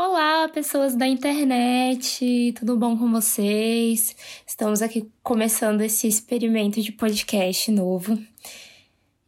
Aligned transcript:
Olá, 0.00 0.48
pessoas 0.48 0.94
da 0.94 1.08
internet, 1.08 2.54
tudo 2.56 2.76
bom 2.76 2.96
com 2.96 3.10
vocês? 3.10 4.14
Estamos 4.46 4.80
aqui 4.80 5.10
começando 5.24 5.80
esse 5.80 6.06
experimento 6.06 6.80
de 6.80 6.92
podcast 6.92 7.68
novo. 7.72 8.16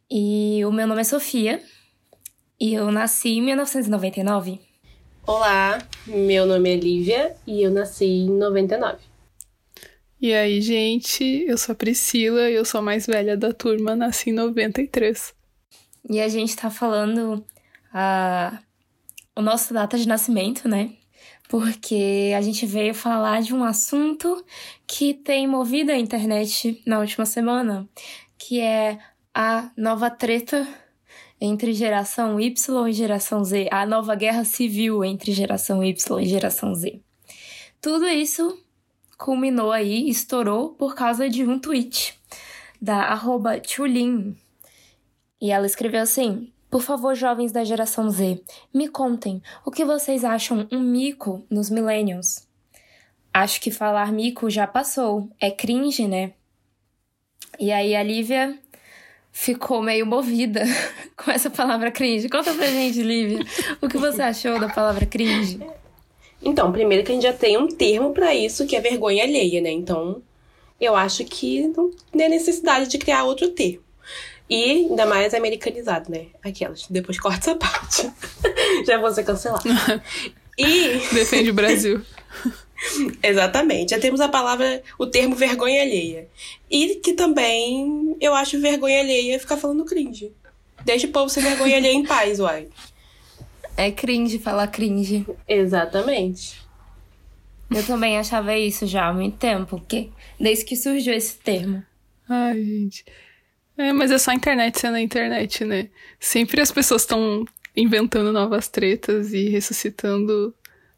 E 0.09 0.63
o 0.63 0.71
meu 0.71 0.87
nome 0.87 1.01
é 1.01 1.03
Sofia 1.03 1.61
e 2.57 2.73
eu 2.73 2.89
nasci 2.89 3.31
em 3.31 3.41
1999. 3.41 4.61
Olá, 5.27 5.85
meu 6.07 6.45
nome 6.45 6.73
é 6.73 6.77
Lívia 6.77 7.35
e 7.45 7.61
eu 7.61 7.69
nasci 7.69 8.05
em 8.05 8.29
99. 8.29 8.97
E 10.21 10.33
aí, 10.33 10.61
gente, 10.61 11.43
eu 11.49 11.57
sou 11.57 11.73
a 11.73 11.75
Priscila 11.75 12.49
e 12.49 12.53
eu 12.53 12.63
sou 12.63 12.79
a 12.79 12.81
mais 12.81 13.05
velha 13.05 13.35
da 13.35 13.51
turma, 13.51 13.93
nasci 13.93 14.29
em 14.29 14.33
93. 14.33 15.33
E 16.09 16.21
a 16.21 16.29
gente 16.29 16.55
tá 16.55 16.69
falando 16.69 17.45
a 17.93 18.57
o 19.41 19.43
nosso 19.43 19.73
data 19.73 19.97
de 19.97 20.07
nascimento, 20.07 20.69
né? 20.69 20.91
Porque 21.49 22.31
a 22.37 22.41
gente 22.41 22.65
veio 22.65 22.93
falar 22.93 23.41
de 23.41 23.53
um 23.53 23.63
assunto 23.63 24.45
que 24.87 25.13
tem 25.13 25.47
movido 25.47 25.91
a 25.91 25.97
internet 25.97 26.81
na 26.85 26.99
última 26.99 27.25
semana, 27.25 27.89
que 28.37 28.61
é 28.61 28.99
a 29.33 29.71
nova 29.75 30.09
treta 30.09 30.65
entre 31.39 31.73
geração 31.73 32.39
Y 32.39 32.87
e 32.87 32.93
geração 32.93 33.43
Z, 33.43 33.67
a 33.71 33.85
nova 33.85 34.13
guerra 34.13 34.45
civil 34.45 35.03
entre 35.03 35.31
geração 35.33 35.83
Y 35.83 36.21
e 36.21 36.25
geração 36.25 36.75
Z. 36.75 37.01
Tudo 37.81 38.07
isso 38.07 38.63
culminou 39.17 39.71
aí, 39.71 40.07
estourou 40.07 40.69
por 40.69 40.93
causa 40.93 41.27
de 41.27 41.43
um 41.43 41.57
tweet 41.57 42.13
da 42.79 43.05
arroba 43.05 43.59
Chulin. 43.65 44.37
E 45.41 45.49
ela 45.49 45.65
escreveu 45.65 46.01
assim: 46.01 46.50
por 46.71 46.81
favor, 46.81 47.13
jovens 47.13 47.51
da 47.51 47.65
geração 47.65 48.09
Z, 48.09 48.41
me 48.73 48.87
contem 48.87 49.43
o 49.65 49.69
que 49.69 49.83
vocês 49.83 50.23
acham 50.23 50.65
um 50.71 50.79
mico 50.79 51.45
nos 51.49 51.69
millennials. 51.69 52.47
Acho 53.33 53.59
que 53.59 53.69
falar 53.69 54.13
mico 54.13 54.49
já 54.49 54.65
passou, 54.65 55.29
é 55.37 55.51
cringe, 55.51 56.07
né? 56.07 56.31
E 57.59 57.73
aí 57.73 57.93
a 57.93 58.01
Lívia 58.01 58.57
ficou 59.33 59.81
meio 59.81 60.05
movida 60.05 60.63
com 61.17 61.29
essa 61.29 61.49
palavra 61.49 61.91
cringe. 61.91 62.29
Conta 62.29 62.53
pra 62.53 62.67
gente, 62.67 63.03
Lívia, 63.03 63.45
o 63.81 63.89
que 63.89 63.97
você 63.97 64.21
achou 64.21 64.57
da 64.57 64.69
palavra 64.69 65.05
cringe? 65.05 65.59
Então, 66.41 66.71
primeiro 66.71 67.03
que 67.03 67.11
a 67.11 67.15
gente 67.15 67.23
já 67.23 67.33
tem 67.33 67.57
um 67.57 67.67
termo 67.67 68.13
para 68.13 68.33
isso, 68.33 68.65
que 68.65 68.77
é 68.77 68.79
vergonha 68.79 69.25
alheia, 69.25 69.59
né? 69.59 69.71
Então, 69.71 70.21
eu 70.79 70.95
acho 70.95 71.25
que 71.25 71.67
não 71.67 71.91
tem 72.13 72.29
necessidade 72.29 72.89
de 72.89 72.97
criar 72.97 73.25
outro 73.25 73.49
termo. 73.49 73.90
E 74.51 74.63
ainda 74.63 75.05
mais 75.05 75.33
americanizado, 75.33 76.11
né? 76.11 76.25
Aquelas. 76.43 76.85
Depois 76.89 77.17
corta 77.17 77.51
essa 77.51 77.55
parte. 77.55 78.11
Já 78.85 78.99
vou 78.99 79.09
ser 79.09 79.23
cancelada. 79.23 79.63
E. 80.57 80.99
Defende 81.15 81.51
o 81.51 81.53
Brasil. 81.53 82.01
Exatamente. 83.23 83.91
Já 83.91 83.99
temos 83.99 84.19
a 84.19 84.27
palavra, 84.27 84.83
o 84.99 85.07
termo 85.07 85.35
vergonha 85.35 85.81
alheia. 85.81 86.27
E 86.69 86.95
que 86.95 87.13
também 87.13 88.17
eu 88.19 88.33
acho 88.33 88.59
vergonha 88.59 88.99
alheia 88.99 89.39
ficar 89.39 89.55
falando 89.55 89.85
cringe. 89.85 90.33
Deixa 90.83 91.07
o 91.07 91.11
povo 91.11 91.29
ser 91.29 91.43
vergonha 91.43 91.77
alheia 91.77 91.93
em 91.93 92.05
paz, 92.05 92.41
uai. 92.41 92.67
É 93.77 93.89
cringe 93.89 94.37
falar 94.37 94.67
cringe. 94.67 95.25
Exatamente. 95.47 96.59
Eu 97.73 97.85
também 97.85 98.17
achava 98.17 98.57
isso 98.57 98.85
já 98.85 99.07
há 99.07 99.13
muito 99.13 99.37
tempo, 99.37 99.77
porque 99.77 100.09
desde 100.37 100.65
que 100.65 100.75
surgiu 100.75 101.13
esse 101.13 101.37
termo. 101.37 101.81
Ai, 102.27 102.61
gente. 102.61 103.05
É, 103.77 103.93
mas 103.93 104.11
é 104.11 104.17
só 104.17 104.31
a 104.31 104.35
internet 104.35 104.79
sendo 104.79 104.95
a 104.95 105.01
internet, 105.01 105.63
né? 105.65 105.89
Sempre 106.19 106.61
as 106.61 106.71
pessoas 106.71 107.01
estão 107.01 107.45
inventando 107.75 108.31
novas 108.31 108.67
tretas 108.67 109.33
e 109.33 109.49
ressuscitando 109.49 110.53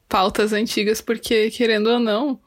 pautas 0.09 0.53
antigas, 0.53 1.01
porque, 1.01 1.49
querendo 1.51 1.87
ou 1.87 1.99
não, 1.99 2.39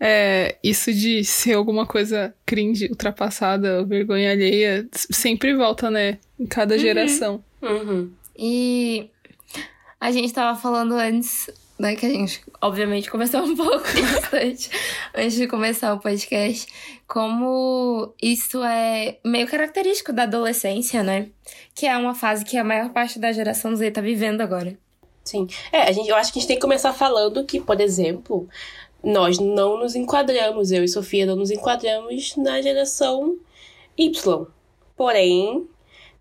é, 0.00 0.56
isso 0.62 0.92
de 0.92 1.24
ser 1.24 1.54
alguma 1.54 1.86
coisa 1.86 2.34
cringe, 2.44 2.86
ultrapassada, 2.86 3.84
vergonha 3.84 4.32
alheia, 4.32 4.88
sempre 4.92 5.54
volta, 5.54 5.90
né? 5.90 6.18
Em 6.38 6.46
cada 6.46 6.74
uhum. 6.74 6.80
geração. 6.80 7.44
Uhum. 7.62 8.10
E 8.38 9.10
a 10.00 10.10
gente 10.10 10.32
tava 10.32 10.58
falando 10.58 10.94
antes 10.94 11.48
né, 11.78 11.94
que 11.94 12.06
a 12.06 12.08
gente, 12.08 12.42
obviamente, 12.60 13.10
conversou 13.10 13.42
um 13.42 13.54
pouco 13.56 13.84
bastante 14.12 14.70
antes 15.14 15.36
de 15.36 15.46
começar 15.46 15.92
o 15.92 16.00
podcast, 16.00 16.66
como 17.06 18.14
isso 18.20 18.62
é 18.64 19.18
meio 19.24 19.46
característico 19.46 20.12
da 20.12 20.22
adolescência, 20.22 21.02
né? 21.02 21.28
Que 21.74 21.86
é 21.86 21.96
uma 21.96 22.14
fase 22.14 22.44
que 22.44 22.56
a 22.56 22.64
maior 22.64 22.90
parte 22.90 23.18
da 23.18 23.32
geração 23.32 23.76
Z 23.76 23.90
tá 23.90 24.00
vivendo 24.00 24.40
agora. 24.40 24.78
Sim. 25.24 25.46
É, 25.72 25.82
a 25.82 25.92
gente, 25.92 26.08
eu 26.08 26.16
acho 26.16 26.32
que 26.32 26.38
a 26.38 26.40
gente 26.40 26.48
tem 26.48 26.56
que 26.56 26.62
começar 26.62 26.92
falando 26.92 27.44
que, 27.44 27.60
por 27.60 27.80
exemplo, 27.80 28.48
nós 29.02 29.38
não 29.38 29.78
nos 29.78 29.94
enquadramos, 29.94 30.70
eu 30.70 30.82
e 30.82 30.88
Sofia 30.88 31.26
não 31.26 31.36
nos 31.36 31.50
enquadramos 31.50 32.36
na 32.36 32.62
geração 32.62 33.36
Y. 33.98 34.46
Porém, 34.96 35.68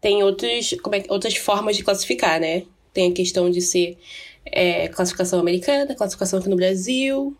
tem 0.02 0.24
outros, 0.24 0.76
como 0.82 0.96
é, 0.96 1.04
outras 1.10 1.36
formas 1.38 1.78
de 1.78 1.84
classificar, 1.84 2.40
né? 2.40 2.64
Tem 2.94 3.12
a 3.12 3.14
questão 3.14 3.50
de 3.50 3.62
ser 3.62 3.98
é, 4.46 4.88
classificação 4.90 5.40
americana, 5.40 5.96
classificação 5.96 6.40
aqui 6.40 6.50
no 6.50 6.56
Brasil. 6.56 7.36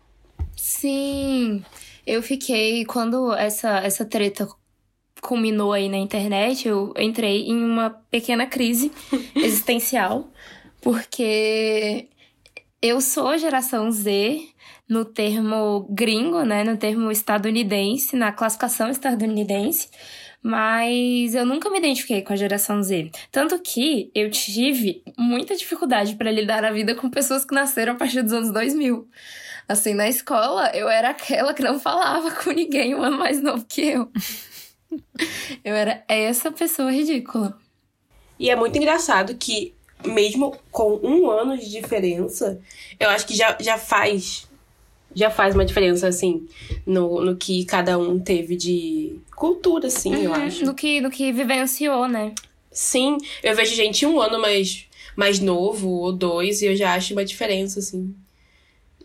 Sim, 0.56 1.64
eu 2.06 2.22
fiquei 2.22 2.84
quando 2.84 3.32
essa 3.34 3.78
essa 3.78 4.04
treta 4.04 4.48
culminou 5.20 5.72
aí 5.72 5.88
na 5.88 5.96
internet, 5.96 6.68
eu 6.68 6.92
entrei 6.98 7.46
em 7.46 7.56
uma 7.56 7.90
pequena 8.10 8.46
crise 8.46 8.92
existencial, 9.34 10.30
porque 10.80 12.08
eu 12.80 13.00
sou 13.00 13.36
geração 13.38 13.90
Z 13.90 14.40
no 14.88 15.04
termo 15.04 15.86
gringo, 15.90 16.42
né, 16.44 16.62
no 16.62 16.76
termo 16.76 17.10
estadunidense, 17.10 18.14
na 18.14 18.30
classificação 18.30 18.88
estadunidense 18.88 19.88
mas 20.46 21.34
eu 21.34 21.44
nunca 21.44 21.68
me 21.68 21.78
identifiquei 21.78 22.22
com 22.22 22.32
a 22.32 22.36
geração 22.36 22.80
Z. 22.80 23.10
Tanto 23.32 23.58
que 23.58 24.12
eu 24.14 24.30
tive 24.30 25.02
muita 25.18 25.56
dificuldade 25.56 26.14
para 26.14 26.30
lidar 26.30 26.64
a 26.64 26.70
vida 26.70 26.94
com 26.94 27.10
pessoas 27.10 27.44
que 27.44 27.52
nasceram 27.52 27.94
a 27.94 27.96
partir 27.96 28.22
dos 28.22 28.32
anos 28.32 28.52
2000. 28.52 29.08
Assim, 29.68 29.92
na 29.92 30.08
escola, 30.08 30.70
eu 30.72 30.88
era 30.88 31.10
aquela 31.10 31.52
que 31.52 31.64
não 31.64 31.80
falava 31.80 32.30
com 32.30 32.52
ninguém 32.52 32.94
um 32.94 33.02
ano 33.02 33.18
mais 33.18 33.42
novo 33.42 33.64
que 33.68 33.88
eu. 33.88 34.08
eu 35.64 35.74
era 35.74 36.04
essa 36.06 36.52
pessoa 36.52 36.92
ridícula. 36.92 37.58
E 38.38 38.48
é 38.48 38.54
muito 38.54 38.78
engraçado 38.78 39.34
que, 39.34 39.74
mesmo 40.06 40.56
com 40.70 41.00
um 41.02 41.28
ano 41.28 41.58
de 41.58 41.68
diferença, 41.68 42.60
eu 43.00 43.10
acho 43.10 43.26
que 43.26 43.34
já, 43.34 43.56
já 43.58 43.76
faz 43.76 44.48
já 45.16 45.30
faz 45.30 45.54
uma 45.54 45.64
diferença, 45.64 46.06
assim, 46.06 46.46
no, 46.86 47.24
no 47.24 47.34
que 47.34 47.64
cada 47.64 47.98
um 47.98 48.20
teve 48.20 48.54
de 48.54 49.18
cultura, 49.34 49.86
assim, 49.86 50.14
uhum, 50.14 50.22
eu 50.22 50.34
acho. 50.34 50.64
No 50.66 50.74
que, 50.74 51.00
no 51.00 51.10
que 51.10 51.32
vivenciou, 51.32 52.06
né? 52.06 52.34
Sim, 52.70 53.16
eu 53.42 53.56
vejo 53.56 53.74
gente 53.74 54.04
um 54.04 54.20
ano 54.20 54.38
mais, 54.38 54.86
mais 55.16 55.40
novo, 55.40 55.88
ou 55.88 56.12
dois, 56.12 56.60
e 56.60 56.66
eu 56.66 56.76
já 56.76 56.92
acho 56.92 57.14
uma 57.14 57.24
diferença, 57.24 57.78
assim. 57.78 58.14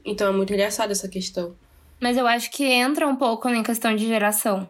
Então 0.04 0.28
é 0.28 0.32
muito 0.34 0.52
engraçado 0.52 0.92
essa 0.92 1.08
questão. 1.08 1.56
Mas 1.98 2.18
eu 2.18 2.28
acho 2.28 2.52
que 2.52 2.66
entra 2.66 3.08
um 3.08 3.16
pouco 3.16 3.48
em 3.48 3.64
questão 3.64 3.96
de 3.96 4.06
geração. 4.06 4.70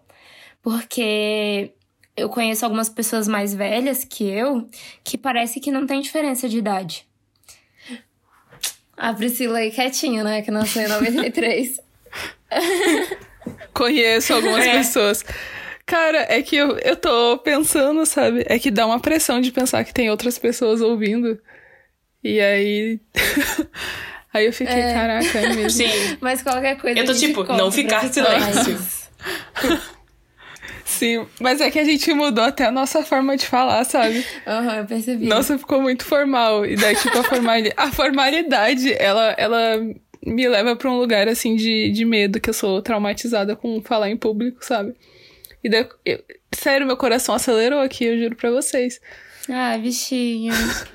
Porque 0.62 1.72
eu 2.16 2.30
conheço 2.30 2.66
algumas 2.66 2.90
pessoas 2.90 3.28
mais 3.28 3.52
velhas 3.52 4.04
que 4.04 4.26
eu 4.26 4.70
que 5.04 5.18
parece 5.18 5.60
que 5.60 5.72
não 5.72 5.88
tem 5.88 6.02
diferença 6.02 6.48
de 6.48 6.60
idade. 6.60 7.08
A 9.02 9.16
Priscila 9.16 9.58
aí 9.58 9.72
quietinha, 9.72 10.24
né? 10.24 10.44
Que 10.44 10.52
nasceu 10.52 10.84
em 10.84 10.88
93. 10.88 11.80
Conheço 13.74 14.32
algumas 14.32 14.64
é. 14.64 14.78
pessoas. 14.78 15.26
Cara, 15.88 16.28
é 16.30 16.44
que 16.44 16.56
eu, 16.56 16.78
eu 16.78 16.96
tô 16.96 17.40
pensando, 17.40 18.06
sabe? 18.06 18.46
É 18.46 18.60
que 18.60 18.70
dá 18.70 18.86
uma 18.86 19.00
pressão 19.00 19.42
de 19.42 19.52
pensar 19.52 19.84
que 19.84 19.92
tem 19.92 20.12
outras 20.12 20.38
pessoas 20.38 20.82
ouvindo. 20.82 21.42
E 22.24 22.40
aí. 22.40 23.00
aí 24.32 24.46
eu 24.46 24.54
fiquei, 24.54 24.76
é. 24.80 24.94
caraca, 24.94 25.40
é 25.40 25.48
mesmo. 25.48 25.70
Sim. 25.72 26.18
Mas 26.22 26.44
qualquer 26.44 26.78
coisa. 26.78 27.00
Eu 27.00 27.06
tô 27.06 27.16
tipo, 27.16 27.44
não 27.46 27.72
ficar 27.72 28.08
silêncio. 28.08 28.80
Sim, 30.92 31.26
mas 31.40 31.62
é 31.62 31.72
que 31.72 31.80
a 31.80 31.86
gente 31.86 32.14
mudou 32.14 32.44
até 32.44 32.66
a 32.66 32.72
nossa 32.72 33.04
forma 33.04 33.38
de 33.38 33.46
falar, 33.46 33.84
sabe? 33.86 34.26
Aham, 34.46 34.68
uhum, 34.68 34.76
eu 34.76 34.86
percebi. 34.86 35.26
Nossa, 35.26 35.58
ficou 35.58 35.82
muito 35.82 36.04
formal. 36.04 36.66
E 36.66 36.76
daí, 36.76 36.96
tipo, 36.96 37.18
a, 37.18 37.24
formali... 37.24 37.72
a 37.78 37.92
formalidade, 37.92 38.94
ela, 38.94 39.34
ela 39.38 39.78
me 40.24 40.48
leva 40.50 40.76
pra 40.76 40.92
um 40.92 40.98
lugar, 40.98 41.30
assim, 41.30 41.56
de, 41.56 41.90
de 41.92 42.04
medo, 42.04 42.42
que 42.42 42.50
eu 42.50 42.54
sou 42.54 42.82
traumatizada 42.82 43.56
com 43.56 43.82
falar 43.82 44.10
em 44.10 44.18
público, 44.18 44.64
sabe? 44.66 44.94
E 45.64 45.70
daí, 45.70 45.88
eu... 46.06 46.22
sério, 46.54 46.86
meu 46.86 46.98
coração 46.98 47.34
acelerou 47.34 47.80
aqui, 47.80 48.04
eu 48.04 48.20
juro 48.20 48.36
pra 48.36 48.52
vocês. 48.52 49.00
Ah, 49.50 49.78
bichinho. 49.78 50.54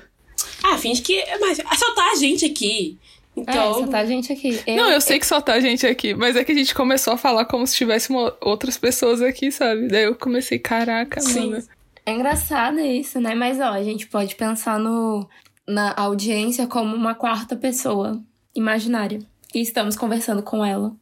ah, 0.63 0.77
finge 0.77 1.01
que. 1.01 1.23
Mas 1.41 1.59
assaltar 1.59 2.11
a 2.11 2.15
gente 2.15 2.45
aqui. 2.45 2.99
Então... 3.37 3.71
É, 3.71 3.73
só 3.73 3.87
tá 3.87 3.99
a 3.99 4.05
gente 4.05 4.33
aqui. 4.33 4.59
Eu, 4.65 4.75
não, 4.75 4.91
eu 4.91 4.99
sei 4.99 5.19
que 5.19 5.25
só 5.25 5.39
tá 5.39 5.53
a 5.53 5.59
gente 5.59 5.85
aqui, 5.85 6.15
mas 6.15 6.35
é 6.35 6.43
que 6.43 6.51
a 6.51 6.55
gente 6.55 6.73
começou 6.73 7.13
a 7.13 7.17
falar 7.17 7.45
como 7.45 7.67
se 7.67 7.75
tivesse 7.75 8.11
outras 8.41 8.77
pessoas 8.77 9.21
aqui, 9.21 9.51
sabe? 9.51 9.87
Daí 9.87 10.05
eu 10.05 10.15
comecei, 10.15 10.57
caraca, 10.57 11.21
Sim. 11.21 11.51
mano. 11.51 11.63
É 12.03 12.13
engraçado 12.13 12.79
isso, 12.79 13.21
né? 13.21 13.35
Mas 13.35 13.59
ó, 13.59 13.69
a 13.69 13.83
gente 13.83 14.07
pode 14.07 14.35
pensar 14.35 14.79
no, 14.79 15.29
na 15.67 15.93
audiência 15.95 16.65
como 16.65 16.95
uma 16.95 17.13
quarta 17.13 17.55
pessoa. 17.55 18.19
imaginária. 18.55 19.19
E 19.53 19.61
estamos 19.61 19.95
conversando 19.95 20.41
com 20.41 20.65
ela. 20.65 20.95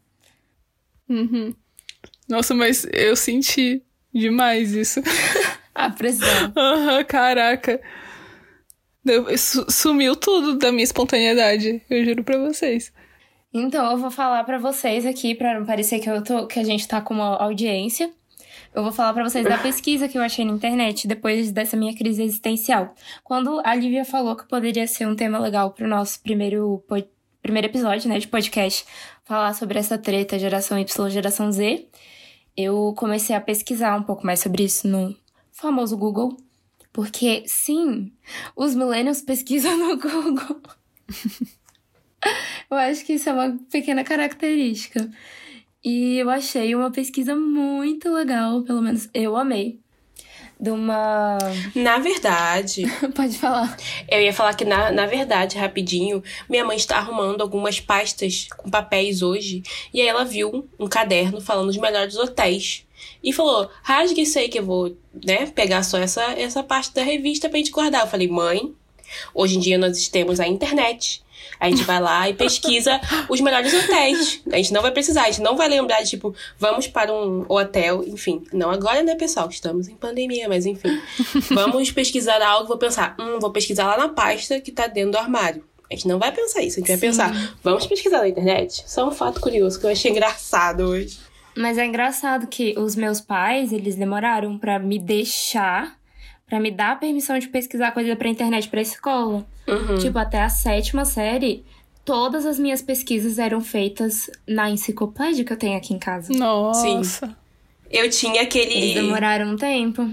Uhum. 1.08 1.54
Nossa, 2.28 2.54
mas 2.54 2.86
eu 2.92 3.16
senti 3.16 3.82
demais 4.14 4.74
isso. 4.74 5.02
A 5.74 5.90
pressão. 5.90 6.54
Aham, 6.56 7.04
caraca. 7.04 7.82
Deu- 9.06 9.38
su- 9.38 9.66
Sumiu 9.70 10.16
tudo 10.16 10.58
da 10.58 10.72
minha 10.72 10.84
espontaneidade, 10.84 11.82
eu 11.90 12.04
juro 12.04 12.24
pra 12.24 12.38
vocês. 12.40 12.92
Então, 13.54 13.90
eu 13.92 13.98
vou 13.98 14.12
falar 14.12 14.44
pra 14.44 14.58
vocês 14.58 15.06
aqui, 15.06 15.34
pra 15.36 15.58
não 15.58 15.66
parecer 15.66 16.00
que, 16.00 16.10
eu 16.10 16.22
tô, 16.24 16.48
que 16.48 16.60
a 16.60 16.64
gente 16.64 16.88
tá 16.88 17.00
com 17.00 17.14
uma 17.14 17.38
audiência. 17.38 18.12
Eu 18.74 18.84
vou 18.84 18.92
falar 18.92 19.14
pra 19.14 19.24
vocês 19.24 19.46
da 19.48 19.58
pesquisa 19.58 20.08
que 20.10 20.18
eu 20.18 20.22
achei 20.22 20.44
na 20.44 20.52
internet 20.52 21.08
depois 21.08 21.52
dessa 21.52 21.78
minha 21.78 21.96
crise 21.96 22.24
existencial. 22.24 22.94
Quando 23.24 23.62
a 23.64 23.74
Lívia 23.74 24.04
falou 24.04 24.36
que 24.36 24.46
poderia 24.48 24.86
ser 24.88 25.08
um 25.08 25.16
tema 25.16 25.40
legal 25.40 25.72
pro 25.72 25.88
nosso 25.88 26.20
primeiro, 26.22 26.84
primeiro 27.42 27.68
episódio, 27.68 28.10
né, 28.10 28.20
de 28.20 28.28
podcast, 28.28 28.84
falar 29.24 29.54
sobre 29.54 29.80
essa 29.80 29.98
treta 29.98 30.38
geração 30.38 30.78
Y, 30.78 31.10
geração 31.10 31.50
Z, 31.52 31.88
eu 32.58 32.94
comecei 32.98 33.34
a 33.36 33.40
pesquisar 33.40 33.96
um 33.98 34.04
pouco 34.04 34.26
mais 34.26 34.42
sobre 34.42 34.64
isso 34.64 34.86
no 34.88 35.16
famoso 35.54 35.96
Google. 35.96 36.36
Porque, 36.96 37.44
sim, 37.46 38.10
os 38.56 38.74
millennials 38.74 39.22
pesquisam 39.22 39.78
no 39.78 39.98
Google. 39.98 40.62
Eu 42.72 42.78
acho 42.78 43.04
que 43.06 43.12
isso 43.16 43.28
é 43.28 43.34
uma 43.34 43.60
pequena 43.70 44.02
característica. 44.02 45.12
E 45.84 46.18
eu 46.18 46.30
achei 46.30 46.74
uma 46.74 46.90
pesquisa 46.90 47.36
muito 47.36 48.12
legal, 48.12 48.64
pelo 48.64 48.82
menos 48.82 49.10
eu 49.14 49.36
amei. 49.36 49.80
De 50.60 50.72
uma. 50.72 51.38
Na 51.76 52.00
verdade, 52.00 52.86
Pode 53.14 53.38
falar. 53.38 53.78
eu 54.10 54.22
ia 54.22 54.34
falar 54.34 54.56
que, 54.56 54.64
na, 54.64 54.90
na 54.90 55.06
verdade, 55.06 55.58
rapidinho, 55.58 56.24
minha 56.50 56.64
mãe 56.64 56.78
está 56.78 56.98
arrumando 56.98 57.42
algumas 57.42 57.80
pastas 57.80 58.48
com 58.56 58.70
papéis 58.70 59.22
hoje. 59.22 59.62
E 59.94 60.02
aí 60.02 60.08
ela 60.08 60.24
viu 60.24 60.68
um 60.80 60.88
caderno 60.88 61.42
falando 61.42 61.68
dos 61.68 61.78
melhores 61.78 62.16
hotéis. 62.16 62.85
E 63.26 63.34
falou, 63.34 63.68
rasgue 63.82 64.22
isso 64.22 64.38
aí 64.38 64.48
que 64.48 64.60
eu 64.60 64.64
vou, 64.64 64.96
né, 65.26 65.48
pegar 65.48 65.82
só 65.82 65.98
essa, 65.98 66.22
essa 66.34 66.62
parte 66.62 66.94
da 66.94 67.02
revista 67.02 67.50
pra 67.50 67.58
gente 67.58 67.72
guardar. 67.72 68.02
Eu 68.02 68.08
falei, 68.08 68.28
mãe, 68.28 68.72
hoje 69.34 69.58
em 69.58 69.60
dia 69.60 69.80
nós 69.80 70.08
temos 70.08 70.40
a 70.40 70.48
internet. 70.48 71.26
A 71.60 71.68
gente 71.68 71.84
vai 71.84 72.00
lá 72.00 72.30
e 72.30 72.36
pesquisa 72.36 73.02
os 73.28 73.42
melhores 73.42 73.74
hotéis. 73.74 74.42
A 74.52 74.58
gente 74.58 74.72
não 74.72 74.84
vai 74.84 74.92
precisar, 74.92 75.24
a 75.24 75.32
gente 75.32 75.42
não 75.42 75.58
vai 75.58 75.68
lembrar 75.68 76.04
de, 76.04 76.12
tipo, 76.12 76.36
vamos 76.60 76.86
para 76.86 77.12
um 77.12 77.46
hotel, 77.50 78.04
enfim. 78.06 78.44
Não 78.54 78.70
agora, 78.70 79.02
né, 79.02 79.16
pessoal? 79.16 79.50
Estamos 79.50 79.88
em 79.88 79.96
pandemia, 79.96 80.48
mas 80.48 80.68
enfim. 80.68 81.02
Vamos 81.50 81.92
pesquisar 81.92 82.42
algo, 82.44 82.68
vou 82.68 82.78
pensar, 82.78 83.16
hum, 83.20 83.40
vou 83.40 83.52
pesquisar 83.52 83.88
lá 83.88 83.98
na 83.98 84.10
pasta 84.10 84.60
que 84.62 84.72
tá 84.72 84.86
dentro 84.86 85.12
do 85.12 85.18
armário. 85.18 85.64
A 85.90 85.96
gente 85.96 86.08
não 86.08 86.20
vai 86.20 86.32
pensar 86.32 86.62
isso, 86.62 86.78
a 86.78 86.80
gente 86.80 86.88
vai 86.88 86.98
Sim. 86.98 87.08
pensar, 87.08 87.56
vamos 87.64 87.86
pesquisar 87.88 88.20
na 88.20 88.28
internet? 88.28 88.84
Só 88.86 89.08
um 89.08 89.12
fato 89.12 89.40
curioso 89.40 89.80
que 89.80 89.86
eu 89.86 89.92
achei 89.92 90.12
engraçado 90.12 90.82
hoje. 90.82 91.18
Mas 91.56 91.78
é 91.78 91.86
engraçado 91.86 92.48
que 92.48 92.78
os 92.78 92.96
meus 92.96 93.22
pais, 93.22 93.72
eles 93.72 93.96
demoraram 93.96 94.58
pra 94.58 94.78
me 94.78 95.00
deixar, 95.00 95.98
pra 96.48 96.60
me 96.60 96.70
dar 96.72 96.92
a 96.92 96.96
permissão 96.96 97.40
de 97.40 97.48
pesquisar 97.48 97.92
coisa 97.92 98.16
pra 98.16 98.28
internet 98.30 98.68
pra 98.68 98.82
escola. 98.82 99.46
Uhum. 99.68 99.98
Tipo, 100.00 100.18
até 100.20 100.42
a 100.42 100.50
sétima 100.50 101.06
série, 101.06 101.64
todas 102.04 102.46
as 102.46 102.60
minhas 102.60 102.82
pesquisas 102.82 103.40
eram 103.40 103.62
feitas 103.62 104.30
na 104.48 104.70
enciclopédia 104.70 105.46
que 105.46 105.54
eu 105.54 105.58
tenho 105.58 105.78
aqui 105.78 105.94
em 105.94 106.00
casa. 106.00 106.34
Nossa. 106.34 107.36
Eu 107.90 108.10
tinha 108.10 108.42
Eles 108.42 108.48
aquele. 108.48 108.94
demoraram 108.94 109.52
um 109.54 109.56
tempo. 109.56 110.10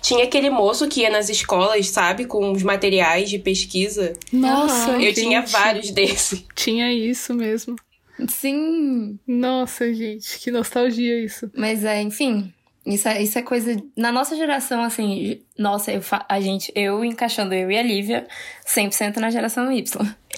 Tinha 0.00 0.24
aquele 0.24 0.48
moço 0.48 0.88
que 0.88 1.00
ia 1.00 1.10
nas 1.10 1.28
escolas, 1.28 1.88
sabe? 1.90 2.24
Com 2.24 2.52
os 2.52 2.62
materiais 2.62 3.28
de 3.28 3.38
pesquisa. 3.38 4.14
Nossa. 4.32 4.92
Eu 4.92 5.12
tinha 5.12 5.40
gente. 5.40 5.50
vários 5.52 5.90
desses. 5.92 6.44
Tinha 6.54 6.90
isso 6.92 7.34
mesmo. 7.34 7.76
Sim, 8.26 9.18
Nossa, 9.26 9.92
gente, 9.92 10.38
que 10.38 10.50
nostalgia 10.50 11.22
isso. 11.22 11.50
Mas 11.56 11.84
é, 11.84 12.00
enfim, 12.02 12.52
isso 12.84 13.06
é, 13.08 13.22
isso 13.22 13.38
é 13.38 13.42
coisa. 13.42 13.76
Na 13.96 14.10
nossa 14.10 14.34
geração, 14.36 14.82
assim, 14.82 15.40
nossa, 15.58 15.92
eu 15.92 16.00
fa- 16.02 16.24
a 16.28 16.40
gente, 16.40 16.72
eu 16.74 17.04
encaixando 17.04 17.54
eu 17.54 17.70
e 17.70 17.76
a 17.78 17.82
Lívia, 17.82 18.26
100% 18.66 19.16
na 19.18 19.30
geração 19.30 19.70
Y. 19.70 19.84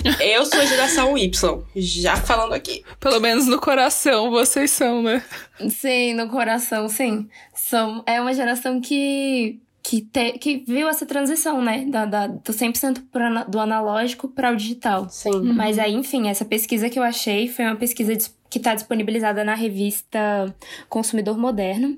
Eu 0.20 0.46
sou 0.46 0.60
a 0.60 0.64
geração 0.64 1.18
Y, 1.18 1.62
já 1.76 2.16
falando 2.16 2.54
aqui. 2.54 2.82
Pelo 2.98 3.20
menos 3.20 3.46
no 3.46 3.60
coração 3.60 4.30
vocês 4.30 4.70
são, 4.70 5.02
né? 5.02 5.22
Sim, 5.68 6.14
no 6.14 6.28
coração, 6.30 6.88
sim. 6.88 7.28
São, 7.54 8.02
é 8.06 8.18
uma 8.20 8.32
geração 8.32 8.80
que. 8.80 9.60
Que, 9.82 10.02
te, 10.02 10.32
que 10.32 10.58
viu 10.66 10.88
essa 10.88 11.06
transição, 11.06 11.62
né? 11.62 11.84
Da, 11.86 12.04
da, 12.04 12.26
do 12.26 12.52
100% 12.52 13.02
pro 13.10 13.44
do 13.48 13.58
analógico 13.58 14.28
para 14.28 14.52
o 14.52 14.56
digital. 14.56 15.08
Sim. 15.08 15.52
Mas 15.54 15.78
aí, 15.78 15.94
enfim, 15.94 16.28
essa 16.28 16.44
pesquisa 16.44 16.90
que 16.90 16.98
eu 16.98 17.02
achei 17.02 17.48
foi 17.48 17.64
uma 17.64 17.76
pesquisa 17.76 18.12
que 18.50 18.58
está 18.58 18.74
disponibilizada 18.74 19.42
na 19.42 19.54
revista 19.54 20.54
Consumidor 20.88 21.38
Moderno. 21.38 21.96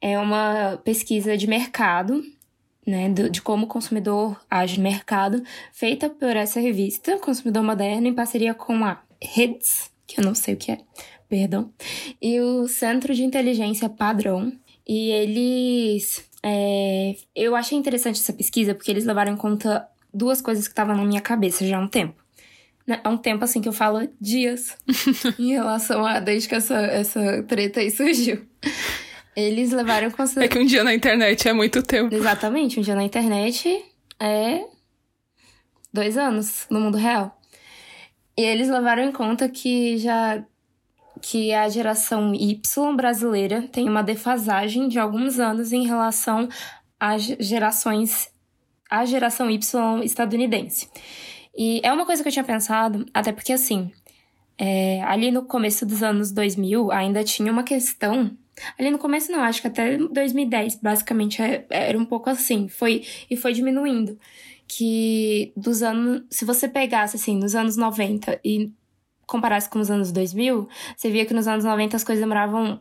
É 0.00 0.16
uma 0.18 0.80
pesquisa 0.84 1.36
de 1.36 1.48
mercado, 1.48 2.22
né, 2.86 3.08
do- 3.08 3.28
de 3.28 3.42
como 3.42 3.64
o 3.64 3.68
consumidor 3.68 4.40
age 4.48 4.76
no 4.76 4.84
mercado, 4.84 5.42
feita 5.72 6.08
por 6.08 6.36
essa 6.36 6.60
revista, 6.60 7.18
Consumidor 7.18 7.64
Moderno, 7.64 8.06
em 8.06 8.14
parceria 8.14 8.54
com 8.54 8.84
a 8.84 9.02
Reds, 9.20 9.90
que 10.06 10.20
eu 10.20 10.24
não 10.24 10.34
sei 10.36 10.54
o 10.54 10.56
que 10.56 10.70
é, 10.70 10.78
perdão, 11.28 11.72
e 12.22 12.40
o 12.40 12.68
Centro 12.68 13.12
de 13.12 13.24
Inteligência 13.24 13.88
Padrão. 13.88 14.52
E 14.90 15.10
eles. 15.10 16.24
É, 16.42 17.16
eu 17.34 17.54
achei 17.56 17.76
interessante 17.76 18.20
essa 18.20 18.32
pesquisa 18.32 18.74
porque 18.74 18.90
eles 18.90 19.04
levaram 19.04 19.32
em 19.32 19.36
conta 19.36 19.86
duas 20.12 20.40
coisas 20.40 20.66
que 20.66 20.72
estavam 20.72 20.96
na 20.96 21.04
minha 21.04 21.20
cabeça 21.20 21.66
já 21.66 21.76
há 21.76 21.80
um 21.80 21.88
tempo. 21.88 22.22
Né, 22.86 23.00
Há 23.04 23.10
um 23.10 23.18
tempo 23.18 23.44
assim 23.44 23.60
que 23.60 23.68
eu 23.68 23.72
falo 23.72 24.08
dias 24.20 24.76
em 25.38 25.50
relação 25.52 26.06
a 26.06 26.20
desde 26.20 26.48
que 26.48 26.54
essa, 26.54 26.76
essa 26.78 27.42
treta 27.42 27.80
aí 27.80 27.90
surgiu. 27.90 28.46
Eles 29.36 29.70
levaram 29.72 30.06
em 30.08 30.10
É 30.10 30.12
consideração. 30.14 30.48
que 30.56 30.58
um 30.64 30.66
dia 30.66 30.82
na 30.82 30.94
internet 30.94 31.46
é 31.48 31.52
muito 31.52 31.82
tempo. 31.82 32.14
Exatamente, 32.14 32.80
um 32.80 32.82
dia 32.82 32.94
na 32.94 33.04
internet 33.04 33.84
é 34.18 34.64
dois 35.92 36.16
anos 36.16 36.66
no 36.70 36.80
mundo 36.80 36.96
real. 36.96 37.38
E 38.36 38.42
eles 38.42 38.68
levaram 38.68 39.02
em 39.04 39.12
conta 39.12 39.48
que 39.48 39.98
já 39.98 40.42
que 41.20 41.52
a 41.52 41.68
geração 41.68 42.34
Y 42.34 42.96
brasileira 42.96 43.62
tem 43.72 43.88
uma 43.88 44.02
defasagem 44.02 44.88
de 44.88 44.98
alguns 44.98 45.38
anos 45.38 45.72
em 45.72 45.86
relação 45.86 46.48
às 46.98 47.22
gerações 47.22 48.30
à 48.90 49.04
geração 49.04 49.50
Y 49.50 50.02
estadunidense. 50.02 50.88
E 51.56 51.80
é 51.82 51.92
uma 51.92 52.06
coisa 52.06 52.22
que 52.22 52.28
eu 52.28 52.32
tinha 52.32 52.44
pensado, 52.44 53.04
até 53.12 53.32
porque 53.32 53.52
assim, 53.52 53.90
é, 54.56 55.02
ali 55.02 55.30
no 55.30 55.44
começo 55.44 55.84
dos 55.84 56.02
anos 56.02 56.32
2000 56.32 56.90
ainda 56.90 57.22
tinha 57.24 57.52
uma 57.52 57.62
questão 57.62 58.36
Ali 58.78 58.90
no 58.90 58.98
começo 58.98 59.30
não, 59.30 59.40
acho 59.40 59.60
que 59.60 59.68
até 59.68 59.96
2010, 59.96 60.80
basicamente, 60.82 61.40
é- 61.40 61.66
era 61.70 61.98
um 61.98 62.04
pouco 62.04 62.28
assim. 62.30 62.68
Foi, 62.68 63.04
e 63.30 63.36
foi 63.36 63.52
diminuindo. 63.52 64.18
Que 64.66 65.52
dos 65.56 65.82
anos. 65.82 66.22
Se 66.30 66.44
você 66.44 66.68
pegasse, 66.68 67.16
assim, 67.16 67.36
nos 67.38 67.54
anos 67.54 67.76
90 67.76 68.38
e 68.44 68.70
comparasse 69.28 69.68
com 69.68 69.78
os 69.78 69.90
anos 69.90 70.10
2000, 70.10 70.68
você 70.96 71.10
via 71.10 71.24
que 71.24 71.34
nos 71.34 71.46
anos 71.46 71.64
90 71.64 71.96
as 71.96 72.02
coisas 72.02 72.20
demoravam 72.20 72.80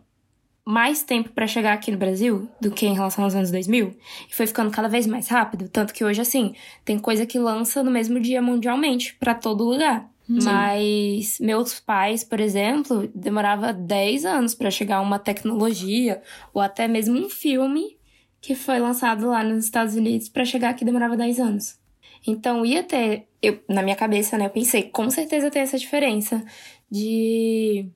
mais 0.65 1.03
tempo 1.03 1.29
pra 1.29 1.45
chegar 1.45 1.73
aqui 1.73 1.91
no 1.91 1.97
Brasil 1.97 2.49
do 2.59 2.71
que 2.71 2.85
em 2.85 2.93
relação 2.93 3.23
aos 3.23 3.35
anos 3.35 3.51
2000. 3.51 3.95
E 4.29 4.35
foi 4.35 4.47
ficando 4.47 4.71
cada 4.71 4.89
vez 4.89 5.05
mais 5.05 5.27
rápido. 5.27 5.69
Tanto 5.69 5.93
que 5.93 6.03
hoje, 6.03 6.19
assim, 6.19 6.55
tem 6.83 6.97
coisa 6.97 7.25
que 7.25 7.37
lança 7.37 7.83
no 7.83 7.91
mesmo 7.91 8.19
dia 8.19 8.41
mundialmente, 8.41 9.15
pra 9.15 9.33
todo 9.35 9.63
lugar. 9.63 10.09
Mas 10.27 11.39
meus 11.39 11.79
pais, 11.79 12.21
por 12.21 12.41
exemplo, 12.41 13.09
demorava 13.15 13.71
10 13.71 14.25
anos 14.25 14.53
pra 14.53 14.69
chegar 14.69 14.99
uma 14.99 15.17
tecnologia 15.17 16.21
ou 16.53 16.61
até 16.61 16.85
mesmo 16.85 17.17
um 17.17 17.29
filme 17.29 17.97
que 18.41 18.53
foi 18.53 18.77
lançado 18.77 19.27
lá 19.27 19.41
nos 19.41 19.63
Estados 19.63 19.95
Unidos 19.95 20.27
pra 20.27 20.43
chegar 20.43 20.71
aqui 20.71 20.83
demorava 20.83 21.15
10 21.15 21.39
anos. 21.39 21.79
Então 22.25 22.65
ia 22.65 22.83
ter, 22.83 23.27
eu 23.41 23.59
na 23.69 23.81
minha 23.81 23.95
cabeça, 23.95 24.37
né, 24.37 24.45
eu 24.45 24.49
pensei, 24.49 24.83
com 24.83 25.09
certeza 25.09 25.51
tem 25.51 25.61
essa 25.61 25.77
diferença 25.77 26.43
de 26.89 27.89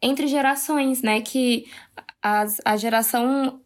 entre 0.00 0.26
gerações, 0.26 1.02
né, 1.02 1.20
que 1.20 1.66
as, 2.22 2.60
a 2.64 2.76
geração 2.76 3.60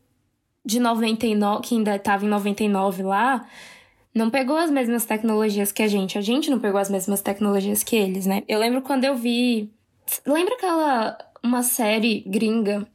de 0.65 0.79
99, 0.79 1.63
que 1.63 1.75
ainda 1.75 1.99
tava 1.99 2.25
em 2.25 2.29
99 2.29 3.03
lá, 3.03 3.47
não 4.15 4.31
pegou 4.31 4.57
as 4.57 4.71
mesmas 4.71 5.05
tecnologias 5.05 5.73
que 5.73 5.83
a 5.83 5.89
gente. 5.89 6.19
A 6.19 6.21
gente 6.21 6.51
não 6.51 6.59
pegou 6.59 6.79
as 6.79 6.91
mesmas 6.91 7.23
tecnologias 7.23 7.83
que 7.83 7.97
eles, 7.97 8.27
né? 8.27 8.43
Eu 8.47 8.59
lembro 8.59 8.83
quando 8.83 9.05
eu 9.05 9.17
vi. 9.17 9.71
Lembra 10.27 10.55
aquela. 10.55 11.19
Uma 11.43 11.65
série 11.65 12.21
gringa 12.21 12.87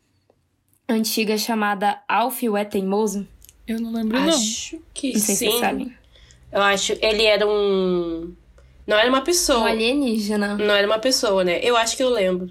antiga 0.87 1.37
chamada 1.37 2.01
Alfio 2.07 2.55
é 2.55 2.63
Teimoso? 2.63 3.27
Eu 3.67 3.81
não 3.81 3.91
lembro, 3.91 4.17
não. 4.17 4.29
Acho 4.29 4.79
que 4.93 5.11
Não 5.13 5.19
sei 5.19 5.35
se 5.35 5.35
sim. 5.35 5.49
vocês 5.49 5.59
sabem. 5.59 5.93
Eu 6.51 6.61
acho. 6.61 6.93
Ele 7.01 7.23
era 7.25 7.45
um. 7.47 8.33
Não 8.85 8.97
era 8.97 9.09
uma 9.09 9.19
Um 9.19 9.23
pessoa. 9.23 9.69
alienígena. 9.69 10.55
Não 10.55 10.73
era 10.73 10.87
uma 10.87 10.99
pessoa, 10.99 11.43
né? 11.43 11.59
Eu 11.61 11.75
acho 11.75 11.97
que 11.97 12.03
eu 12.03 12.09
lembro. 12.09 12.49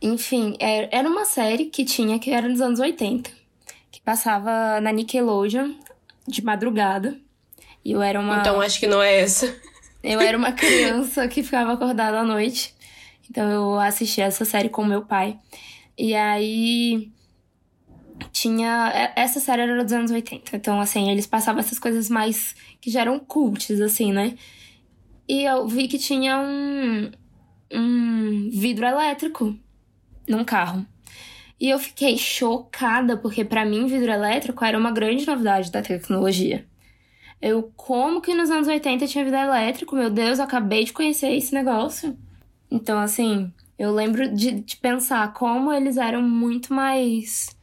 Enfim, 0.00 0.56
é- 0.58 0.88
era 0.96 1.08
uma 1.08 1.24
série 1.24 1.66
que 1.66 1.84
tinha, 1.84 2.18
que 2.18 2.30
era 2.30 2.48
nos 2.48 2.60
anos 2.60 2.80
80. 2.80 3.30
Que 3.90 4.00
passava 4.00 4.80
na 4.80 4.92
Nickelodeon 4.92 5.74
de 6.26 6.42
madrugada. 6.44 7.16
E 7.84 7.92
eu 7.92 8.02
era 8.02 8.18
uma. 8.20 8.38
Então 8.38 8.60
acho 8.60 8.78
que 8.80 8.86
não 8.86 9.02
é 9.02 9.20
essa. 9.20 9.54
Eu 10.02 10.20
era 10.20 10.36
uma 10.36 10.52
criança 10.52 11.28
que 11.28 11.42
ficava 11.42 11.72
acordada 11.72 12.18
à 12.20 12.24
noite. 12.24 12.74
Então 13.30 13.48
eu 13.50 13.78
assisti 13.78 14.20
essa 14.20 14.44
série 14.44 14.68
com 14.68 14.84
meu 14.84 15.02
pai. 15.02 15.38
E 15.96 16.14
aí 16.14 17.10
tinha. 18.32 18.90
é, 18.94 19.12
Essa 19.22 19.40
série 19.40 19.62
era 19.62 19.82
dos 19.82 19.92
anos 19.92 20.10
80. 20.10 20.56
Então, 20.56 20.80
assim, 20.80 21.10
eles 21.10 21.26
passavam 21.26 21.60
essas 21.60 21.78
coisas 21.78 22.08
mais 22.08 22.54
que 22.80 22.90
já 22.90 23.00
eram 23.02 23.18
cults, 23.18 23.80
assim, 23.80 24.12
né? 24.12 24.36
E 25.28 25.44
eu 25.44 25.66
vi 25.68 25.88
que 25.88 25.98
tinha 25.98 26.38
um, 26.38 27.10
um 27.72 28.50
vidro 28.50 28.84
elétrico 28.86 29.56
num 30.28 30.44
carro. 30.44 30.86
E 31.60 31.70
eu 31.70 31.78
fiquei 31.78 32.18
chocada, 32.18 33.16
porque 33.16 33.44
pra 33.44 33.64
mim 33.64 33.86
vidro 33.86 34.10
elétrico 34.10 34.64
era 34.64 34.76
uma 34.78 34.90
grande 34.90 35.26
novidade 35.26 35.70
da 35.70 35.80
tecnologia. 35.80 36.66
Eu, 37.40 37.72
como 37.76 38.20
que 38.20 38.34
nos 38.34 38.50
anos 38.50 38.68
80 38.68 39.06
tinha 39.06 39.24
vidro 39.24 39.38
elétrico? 39.38 39.96
Meu 39.96 40.10
Deus, 40.10 40.38
eu 40.38 40.44
acabei 40.44 40.84
de 40.84 40.92
conhecer 40.92 41.30
esse 41.34 41.54
negócio. 41.54 42.16
Então, 42.70 42.98
assim, 42.98 43.52
eu 43.78 43.92
lembro 43.92 44.32
de, 44.34 44.52
de 44.60 44.76
pensar 44.76 45.32
como 45.34 45.72
eles 45.72 45.96
eram 45.96 46.22
muito 46.22 46.72
mais. 46.72 47.56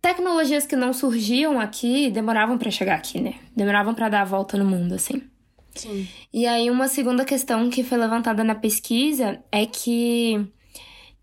Tecnologias 0.00 0.66
que 0.66 0.76
não 0.76 0.92
surgiam 0.92 1.60
aqui 1.60 2.10
demoravam 2.10 2.56
pra 2.56 2.70
chegar 2.70 2.96
aqui, 2.96 3.20
né? 3.20 3.34
Demoravam 3.54 3.94
pra 3.94 4.08
dar 4.08 4.22
a 4.22 4.24
volta 4.24 4.56
no 4.56 4.64
mundo, 4.64 4.94
assim. 4.94 5.22
Sim. 5.74 6.08
E 6.32 6.46
aí, 6.46 6.70
uma 6.70 6.88
segunda 6.88 7.24
questão 7.24 7.68
que 7.68 7.84
foi 7.84 7.98
levantada 7.98 8.42
na 8.42 8.54
pesquisa 8.54 9.42
é 9.52 9.66
que 9.66 10.50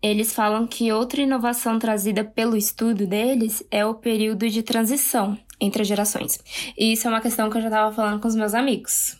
eles 0.00 0.32
falam 0.32 0.66
que 0.66 0.92
outra 0.92 1.20
inovação 1.20 1.78
trazida 1.78 2.24
pelo 2.24 2.56
estudo 2.56 3.06
deles 3.06 3.64
é 3.70 3.84
o 3.84 3.94
período 3.94 4.48
de 4.48 4.62
transição 4.62 5.36
entre 5.60 5.82
as 5.82 5.88
gerações. 5.88 6.38
E 6.76 6.92
isso 6.92 7.06
é 7.06 7.10
uma 7.10 7.20
questão 7.20 7.50
que 7.50 7.56
eu 7.56 7.62
já 7.62 7.68
estava 7.68 7.92
falando 7.94 8.20
com 8.20 8.28
os 8.28 8.36
meus 8.36 8.54
amigos. 8.54 9.18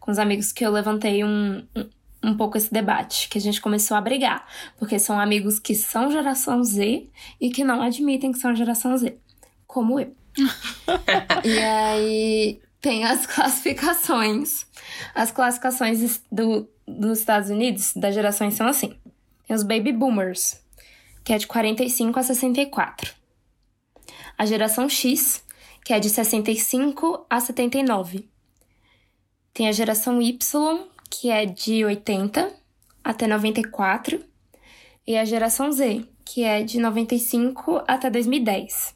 Com 0.00 0.10
os 0.10 0.18
amigos 0.18 0.52
que 0.52 0.66
eu 0.66 0.70
levantei 0.72 1.22
um, 1.22 1.64
um, 2.26 2.36
pouco 2.36 2.56
esse 2.56 2.72
debate, 2.72 3.28
que 3.28 3.38
a 3.38 3.40
gente 3.40 3.60
começou 3.60 3.96
a 3.96 4.00
brigar. 4.00 4.46
Porque 4.78 4.98
são 4.98 5.18
amigos 5.18 5.58
que 5.58 5.74
são 5.74 6.10
geração 6.10 6.62
Z 6.62 7.08
e 7.40 7.50
que 7.50 7.64
não 7.64 7.80
admitem 7.82 8.32
que 8.32 8.38
são 8.38 8.54
geração 8.54 8.96
Z. 8.96 9.16
Como 9.66 10.00
eu. 10.00 10.12
e 11.44 11.58
aí 11.58 12.60
tem 12.80 13.04
as 13.04 13.26
classificações. 13.26 14.66
As 15.14 15.30
classificações 15.30 16.20
do, 16.30 16.68
dos 16.86 17.20
Estados 17.20 17.50
Unidos 17.50 17.92
das 17.94 18.14
gerações 18.14 18.54
são 18.54 18.68
assim. 18.68 18.96
Tem 19.46 19.54
os 19.54 19.62
Baby 19.62 19.92
Boomers, 19.92 20.60
que 21.24 21.32
é 21.32 21.38
de 21.38 21.46
45 21.46 22.18
a 22.18 22.22
64. 22.22 23.14
A 24.36 24.44
geração 24.44 24.88
X, 24.88 25.44
que 25.84 25.92
é 25.92 26.00
de 26.00 26.10
65 26.10 27.24
a 27.30 27.40
79. 27.40 28.28
Tem 29.54 29.68
a 29.68 29.72
geração 29.72 30.20
Y, 30.20 30.86
que 31.10 31.30
é 31.30 31.46
de 31.46 31.84
80 31.84 32.52
até 33.02 33.26
94. 33.26 34.22
E 35.06 35.16
a 35.16 35.24
geração 35.24 35.70
Z, 35.70 36.04
que 36.24 36.42
é 36.42 36.62
de 36.62 36.80
95 36.80 37.82
até 37.86 38.10
2010. 38.10 38.94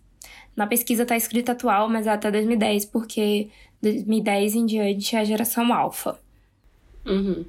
Na 0.57 0.67
pesquisa 0.67 1.07
tá 1.07 1.17
escrito 1.17 1.51
atual, 1.53 1.89
mas 1.89 2.07
é 2.07 2.11
até 2.11 2.31
2010, 2.31 2.87
porque 2.87 3.49
2010 3.81 4.55
em 4.57 4.67
diante 4.67 5.15
é 5.15 5.21
a 5.21 5.25
geração 5.25 5.73
alfa. 5.73 6.19
Uhum. 7.07 7.45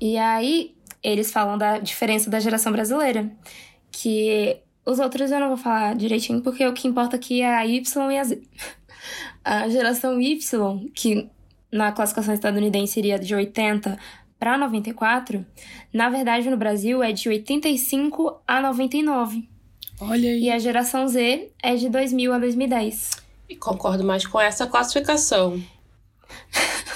E 0.00 0.16
aí, 0.16 0.74
eles 1.02 1.30
falam 1.30 1.58
da 1.58 1.78
diferença 1.78 2.30
da 2.30 2.40
geração 2.40 2.72
brasileira. 2.72 3.30
Que 3.90 4.58
os 4.84 4.98
outros 4.98 5.30
eu 5.30 5.38
não 5.40 5.48
vou 5.48 5.56
falar 5.56 5.94
direitinho, 5.94 6.40
porque 6.40 6.66
o 6.66 6.72
que 6.72 6.88
importa 6.88 7.16
aqui 7.16 7.42
é 7.42 7.54
a 7.54 7.66
Y 7.66 8.10
e 8.12 8.18
a 8.18 8.24
Z. 8.24 8.42
A 9.44 9.66
geração 9.68 10.20
Y, 10.20 10.90
que 10.94 11.30
na 11.72 11.92
classificação 11.92 12.34
estadunidense 12.34 12.98
iria 12.98 13.18
de 13.18 13.34
80 13.34 13.98
para 14.38 14.56
94, 14.56 15.44
na 15.92 16.08
verdade 16.08 16.48
no 16.48 16.56
Brasil 16.56 17.02
é 17.02 17.12
de 17.12 17.28
85 17.28 18.40
a 18.46 18.60
99. 18.60 19.48
Olha 20.00 20.30
aí. 20.30 20.44
E 20.44 20.50
a 20.50 20.58
geração 20.58 21.08
Z 21.08 21.50
é 21.62 21.74
de 21.74 21.88
2000 21.88 22.32
a 22.32 22.38
2010. 22.38 23.10
E 23.48 23.56
concordo 23.56 24.04
mais 24.04 24.24
com 24.26 24.40
essa 24.40 24.66
classificação. 24.66 25.60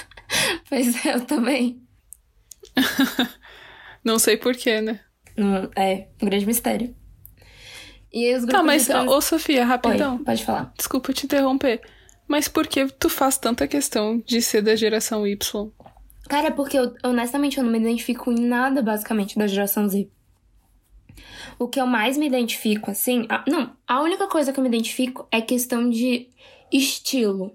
Pois 0.68 1.04
é, 1.04 1.14
eu 1.14 1.20
também. 1.26 1.82
Não 4.02 4.18
sei 4.18 4.36
porquê, 4.38 4.80
né? 4.80 5.00
Hum, 5.36 5.68
É, 5.76 6.06
um 6.20 6.26
grande 6.26 6.46
mistério. 6.46 6.94
E 8.12 8.26
aí 8.26 8.34
os 8.34 8.44
grupos 8.44 8.60
Tá, 8.60 8.62
mas, 8.62 8.82
de 8.82 8.88
trans... 8.88 9.10
ô 9.10 9.20
Sofia, 9.20 9.64
rapidão. 9.64 10.16
Oi, 10.16 10.24
pode 10.24 10.44
falar. 10.44 10.72
Desculpa 10.76 11.12
te 11.12 11.26
interromper. 11.26 11.80
Mas 12.32 12.48
por 12.48 12.66
que 12.66 12.86
tu 12.86 13.10
faz 13.10 13.36
tanta 13.36 13.68
questão 13.68 14.16
de 14.24 14.40
ser 14.40 14.62
da 14.62 14.74
geração 14.74 15.26
Y? 15.26 15.70
Cara, 16.30 16.46
é 16.46 16.50
porque 16.50 16.78
eu, 16.78 16.94
honestamente 17.04 17.58
eu 17.58 17.62
não 17.62 17.70
me 17.70 17.78
identifico 17.78 18.32
em 18.32 18.40
nada, 18.46 18.80
basicamente, 18.80 19.38
da 19.38 19.46
geração 19.46 19.86
Z. 19.86 20.08
O 21.58 21.68
que 21.68 21.78
eu 21.78 21.86
mais 21.86 22.16
me 22.16 22.26
identifico, 22.26 22.90
assim. 22.90 23.26
a- 23.28 23.44
não, 23.46 23.76
a 23.86 24.00
única 24.00 24.26
coisa 24.28 24.50
que 24.50 24.58
eu 24.58 24.62
me 24.62 24.68
identifico 24.70 25.28
é 25.30 25.42
questão 25.42 25.90
de 25.90 26.30
estilo 26.72 27.54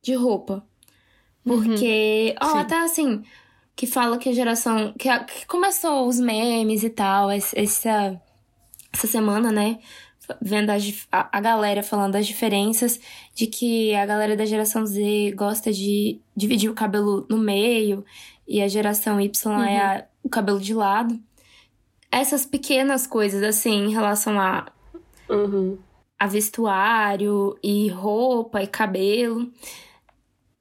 de 0.00 0.14
roupa. 0.14 0.66
Porque, 1.44 2.34
ó, 2.40 2.52
Sim. 2.52 2.58
até 2.60 2.78
assim, 2.80 3.22
que 3.76 3.86
fala 3.86 4.16
que 4.16 4.30
a 4.30 4.32
geração. 4.32 4.94
Que, 4.94 5.10
que 5.24 5.46
começou 5.46 6.08
os 6.08 6.18
memes 6.18 6.82
e 6.82 6.88
tal, 6.88 7.30
essa, 7.30 8.18
essa 8.94 9.06
semana, 9.06 9.52
né? 9.52 9.78
Vendo 10.40 10.70
a, 10.70 10.76
a 11.10 11.40
galera 11.40 11.82
falando 11.82 12.12
das 12.12 12.26
diferenças, 12.26 12.98
de 13.34 13.46
que 13.46 13.94
a 13.94 14.06
galera 14.06 14.36
da 14.36 14.44
geração 14.46 14.86
Z 14.86 15.32
gosta 15.36 15.72
de 15.72 16.20
dividir 16.36 16.70
o 16.70 16.74
cabelo 16.74 17.26
no 17.28 17.36
meio 17.38 18.04
e 18.46 18.62
a 18.62 18.68
geração 18.68 19.20
Y 19.20 19.62
é 19.68 19.78
a- 19.80 20.06
o 20.22 20.28
cabelo 20.28 20.60
de 20.60 20.72
lado. 20.74 21.18
Essas 22.10 22.46
pequenas 22.46 23.06
coisas, 23.06 23.42
assim, 23.42 23.86
em 23.86 23.90
relação 23.92 24.38
a, 24.40 24.70
Uhum. 25.28 25.78
a 26.18 26.26
vestuário 26.26 27.58
e 27.62 27.88
roupa 27.88 28.62
e 28.62 28.66
cabelo, 28.66 29.50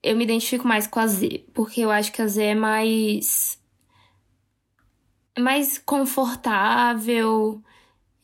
eu 0.02 0.16
me 0.18 0.24
identifico 0.24 0.68
mais 0.68 0.88
com 0.88 1.00
a 1.00 1.08
Z, 1.08 1.46
porque 1.54 1.82
eu 1.82 1.92
acho 1.92 2.12
que 2.12 2.22
a 2.22 2.28
Z 2.28 2.44
é 2.44 2.56
mais. 2.56 3.60
é 5.36 5.42
mais 5.42 5.78
confortável 5.78 7.62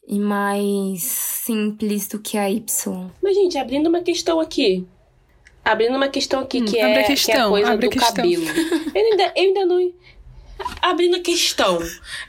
e 0.09 0.19
mais 0.19 1.03
simples 1.03 2.07
do 2.07 2.17
que 2.19 2.35
a 2.37 2.49
Y. 2.49 3.11
Mas, 3.21 3.35
gente, 3.35 3.57
abrindo 3.59 3.87
uma 3.87 4.01
questão 4.01 4.39
aqui. 4.39 4.85
Abrindo 5.63 5.95
uma 5.95 6.07
questão 6.07 6.39
aqui, 6.39 6.61
Hum, 6.61 6.65
que, 6.65 6.79
abre 6.79 6.97
é, 6.97 7.01
a 7.01 7.03
que 7.05 7.11
é 7.11 7.13
a 7.13 7.15
questão, 7.15 7.49
coisa 7.51 7.71
abre 7.71 7.85
a 7.85 7.89
do 7.89 7.93
questão. 7.93 8.15
cabelo. 8.15 8.43
Eu 8.95 9.05
ainda, 9.11 9.23
eu 9.35 9.43
ainda 9.43 9.65
não. 9.65 9.93
Abrindo 10.81 11.15
a 11.17 11.19
questão. 11.19 11.79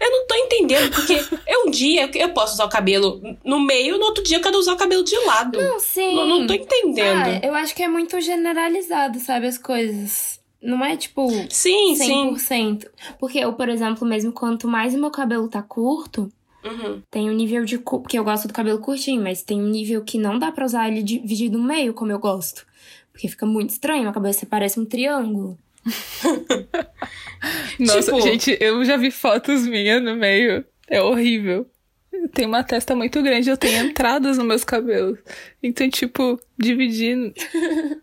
Eu 0.01 0.11
não 0.11 0.27
tô 0.27 0.35
entendendo, 0.35 0.91
porque 0.95 1.15
eu 1.49 1.67
um 1.67 1.71
dia 1.71 2.09
eu 2.15 2.29
posso 2.35 2.55
usar 2.55 2.67
o 2.67 2.69
cabelo 2.69 3.21
no 3.45 3.59
meio, 3.59 3.99
no 3.99 4.05
outro 4.05 4.23
dia 4.23 4.37
eu 4.37 4.43
quero 4.43 4.57
usar 4.59 4.75
o 4.75 4.77
cabelo 4.77 5.03
de 5.03 5.17
lado. 5.25 5.59
Não, 5.61 5.81
sim. 5.81 6.15
Não, 6.15 6.27
não 6.27 6.47
tô 6.47 6.53
entendendo. 6.55 7.25
Ah, 7.27 7.41
eu 7.43 7.55
acho 7.55 7.75
que 7.75 7.83
é 7.83 7.89
muito 7.89 8.21
generalizado, 8.21 9.19
sabe, 9.19 9.47
as 9.47 9.59
coisas. 9.59 10.39
Não 10.63 10.85
é 10.85 10.97
tipo 10.97 11.29
sim, 11.49 11.97
sim. 11.97 12.35
100%. 12.35 12.87
Porque 13.19 13.39
eu, 13.39 13.53
por 13.55 13.69
exemplo, 13.71 14.07
mesmo 14.07 14.31
quanto 14.33 14.69
mais 14.69 14.95
o 14.95 14.99
meu 15.01 15.11
cabelo 15.11 15.49
tá 15.49 15.63
curto, 15.63 16.31
Uhum. 16.65 17.03
tem 17.11 17.31
um 17.31 17.35
nível 17.35 17.65
de. 17.65 17.79
Porque 17.79 18.19
eu 18.19 18.25
gosto 18.25 18.47
do 18.49 18.55
cabelo 18.55 18.79
curtinho, 18.81 19.23
mas 19.23 19.43
tem 19.43 19.61
um 19.61 19.69
nível 19.69 20.03
que 20.05 20.19
não 20.19 20.39
dá 20.39 20.53
pra 20.53 20.65
usar 20.65 20.89
ele 20.89 21.03
dividido 21.03 21.57
no 21.59 21.65
meio, 21.65 21.95
como 21.95 22.13
eu 22.13 22.19
gosto. 22.19 22.67
Porque 23.13 23.29
fica 23.29 23.45
muito 23.47 23.71
estranho, 23.71 24.09
a 24.09 24.13
cabeça 24.13 24.47
parece 24.47 24.79
um 24.79 24.85
triângulo. 24.85 25.59
Nossa, 27.79 28.13
Tipo- 28.13 28.21
gente, 28.21 28.57
eu 28.61 28.85
já 28.85 28.97
vi 28.97 29.11
fotos 29.11 29.67
minhas 29.67 30.03
no 30.03 30.17
meio. 30.17 30.65
É 30.89 31.01
horrível. 31.01 31.67
Eu 32.13 32.29
tenho 32.29 32.49
uma 32.49 32.63
testa 32.65 32.95
muito 32.95 33.23
grande, 33.23 33.49
eu 33.49 33.57
tenho 33.57 33.87
entradas 33.87 34.37
nos 34.37 34.47
meus 34.47 34.65
cabelos. 34.65 35.19
Então, 35.63 35.89
tipo, 35.89 36.39
dividir 36.59 37.33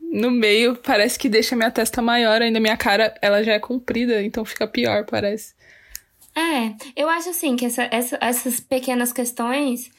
no 0.02 0.32
meio 0.32 0.76
parece 0.78 1.20
que 1.20 1.28
deixa 1.30 1.56
minha 1.56 1.70
testa 1.70 2.02
maior, 2.02 2.42
ainda 2.42 2.60
minha 2.60 2.78
cara, 2.78 3.14
ela 3.22 3.44
já 3.44 3.54
é 3.54 3.60
comprida, 3.60 4.24
então 4.24 4.44
fica 4.46 4.66
pior, 4.66 5.06
parece. 5.06 5.54
É, 6.38 6.76
eu 6.96 7.10
acho 7.10 7.30
assim 7.30 7.56
que 7.56 7.66
essa- 7.66 7.88
essa- 7.92 8.18
essas 8.22 8.60
pequenas 8.60 9.12
questões 9.12 9.90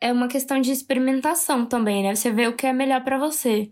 é 0.00 0.12
uma 0.12 0.28
questão 0.28 0.60
de 0.60 0.70
experimentação 0.70 1.66
também, 1.66 2.02
né? 2.04 2.14
Você 2.14 2.30
vê 2.30 2.46
o 2.46 2.52
que 2.52 2.66
é 2.66 2.72
melhor 2.72 3.02
pra 3.02 3.18
você. 3.18 3.68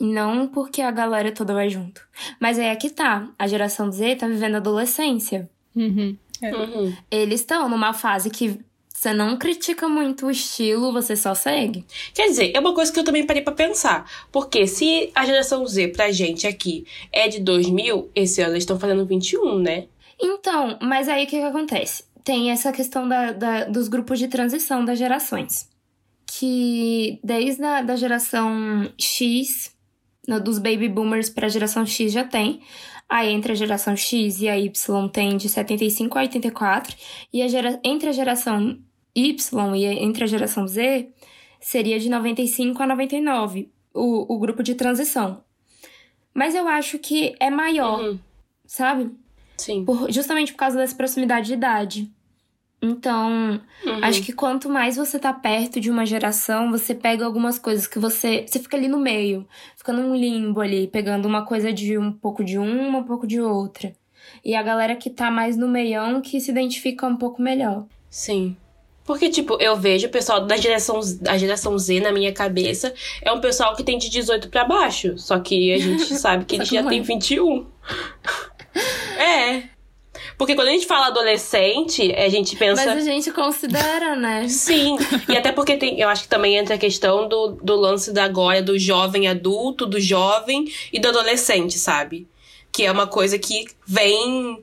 E 0.00 0.04
não 0.04 0.48
porque 0.48 0.80
a 0.80 0.90
galera 0.90 1.30
toda 1.32 1.52
vai 1.52 1.68
junto. 1.68 2.00
Mas 2.40 2.58
aí 2.58 2.64
é 2.66 2.76
que 2.76 2.88
tá. 2.88 3.28
A 3.38 3.46
geração 3.46 3.92
Z 3.92 4.16
tá 4.16 4.26
vivendo 4.26 4.54
a 4.54 4.58
adolescência. 4.58 5.50
Uhum. 5.76 6.16
É. 6.40 6.56
Uhum. 6.56 6.94
Eles 7.10 7.40
estão 7.40 7.68
numa 7.68 7.92
fase 7.92 8.30
que 8.30 8.58
você 8.88 9.12
não 9.12 9.36
critica 9.36 9.86
muito 9.88 10.26
o 10.26 10.30
estilo, 10.30 10.92
você 10.92 11.14
só 11.16 11.34
segue. 11.34 11.84
Quer 12.14 12.28
dizer, 12.28 12.52
é 12.54 12.60
uma 12.60 12.74
coisa 12.74 12.90
que 12.90 12.98
eu 12.98 13.04
também 13.04 13.26
parei 13.26 13.42
pra 13.42 13.52
pensar. 13.52 14.10
Porque 14.32 14.66
se 14.66 15.10
a 15.14 15.26
geração 15.26 15.66
Z 15.66 15.88
pra 15.88 16.10
gente 16.10 16.46
aqui 16.46 16.86
é 17.12 17.28
de 17.28 17.40
2000, 17.40 18.10
esse 18.14 18.40
ano 18.40 18.52
eles 18.52 18.62
estão 18.62 18.80
fazendo 18.80 19.04
21, 19.04 19.58
né? 19.58 19.86
Então, 20.20 20.78
mas 20.82 21.08
aí 21.08 21.24
o 21.24 21.26
que, 21.26 21.38
que 21.40 21.44
acontece? 21.46 22.04
Tem 22.22 22.50
essa 22.50 22.72
questão 22.72 23.08
da, 23.08 23.32
da- 23.32 23.64
dos 23.64 23.88
grupos 23.88 24.18
de 24.18 24.28
transição 24.28 24.84
das 24.84 24.98
gerações. 24.98 25.68
Que 26.26 27.18
desde 27.24 27.64
a 27.64 27.82
da 27.82 27.96
geração 27.96 28.90
X, 28.98 29.74
no- 30.28 30.40
dos 30.40 30.58
baby 30.58 30.88
boomers 30.88 31.30
para 31.30 31.46
a 31.46 31.50
geração 31.50 31.84
X 31.86 32.12
já 32.12 32.24
tem. 32.24 32.60
Aí 33.08 33.30
entre 33.32 33.52
a 33.52 33.54
geração 33.56 33.96
X 33.96 34.40
e 34.40 34.48
a 34.48 34.56
Y 34.58 35.08
tem 35.08 35.36
de 35.36 35.48
75 35.48 36.16
a 36.16 36.20
84, 36.22 36.96
e 37.32 37.42
a 37.42 37.48
gera... 37.48 37.80
entre 37.82 38.08
a 38.08 38.12
geração 38.12 38.78
Y 39.14 39.74
e 39.76 39.84
entre 39.86 40.22
a 40.22 40.26
geração 40.28 40.68
Z 40.68 41.08
seria 41.60 41.98
de 41.98 42.08
95 42.08 42.80
a 42.82 42.86
99, 42.86 43.68
o, 43.92 44.32
o 44.34 44.38
grupo 44.38 44.62
de 44.62 44.74
transição. 44.76 45.42
Mas 46.32 46.54
eu 46.54 46.68
acho 46.68 46.98
que 47.00 47.34
é 47.40 47.50
maior, 47.50 48.00
Uhum. 48.00 48.18
sabe? 48.64 49.10
Sim. 49.60 49.84
Por- 49.84 50.10
justamente 50.10 50.52
por 50.52 50.58
causa 50.58 50.76
dessa 50.76 50.94
proximidade 50.94 51.46
de 51.48 51.54
idade. 51.54 52.10
Então, 52.82 53.60
Uhum. 53.84 53.98
acho 54.04 54.22
que 54.22 54.32
quanto 54.32 54.68
mais 54.70 54.96
você 54.96 55.18
tá 55.18 55.32
perto 55.34 55.78
de 55.78 55.90
uma 55.90 56.06
geração, 56.06 56.70
você 56.70 56.94
pega 56.94 57.26
algumas 57.26 57.58
coisas 57.58 57.86
que 57.86 57.98
você. 57.98 58.46
Você 58.48 58.58
fica 58.58 58.76
ali 58.76 58.88
no 58.88 58.98
meio, 58.98 59.46
fica 59.76 59.92
num 59.92 60.14
limbo 60.16 60.60
ali, 60.62 60.86
pegando 60.86 61.26
uma 61.28 61.44
coisa 61.44 61.72
de 61.72 61.98
um 61.98 62.10
pouco 62.10 62.42
de 62.42 62.56
uma, 62.58 62.98
um 62.98 63.04
pouco 63.04 63.26
de 63.26 63.38
outra. 63.40 63.92
E 64.42 64.54
a 64.54 64.62
galera 64.62 64.96
que 64.96 65.10
tá 65.10 65.30
mais 65.30 65.58
no 65.58 65.68
meião 65.68 66.22
que 66.22 66.40
se 66.40 66.50
identifica 66.50 67.06
um 67.06 67.16
pouco 67.16 67.42
melhor. 67.42 67.84
Sim. 68.08 68.56
Porque, 69.04 69.28
tipo, 69.28 69.56
eu 69.60 69.76
vejo 69.76 70.06
o 70.06 70.10
pessoal 70.10 70.46
da 70.46 70.56
geração, 70.56 71.00
da 71.20 71.36
geração 71.36 71.76
Z 71.76 72.00
na 72.00 72.12
minha 72.12 72.32
cabeça 72.32 72.94
é 73.20 73.30
um 73.32 73.40
pessoal 73.40 73.74
que 73.74 73.82
tem 73.82 73.98
de 73.98 74.08
18 74.08 74.48
pra 74.48 74.64
baixo. 74.64 75.18
Só 75.18 75.38
que 75.40 75.72
a 75.74 75.78
gente 75.78 76.04
sabe 76.16 76.44
que 76.46 76.58
que 76.60 76.64
já 76.76 76.82
tem 76.84 77.00
é. 77.00 77.02
21. 77.02 77.66
É. 79.22 79.62
Porque 80.36 80.54
quando 80.54 80.68
a 80.68 80.72
gente 80.72 80.86
fala 80.86 81.06
adolescente, 81.06 82.12
a 82.14 82.28
gente 82.28 82.56
pensa. 82.56 82.84
Mas 82.84 83.06
a 83.06 83.10
gente 83.10 83.30
considera, 83.30 84.16
né? 84.16 84.48
Sim, 84.48 84.96
e 85.28 85.36
até 85.36 85.52
porque 85.52 85.76
tem, 85.76 86.00
eu 86.00 86.08
acho 86.08 86.24
que 86.24 86.28
também 86.28 86.56
entra 86.56 86.74
a 86.74 86.78
questão 86.78 87.28
do, 87.28 87.58
do 87.62 87.76
lance 87.76 88.12
da 88.12 88.24
agora, 88.24 88.62
do 88.62 88.78
jovem 88.78 89.28
adulto, 89.28 89.86
do 89.86 90.00
jovem 90.00 90.66
e 90.92 90.98
do 90.98 91.08
adolescente, 91.08 91.78
sabe? 91.78 92.26
Que 92.72 92.84
é 92.84 92.92
uma 92.92 93.06
coisa 93.06 93.38
que 93.38 93.66
vem, 93.86 94.62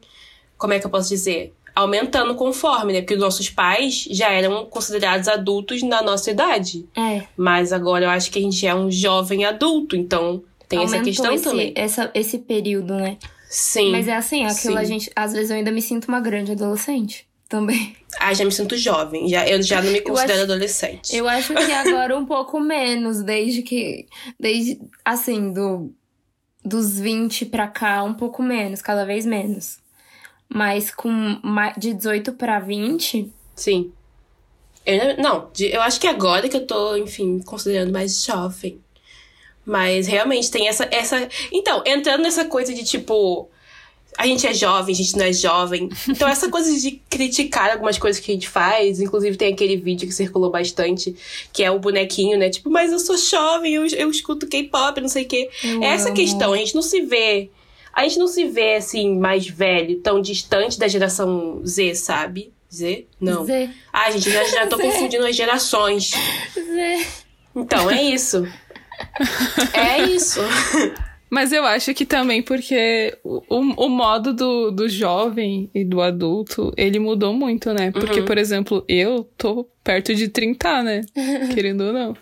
como 0.58 0.74
é 0.74 0.80
que 0.80 0.86
eu 0.86 0.90
posso 0.90 1.10
dizer? 1.10 1.54
Aumentando 1.74 2.36
conforme, 2.36 2.94
né? 2.94 3.02
Porque 3.02 3.14
os 3.14 3.20
nossos 3.20 3.50
pais 3.50 4.08
já 4.10 4.32
eram 4.32 4.66
considerados 4.66 5.28
adultos 5.28 5.82
na 5.84 6.02
nossa 6.02 6.32
idade. 6.32 6.86
É. 6.96 7.24
Mas 7.38 7.72
agora 7.72 8.06
eu 8.06 8.10
acho 8.10 8.32
que 8.32 8.40
a 8.40 8.42
gente 8.42 8.66
é 8.66 8.76
um 8.76 8.92
jovem 8.92 9.46
adulto, 9.46 9.96
então 9.96 10.44
tem 10.68 10.80
essa 10.80 10.96
aumentou 10.96 11.06
questão 11.06 11.34
esse, 11.34 11.44
também. 11.44 11.74
Essa, 11.76 12.12
esse 12.14 12.40
período, 12.40 12.96
né? 12.96 13.18
Sim. 13.50 13.92
Mas 13.92 14.08
é 14.08 14.16
assim, 14.16 14.44
aquilo 14.46 14.74
Sim. 14.74 14.80
a 14.80 14.84
gente. 14.84 15.12
Às 15.16 15.34
vezes 15.34 15.50
eu 15.50 15.56
ainda 15.58 15.72
me 15.72 15.82
sinto 15.82 16.08
uma 16.08 16.20
grande 16.20 16.51
adolescente 16.54 17.27
também. 17.50 17.96
Ah, 18.20 18.34
já 18.34 18.44
me 18.44 18.51
sinto 18.51 18.75
jovem. 18.75 19.27
Já, 19.30 19.48
eu 19.48 19.62
já 19.62 19.80
não 19.80 19.92
me 19.92 20.01
considero 20.01 20.34
acho- 20.42 20.44
adolescente. 20.44 21.16
Eu 21.16 21.30
acho 21.30 21.54
que 21.54 21.60
agora 21.72 22.18
um 22.18 22.25
pouco 22.25 22.60
menos, 22.60 23.22
desde 23.22 23.62
que. 23.62 24.08
Desde. 24.39 24.80
Assim, 25.06 25.54
do. 25.54 25.94
Dos 26.66 27.00
20 27.00 27.46
pra 27.46 27.68
cá, 27.68 28.04
um 28.04 28.13
pouco 28.16 28.42
menos, 28.42 28.82
cada 28.82 29.06
vez 29.06 29.24
menos. 29.25 29.77
Mas 30.50 30.89
com 30.89 31.39
de 31.77 31.94
18 31.94 32.34
pra 32.34 32.60
20, 32.60 33.32
Sim. 33.56 33.92
Eu, 34.86 35.18
não, 35.18 35.50
eu 35.60 35.82
acho 35.82 36.00
que 36.00 36.08
agora 36.08 36.48
que 36.48 36.56
eu 36.56 36.66
tô, 36.66 36.96
enfim, 36.96 37.39
considerando 37.46 37.92
mais 37.92 38.24
jovem. 38.24 38.82
Mas 39.68 40.08
realmente 40.08 40.50
tem 40.50 40.68
essa, 40.70 40.88
essa. 40.90 41.28
Então, 41.52 41.84
entrando 41.86 42.22
nessa 42.24 42.46
coisa 42.46 42.74
de 42.74 42.84
tipo. 42.86 43.50
A 44.18 44.26
gente 44.26 44.48
é 44.48 44.54
jovem, 44.54 44.96
a 44.96 44.98
gente 44.98 45.16
não 45.16 45.26
é 45.26 45.34
jovem. 45.34 45.90
Então, 46.10 46.28
essa 46.28 46.50
coisa 46.50 46.74
de 46.80 47.00
criticar 47.08 47.70
algumas 47.72 48.00
coisas 48.00 48.20
que 48.20 48.32
a 48.32 48.34
gente 48.34 48.48
faz. 48.50 49.00
Inclusive, 49.00 49.38
tem 49.38 49.54
aquele 49.54 49.76
vídeo 49.78 50.08
que 50.08 50.14
circulou 50.14 50.50
bastante, 50.50 51.16
que 51.54 51.62
é 51.64 51.70
o 51.70 51.78
bonequinho, 51.78 52.36
né? 52.40 52.50
Tipo, 52.50 52.72
mas 52.72 52.92
eu 52.92 52.98
sou 52.98 53.16
jovem, 53.16 53.74
eu, 53.76 53.86
eu 53.86 54.10
escuto 54.10 54.48
K-pop, 54.48 55.00
não 55.02 55.10
sei 55.10 55.24
o 55.24 55.28
quê. 55.28 55.50
eu 55.64 55.84
É 55.84 55.88
essa 55.88 56.08
amo. 56.08 56.16
questão, 56.16 56.54
a 56.54 56.58
gente 56.58 56.74
não 56.74 56.82
se 56.82 57.02
vê. 57.02 57.52
A 57.94 58.04
gente 58.08 58.18
não 58.18 58.28
se 58.28 58.46
vê 58.46 58.76
assim, 58.76 59.20
mais 59.20 59.46
velho, 59.48 60.00
tão 60.00 60.20
distante 60.22 60.80
da 60.80 60.88
geração 60.88 61.62
Z, 61.64 61.94
sabe? 61.96 62.52
Z? 62.74 63.06
Não. 63.22 63.46
Zé, 63.46 63.70
Ai, 63.94 64.13
gente, 64.13 64.32
já, 64.32 64.44
já 64.46 64.65
tô 64.68 64.78
Zé. 64.78 64.84
confundindo 64.84 65.26
as 65.26 65.36
gerações. 65.36 66.12
Zé. 66.56 67.06
Então, 67.56 67.89
é 67.89 68.02
isso. 68.04 68.48
É 69.74 70.04
isso. 70.04 70.40
Mas 71.30 71.52
eu 71.52 71.66
acho 71.66 71.94
que 71.94 72.06
também 72.06 72.42
porque 72.42 73.18
o, 73.24 73.42
o, 73.50 73.90
modo 73.90 74.34
do, 74.34 74.72
do 74.72 74.88
jovem 74.88 75.70
e 75.76 75.84
do 75.84 76.02
adulto, 76.02 76.74
ele 76.78 77.00
mudou 77.00 77.34
muito, 77.34 77.74
né? 77.74 77.92
Porque, 77.92 78.22
Uhum. 78.22 78.26
por 78.26 78.38
exemplo, 78.38 78.86
eu 78.88 79.30
tô 79.38 79.66
perto 79.84 80.16
de 80.16 80.30
30, 80.30 80.84
né? 80.84 81.02
Querendo 81.54 81.82
ou 81.82 81.94
não. 81.94 82.16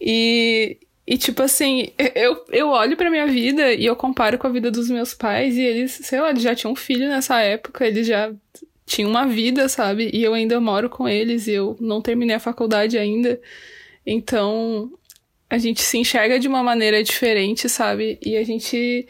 E, 0.00 0.78
e 1.06 1.18
tipo 1.18 1.42
assim, 1.42 1.88
eu, 2.14 2.44
eu 2.50 2.68
olho 2.68 2.96
pra 2.96 3.10
minha 3.10 3.26
vida 3.26 3.72
e 3.72 3.84
eu 3.84 3.96
comparo 3.96 4.38
com 4.38 4.46
a 4.46 4.50
vida 4.50 4.70
dos 4.70 4.88
meus 4.88 5.12
pais 5.12 5.56
e 5.56 5.62
eles, 5.62 5.90
sei 6.02 6.20
lá, 6.20 6.32
já 6.34 6.54
tinham 6.54 6.72
um 6.72 6.76
filho 6.76 7.08
nessa 7.08 7.40
época, 7.40 7.84
eles 7.84 8.06
já 8.06 8.32
tinham 8.86 9.10
uma 9.10 9.26
vida, 9.26 9.68
sabe? 9.68 10.08
E 10.12 10.22
eu 10.22 10.34
ainda 10.34 10.60
moro 10.60 10.88
com 10.88 11.08
eles 11.08 11.48
e 11.48 11.52
eu 11.52 11.76
não 11.80 12.00
terminei 12.00 12.36
a 12.36 12.40
faculdade 12.40 12.96
ainda. 12.96 13.40
Então, 14.06 14.90
a 15.50 15.58
gente 15.58 15.82
se 15.82 15.98
enxerga 15.98 16.38
de 16.38 16.46
uma 16.48 16.62
maneira 16.62 17.02
diferente, 17.02 17.68
sabe? 17.68 18.18
E 18.24 18.36
a 18.36 18.44
gente, 18.44 19.04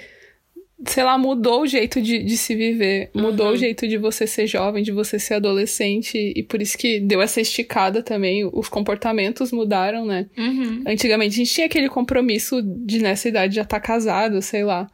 sei 0.87 1.05
lá, 1.05 1.19
mudou 1.19 1.63
o 1.63 1.67
jeito 1.67 2.01
de, 2.01 2.23
de 2.23 2.37
se 2.37 2.55
viver. 2.55 3.11
Mudou 3.15 3.49
Uhum. 3.49 3.53
o 3.53 3.57
jeito 3.57 3.87
de 3.87 3.99
você 3.99 4.27
ser 4.27 4.47
jovem, 4.47 4.83
de 4.83 4.91
você 4.91 5.19
ser 5.19 5.35
adolescente. 5.35 6.17
E 6.35 6.43
por 6.43 6.63
isso 6.63 6.79
que 6.79 6.99
deu 6.99 7.21
essa 7.21 7.41
esticada 7.41 8.03
também. 8.03 8.49
Os 8.53 8.69
comportamentos 8.69 9.53
mudaram, 9.53 10.07
né? 10.07 10.27
Uhum. 10.39 10.83
Antigamente 10.87 11.35
a 11.35 11.37
gente 11.37 11.53
tinha 11.55 11.67
aquele 11.67 11.89
compromisso 11.91 12.63
de 12.63 13.01
nessa 13.01 13.29
idade 13.29 13.55
já 13.57 13.63
estar 13.63 13.81
casado, 13.81 14.41
sei 14.41 14.65
lá. 14.65 14.89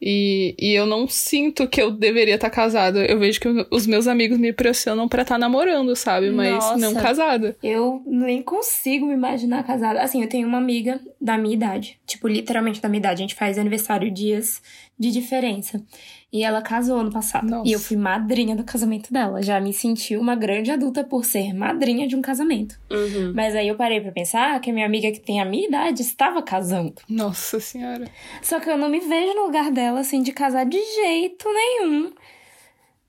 E, 0.00 0.54
e 0.58 0.74
eu 0.74 0.86
não 0.86 1.08
sinto 1.08 1.66
que 1.66 1.82
eu 1.82 1.90
deveria 1.90 2.36
estar 2.36 2.50
casado. 2.50 2.98
Eu 2.98 3.18
vejo 3.18 3.40
que 3.40 3.66
os 3.70 3.86
meus 3.86 4.06
amigos 4.06 4.38
me 4.38 4.52
pressionam 4.52 5.08
pra 5.08 5.22
estar 5.22 5.38
namorando, 5.38 5.94
sabe? 5.96 6.30
Mas 6.30 6.54
Nossa. 6.54 6.76
não 6.76 6.94
casada. 6.94 7.56
Eu 7.62 8.02
nem 8.06 8.40
consigo 8.40 9.06
me 9.06 9.14
imaginar 9.14 9.64
casada. 9.64 10.00
Assim, 10.00 10.22
eu 10.22 10.28
tenho 10.28 10.46
uma 10.46 10.58
amiga 10.58 11.00
da 11.20 11.36
minha 11.36 11.54
idade. 11.54 11.98
Tipo, 12.06 12.28
literalmente 12.28 12.80
da 12.80 12.88
minha 12.88 13.00
idade. 13.00 13.22
A 13.22 13.26
gente 13.26 13.34
faz 13.34 13.58
aniversário 13.58 14.10
dias 14.10 14.62
de 14.98 15.10
diferença. 15.10 15.82
E 16.30 16.44
ela 16.44 16.60
casou 16.60 16.98
ano 16.98 17.10
passado. 17.10 17.48
Nossa. 17.48 17.66
E 17.66 17.72
eu 17.72 17.80
fui 17.80 17.96
madrinha 17.96 18.54
do 18.54 18.62
casamento 18.62 19.10
dela. 19.10 19.40
Já 19.40 19.58
me 19.58 19.72
senti 19.72 20.14
uma 20.14 20.36
grande 20.36 20.70
adulta 20.70 21.02
por 21.02 21.24
ser 21.24 21.54
madrinha 21.54 22.06
de 22.06 22.14
um 22.14 22.20
casamento. 22.20 22.78
Uhum. 22.90 23.32
Mas 23.34 23.56
aí 23.56 23.68
eu 23.68 23.76
parei 23.76 23.98
pra 23.98 24.12
pensar 24.12 24.60
que 24.60 24.68
a 24.68 24.72
minha 24.72 24.84
amiga 24.84 25.10
que 25.10 25.20
tem 25.20 25.40
a 25.40 25.44
minha 25.46 25.66
idade 25.66 26.02
estava 26.02 26.42
casando. 26.42 26.96
Nossa 27.08 27.58
senhora. 27.58 28.06
Só 28.42 28.60
que 28.60 28.68
eu 28.68 28.76
não 28.76 28.90
me 28.90 29.00
vejo 29.00 29.32
no 29.34 29.46
lugar 29.46 29.70
dela, 29.70 30.00
assim, 30.00 30.22
de 30.22 30.32
casar 30.32 30.66
de 30.66 30.78
jeito 30.78 31.48
nenhum. 31.50 32.12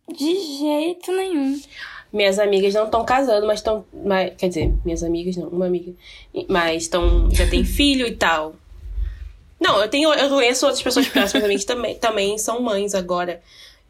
De 0.08 0.40
jeito 0.58 1.12
nenhum. 1.12 1.60
Minhas 2.14 2.40
amigas 2.40 2.74
não 2.74 2.86
estão 2.86 3.04
casando, 3.04 3.46
mas 3.46 3.60
estão. 3.60 3.86
Quer 4.38 4.48
dizer, 4.48 4.74
minhas 4.86 5.04
amigas 5.04 5.36
não, 5.36 5.50
uma 5.50 5.66
amiga. 5.66 5.94
Mas 6.48 6.84
estão. 6.84 7.30
Já 7.32 7.46
tem 7.48 7.66
filho 7.66 8.08
e 8.08 8.16
tal. 8.16 8.56
Não, 9.60 9.82
eu 9.82 9.90
tenho. 9.90 10.14
Eu 10.14 10.30
conheço 10.30 10.66
outras 10.66 10.82
pessoas 10.82 11.08
próximas 11.08 11.44
a 11.44 11.48
mim 11.48 11.58
que 11.58 11.66
também, 11.66 11.96
também 11.96 12.38
são 12.38 12.62
mães 12.62 12.96
agora. 12.96 13.42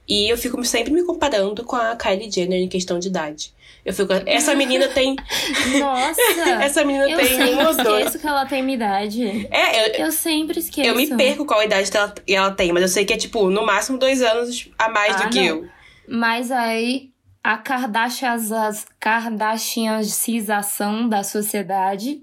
E 0.08 0.27
eu 0.32 0.38
fico 0.38 0.63
sempre 0.65 0.91
me 0.91 1.03
comparando 1.03 1.63
com 1.63 1.75
a 1.75 1.95
Kylie 1.95 2.32
Jenner 2.32 2.60
em 2.62 2.67
questão 2.67 2.97
de 2.97 3.10
idade. 3.10 3.53
Eu 3.86 3.93
fico. 3.93 4.12
Essa 4.25 4.55
menina 4.55 4.88
tem. 4.88 5.15
Nossa! 5.79 6.19
Essa 6.62 6.84
menina 6.84 7.08
eu 7.10 7.17
tem 7.17 7.55
um 7.55 7.65
ou 7.67 7.75
dois. 7.75 8.05
esqueço 8.08 8.19
que 8.19 8.27
ela 8.27 8.45
tem 8.45 8.62
minha 8.63 8.75
idade. 8.75 9.47
É, 9.51 10.01
eu, 10.01 10.05
Eu 10.08 10.12
sempre 10.12 10.60
esqueço. 10.60 10.88
eu 10.89 10.95
me 10.95 11.08
perco 11.15 11.45
qual 11.45 11.62
idade 11.63 11.89
ela, 11.95 12.13
ela 12.27 12.51
tem, 12.51 12.73
mas 12.73 12.82
eu 12.84 12.89
sei 12.89 13.05
que 13.05 13.13
é, 13.13 13.17
tipo, 13.17 13.49
no 13.49 13.65
máximo 13.65 13.97
dois 13.99 14.21
anos 14.21 14.67
a 14.77 14.89
mais 14.89 15.15
Ah, 15.15 15.23
do 15.25 15.29
que 15.29 15.39
não. 15.39 15.45
eu. 15.45 15.65
Mas 16.08 16.51
aí, 16.51 17.10
a 17.43 17.58
Kardashians- 17.58 18.86
Kardashianização 18.99 21.08
da 21.08 21.23
sociedade. 21.23 22.21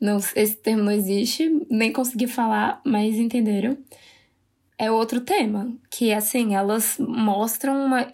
Não, 0.00 0.16
esse 0.16 0.56
termo 0.56 0.84
não 0.84 0.92
existe, 0.92 1.66
nem 1.68 1.92
consegui 1.92 2.26
falar, 2.26 2.80
mas 2.84 3.16
entenderam. 3.16 3.76
É 4.78 4.90
outro 4.90 5.20
tema. 5.20 5.70
Que 5.90 6.12
assim, 6.12 6.54
elas 6.54 6.96
mostram 6.98 7.84
uma. 7.84 8.10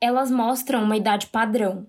Elas 0.00 0.30
mostram 0.30 0.82
uma 0.82 0.96
idade 0.96 1.26
padrão. 1.26 1.86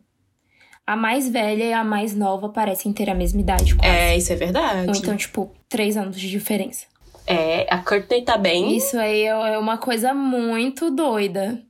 A 0.86 0.98
mais 0.98 1.30
velha 1.30 1.64
e 1.64 1.72
a 1.72 1.84
mais 1.86 2.14
nova 2.14 2.50
parecem 2.50 2.92
ter 2.92 3.10
a 3.10 3.16
mesma 3.16 3.40
idade, 3.40 3.76
quase. 3.76 3.90
É, 3.90 4.18
isso 4.18 4.34
é 4.34 4.36
verdade. 4.36 4.90
Ou 4.90 4.96
então, 4.96 5.16
tipo, 5.16 5.50
três 5.70 5.96
anos 5.96 6.20
de 6.20 6.30
diferença. 6.30 6.86
É, 7.26 7.66
a 7.74 7.78
Courtney 7.78 8.24
tá 8.24 8.38
bem. 8.38 8.76
Isso 8.76 8.98
aí 9.00 9.22
é 9.22 9.54
é 9.54 9.58
uma 9.58 9.78
coisa 9.78 10.14
muito 10.14 10.92
doida. 10.92 11.62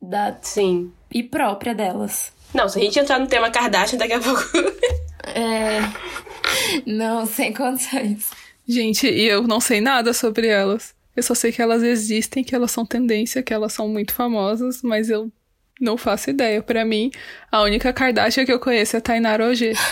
Da, 0.00 0.36
Sim. 0.40 0.90
e 1.12 1.22
própria 1.22 1.74
delas. 1.74 2.32
Não, 2.54 2.68
se 2.68 2.78
a 2.78 2.82
gente 2.82 2.98
entrar 2.98 3.18
no 3.18 3.26
tema 3.26 3.50
Kardashian, 3.50 3.98
daqui 3.98 4.14
a 4.14 4.20
pouco. 4.20 4.42
É. 5.24 5.80
Não, 6.86 7.26
sem 7.26 7.52
condições. 7.52 8.30
Gente, 8.66 9.06
e 9.06 9.24
eu 9.24 9.42
não 9.42 9.60
sei 9.60 9.80
nada 9.80 10.12
sobre 10.12 10.46
elas. 10.46 10.94
Eu 11.14 11.22
só 11.22 11.34
sei 11.34 11.52
que 11.52 11.62
elas 11.62 11.82
existem, 11.82 12.42
que 12.42 12.54
elas 12.54 12.70
são 12.70 12.84
tendência, 12.84 13.42
que 13.42 13.54
elas 13.54 13.72
são 13.72 13.88
muito 13.88 14.12
famosas, 14.12 14.82
mas 14.82 15.10
eu 15.10 15.30
não 15.80 15.96
faço 15.96 16.30
ideia. 16.30 16.62
Pra 16.62 16.84
mim, 16.84 17.10
a 17.50 17.62
única 17.62 17.92
Kardashian 17.92 18.44
que 18.44 18.52
eu 18.52 18.58
conheço 18.58 18.96
é 18.96 18.98
a 18.98 19.02
Tainara 19.02 19.48
OG. 19.48 19.74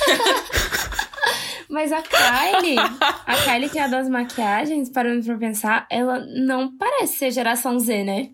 Mas 1.72 1.90
a 1.90 2.02
Kylie, 2.02 2.76
a 2.78 3.34
Kylie 3.34 3.70
que 3.70 3.78
é 3.78 3.84
a 3.84 3.88
das 3.88 4.06
maquiagens, 4.06 4.90
parando 4.90 5.24
pra 5.24 5.38
pensar, 5.38 5.86
ela 5.88 6.18
não 6.18 6.76
parece 6.76 7.14
ser 7.14 7.30
geração 7.30 7.78
Z, 7.78 8.04
né? 8.04 8.28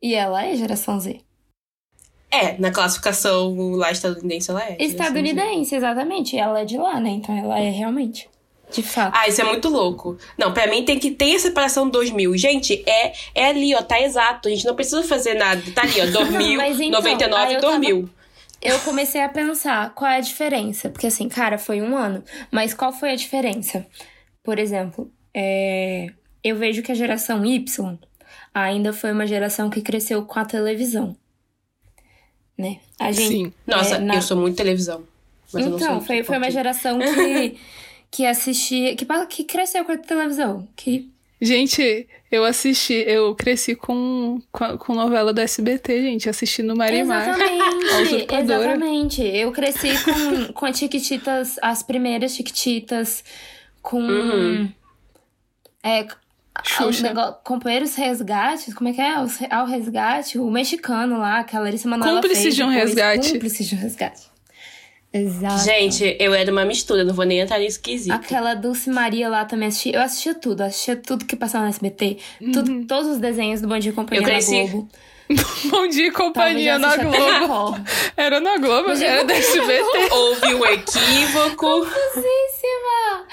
E 0.00 0.14
ela 0.14 0.42
é 0.46 0.56
geração 0.56 0.98
Z. 0.98 1.20
É, 2.32 2.56
na 2.58 2.70
classificação 2.70 3.72
lá 3.72 3.92
estadunidense 3.92 4.50
ela 4.50 4.64
é. 4.64 4.76
Estadunidense, 4.80 5.74
exatamente. 5.74 6.36
Ela 6.36 6.60
é 6.60 6.64
de 6.64 6.78
lá, 6.78 6.98
né? 6.98 7.10
Então 7.10 7.36
ela 7.36 7.60
é 7.60 7.68
realmente. 7.68 8.26
De 8.72 8.82
fato. 8.82 9.14
Ah, 9.14 9.28
isso 9.28 9.38
é 9.42 9.44
muito 9.44 9.68
louco. 9.68 10.16
Não, 10.38 10.50
pra 10.50 10.66
mim 10.66 10.82
tem 10.82 10.98
que 10.98 11.10
ter 11.10 11.36
a 11.36 11.38
separação 11.38 11.90
2000. 11.90 12.34
Gente, 12.38 12.82
é, 12.88 13.12
é 13.34 13.48
ali, 13.48 13.74
ó, 13.74 13.82
tá 13.82 14.00
exato. 14.00 14.48
A 14.48 14.50
gente 14.50 14.64
não 14.64 14.74
precisa 14.74 15.02
fazer 15.02 15.34
nada. 15.34 15.62
Tá 15.74 15.82
ali, 15.82 16.00
ó, 16.00 16.06
2000, 16.10 16.56
mas 16.56 16.80
então, 16.80 17.00
99 17.00 17.44
aí 17.44 17.52
e 17.52 17.54
eu 17.54 17.60
2000. 17.60 18.10
Eu 18.62 18.78
comecei 18.78 19.20
a 19.20 19.28
pensar 19.28 19.92
qual 19.94 20.10
é 20.10 20.16
a 20.16 20.20
diferença. 20.20 20.88
Porque 20.88 21.06
assim, 21.06 21.28
cara, 21.28 21.58
foi 21.58 21.82
um 21.82 21.94
ano. 21.94 22.24
Mas 22.50 22.72
qual 22.72 22.92
foi 22.92 23.10
a 23.10 23.16
diferença? 23.16 23.86
Por 24.42 24.58
exemplo, 24.58 25.12
é... 25.34 26.06
eu 26.42 26.56
vejo 26.56 26.82
que 26.82 26.90
a 26.90 26.94
geração 26.94 27.44
Y 27.44 27.98
ainda 28.54 28.92
foi 28.92 29.12
uma 29.12 29.26
geração 29.26 29.68
que 29.68 29.82
cresceu 29.82 30.24
com 30.24 30.38
a 30.38 30.44
televisão. 30.46 31.14
Né? 32.56 32.78
A 32.98 33.10
gente, 33.12 33.28
Sim. 33.28 33.52
Nossa, 33.66 33.96
é, 33.96 33.98
na- 33.98 34.16
eu 34.16 34.22
sou 34.22 34.36
muito 34.36 34.56
televisão. 34.56 35.02
Mas 35.52 35.64
eu 35.64 35.70
não 35.70 35.76
Então, 35.78 35.96
sou 35.96 36.00
foi, 36.06 36.22
foi 36.22 36.36
uma 36.38 36.50
geração 36.50 36.98
que, 36.98 37.56
que 38.10 38.26
assistia. 38.26 38.94
Que, 38.96 39.06
que 39.28 39.44
cresceu 39.44 39.84
com 39.84 39.92
a 39.92 39.96
televisão. 39.96 40.68
Que 40.76 41.10
Gente, 41.40 42.06
eu 42.30 42.44
assisti, 42.44 42.94
eu 42.94 43.34
cresci 43.34 43.74
com, 43.74 44.40
com, 44.52 44.78
com 44.78 44.94
novela 44.94 45.32
do 45.32 45.40
SBT, 45.40 46.00
gente, 46.00 46.28
assistindo 46.28 46.76
Marimar. 46.76 47.28
Exatamente, 47.30 48.26
exatamente. 48.32 49.22
Eu 49.22 49.50
cresci 49.50 49.88
com, 50.04 50.52
com 50.52 50.66
a 50.66 50.72
Chiquititas, 50.72 51.58
as 51.60 51.82
primeiras 51.82 52.32
Chiquititas, 52.36 53.24
com. 53.82 54.00
Uhum. 54.00 54.72
É, 55.82 56.06
Xuxa. 56.64 57.00
o 57.00 57.02
negócio- 57.08 57.36
companheiros 57.44 57.94
resgates, 57.94 58.74
como 58.74 58.90
é 58.90 58.92
que 58.92 59.00
é? 59.00 59.14
Ao 59.50 59.66
resgate, 59.66 60.38
o 60.38 60.50
mexicano 60.50 61.18
lá, 61.18 61.42
que 61.44 61.56
a 61.56 61.60
Larissa 61.60 61.88
Manoela 61.88 62.14
Cúmplices 62.20 62.42
fez 62.42 62.54
de 62.54 62.62
um 62.62 62.68
depois. 62.68 62.84
resgate. 62.88 63.32
Cúmplices 63.32 63.66
de 63.68 63.74
um 63.74 63.78
resgate. 63.78 64.32
Exato. 65.14 65.64
Gente, 65.64 66.16
eu 66.18 66.32
era 66.32 66.50
uma 66.50 66.64
mistura, 66.64 67.04
não 67.04 67.12
vou 67.12 67.26
nem 67.26 67.40
entrar 67.40 67.58
nesse 67.58 67.78
quesito. 67.78 68.14
Aquela 68.14 68.54
Dulce 68.54 68.88
Maria 68.88 69.28
lá 69.28 69.44
também 69.44 69.68
assisti. 69.68 69.90
Eu 69.92 70.00
assistia 70.00 70.34
tudo, 70.34 70.62
assistia 70.62 70.96
tudo 70.96 71.26
que 71.26 71.36
passava 71.36 71.64
no 71.64 71.70
SBT. 71.70 72.16
Tudo, 72.52 72.86
todos 72.86 73.10
os 73.10 73.18
desenhos 73.18 73.60
do 73.60 73.68
Bom 73.68 73.78
Dia 73.78 73.90
e 73.90 73.94
Companhia 73.94 74.22
Eu 74.22 74.24
cresci- 74.24 74.68
Globo. 74.68 74.88
Bom 75.70 75.86
dia 75.88 76.06
e 76.08 76.10
companhia 76.10 76.78
na 76.78 76.96
Globo. 76.96 77.76
Era 78.16 78.40
na 78.40 78.58
Globo, 78.58 78.88
Bom 78.88 79.02
era 79.02 79.24
da 79.24 79.34
SBT. 79.34 80.08
Houve 80.10 80.54
um 80.54 80.66
equívoco. 80.66 81.56
Confusíssima! 81.56 83.26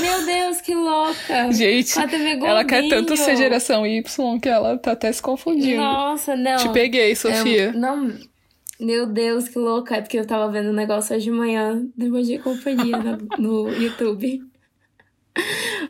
Meu 0.00 0.24
Deus, 0.26 0.60
que 0.60 0.74
louca! 0.74 1.52
Gente, 1.52 1.98
A 1.98 2.08
TV 2.08 2.38
ela 2.44 2.64
quer 2.64 2.88
tanto 2.88 3.16
ser 3.16 3.36
geração 3.36 3.86
Y 3.86 4.40
que 4.40 4.48
ela 4.48 4.76
tá 4.78 4.92
até 4.92 5.10
se 5.12 5.22
confundindo. 5.22 5.80
Nossa, 5.80 6.36
não. 6.36 6.56
Te 6.56 6.68
peguei, 6.70 7.14
Sofia. 7.14 7.66
Eu- 7.66 7.78
não. 7.78 8.12
Meu 8.80 9.06
Deus, 9.06 9.48
que 9.48 9.58
louca. 9.58 9.96
É 9.96 10.00
porque 10.00 10.18
eu 10.18 10.26
tava 10.26 10.50
vendo 10.50 10.70
um 10.70 10.74
negócio 10.74 11.14
hoje 11.14 11.26
de 11.26 11.30
manhã 11.30 11.80
do 11.96 12.10
Bom 12.10 12.20
Dia 12.20 12.36
e 12.36 12.38
Companhia 12.40 12.96
no, 12.98 13.18
no 13.38 13.72
YouTube. 13.72 14.42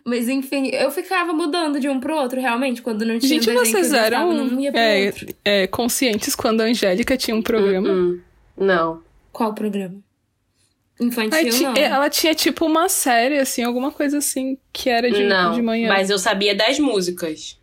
Mas 0.04 0.28
enfim, 0.28 0.68
eu 0.68 0.90
ficava 0.90 1.32
mudando 1.32 1.78
de 1.78 1.88
um 1.88 2.00
pro 2.00 2.14
outro, 2.16 2.40
realmente, 2.40 2.80
quando 2.82 3.04
não 3.04 3.18
tinha 3.18 3.28
Gente, 3.40 3.50
um 3.50 3.54
vocês 3.54 3.70
que 3.70 3.76
eu 3.76 3.80
gostava, 3.82 4.06
eram 4.06 4.32
não 4.32 4.60
ia 4.60 4.70
pro 4.72 4.80
é, 4.80 5.06
outro. 5.06 5.26
é, 5.44 5.66
conscientes 5.66 6.34
quando 6.34 6.60
a 6.60 6.64
Angélica 6.64 7.16
tinha 7.16 7.36
um 7.36 7.42
programa? 7.42 7.88
Hum, 7.88 8.20
não. 8.56 9.02
Qual 9.32 9.54
programa? 9.54 9.96
Infantil, 11.00 11.50
ti- 11.50 11.62
não. 11.64 11.74
ela 11.76 12.08
tinha 12.08 12.34
tipo 12.34 12.64
uma 12.64 12.88
série, 12.88 13.38
assim, 13.38 13.62
alguma 13.62 13.90
coisa 13.90 14.18
assim, 14.18 14.56
que 14.72 14.88
era 14.88 15.10
de, 15.10 15.24
não. 15.24 15.52
de 15.52 15.60
manhã. 15.60 15.88
Mas 15.88 16.08
eu 16.08 16.18
sabia 16.18 16.54
das 16.54 16.78
músicas. 16.78 17.58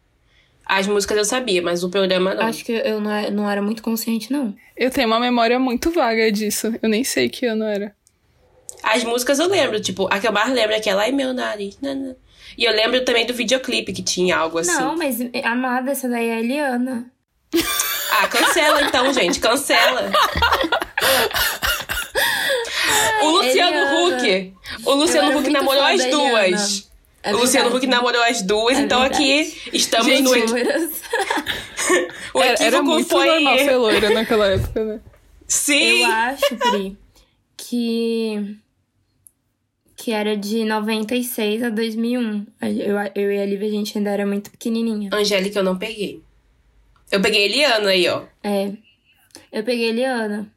As 0.65 0.85
músicas 0.87 1.17
eu 1.17 1.25
sabia, 1.25 1.61
mas 1.61 1.83
o 1.83 1.89
programa 1.89 2.33
não. 2.33 2.45
Acho 2.45 2.63
que 2.65 2.71
eu 2.73 2.99
não, 2.99 3.11
é- 3.11 3.31
não 3.31 3.49
era 3.49 3.61
muito 3.61 3.81
consciente, 3.81 4.31
não. 4.31 4.53
Eu 4.75 4.89
tenho 4.91 5.07
uma 5.07 5.19
memória 5.19 5.57
muito 5.59 5.91
vaga 5.91 6.31
disso. 6.31 6.73
Eu 6.81 6.89
nem 6.89 7.03
sei 7.03 7.29
que 7.29 7.45
ano 7.45 7.63
era. 7.63 7.95
As 8.83 9.03
músicas 9.03 9.39
eu 9.39 9.47
lembro, 9.47 9.79
tipo, 9.79 10.07
a 10.11 10.19
que 10.19 10.27
eu 10.27 10.31
mais 10.31 10.51
lembro 10.53 10.73
é 10.73 10.77
aquela 10.77 11.03
Ai 11.03 11.11
meu 11.11 11.33
nariz. 11.33 11.77
nanã. 11.81 12.15
E 12.57 12.65
eu 12.65 12.73
lembro 12.73 13.03
também 13.05 13.25
do 13.25 13.33
videoclipe 13.33 13.93
que 13.93 14.03
tinha 14.03 14.35
algo 14.37 14.57
assim. 14.57 14.73
Não, 14.73 14.97
mas 14.97 15.17
amada, 15.43 15.91
essa 15.91 16.09
daí 16.09 16.27
é 16.29 16.35
a 16.35 16.39
Eliana. 16.39 17.11
Ah, 18.13 18.27
cancela 18.27 18.81
então, 18.83 19.11
gente, 19.13 19.39
cancela. 19.39 20.11
o 23.23 23.29
Luciano. 23.29 24.05
Huck. 24.15 24.53
O 24.85 24.93
Luciano 24.93 25.37
Huck 25.39 25.49
namorou 25.49 25.83
as 25.83 26.05
duas. 26.05 26.91
É 27.23 27.33
o 27.33 27.37
Luciano. 27.37 27.75
Huck 27.75 27.87
namorou 27.87 28.21
as 28.23 28.41
duas, 28.41 28.77
É 28.77 28.81
então 28.81 29.01
verdade. 29.01 29.23
aqui 29.23 29.61
estamos 29.73 30.07
Gente, 30.07 30.23
no 30.23 30.31
o 32.33 32.41
Era, 32.43 32.63
era 32.63 32.81
muito 32.83 33.09
foi. 33.09 33.25
normal 33.25 33.57
ser 33.59 33.75
loira 33.77 34.09
naquela 34.09 34.47
época, 34.47 34.83
né? 34.83 34.99
Sim. 35.47 36.03
Eu 36.03 36.11
acho, 36.11 36.55
Pri, 36.57 36.97
que. 37.57 38.57
Que 40.01 40.13
era 40.13 40.35
de 40.35 40.65
96 40.65 41.61
a 41.61 41.69
2001. 41.69 42.47
Eu, 42.59 42.97
eu 43.13 43.31
e 43.31 43.39
a 43.39 43.45
Lívia, 43.45 43.67
a 43.67 43.71
gente 43.71 43.95
ainda 43.95 44.09
era 44.09 44.25
muito 44.25 44.49
pequenininha. 44.49 45.11
Angélica, 45.13 45.59
eu 45.59 45.63
não 45.63 45.77
peguei. 45.77 46.23
Eu 47.11 47.21
peguei 47.21 47.45
Eliana 47.45 47.89
aí, 47.89 48.07
ó. 48.07 48.23
É. 48.43 48.71
Eu 49.51 49.63
peguei 49.63 49.89
a 49.89 49.89
Eliana. 49.89 50.51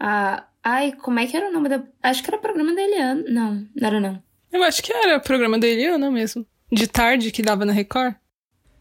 A... 0.00 0.42
Ai, 0.60 0.90
como 0.90 1.20
é 1.20 1.26
que 1.28 1.36
era 1.36 1.50
o 1.50 1.52
nome 1.52 1.68
da. 1.68 1.84
Acho 2.02 2.24
que 2.24 2.28
era 2.28 2.36
o 2.36 2.40
programa 2.40 2.74
da 2.74 2.82
Eliana. 2.82 3.24
Não, 3.28 3.64
não 3.76 3.86
era 3.86 4.00
não. 4.00 4.20
Eu 4.50 4.64
acho 4.64 4.82
que 4.82 4.92
era 4.92 5.18
o 5.18 5.22
programa 5.22 5.56
da 5.56 5.68
Eliana 5.68 6.10
mesmo. 6.10 6.44
De 6.72 6.88
tarde, 6.88 7.30
que 7.30 7.42
dava 7.42 7.64
na 7.64 7.72
Record. 7.72 8.16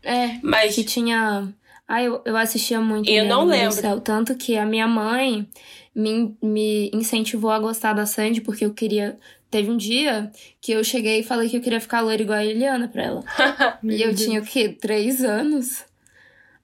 É, 0.02 0.40
Mas 0.42 0.74
que 0.74 0.84
tinha. 0.84 1.54
Ai, 1.88 2.08
eu, 2.08 2.20
eu 2.26 2.36
assistia 2.36 2.82
muito. 2.82 3.08
Eu 3.08 3.26
Eliana, 3.26 3.36
não 3.36 3.46
lembro. 3.46 3.74
céu. 3.74 4.02
Tanto 4.02 4.34
que 4.34 4.58
a 4.58 4.66
minha 4.66 4.88
mãe 4.88 5.48
me, 5.94 6.36
me 6.42 6.90
incentivou 6.92 7.52
a 7.52 7.60
gostar 7.60 7.94
da 7.94 8.08
Sandy, 8.08 8.42
porque 8.42 8.66
eu 8.66 8.74
queria. 8.74 9.20
Teve 9.54 9.70
um 9.70 9.78
dia 9.78 10.32
que 10.60 10.72
eu 10.72 10.84
cheguei 10.84 11.20
e 11.20 11.24
falei 11.24 11.48
que 11.48 11.56
eu 11.58 11.62
queria 11.62 11.80
ficar 11.80 12.02
loira 12.02 12.24
igual 12.24 12.40
a 12.40 12.44
Eliana 12.44 12.88
pra 12.88 13.04
ela. 13.04 13.24
e 13.84 14.02
eu 14.02 14.16
tinha 14.16 14.42
o 14.42 14.44
quê? 14.44 14.68
Três 14.70 15.24
anos? 15.24 15.84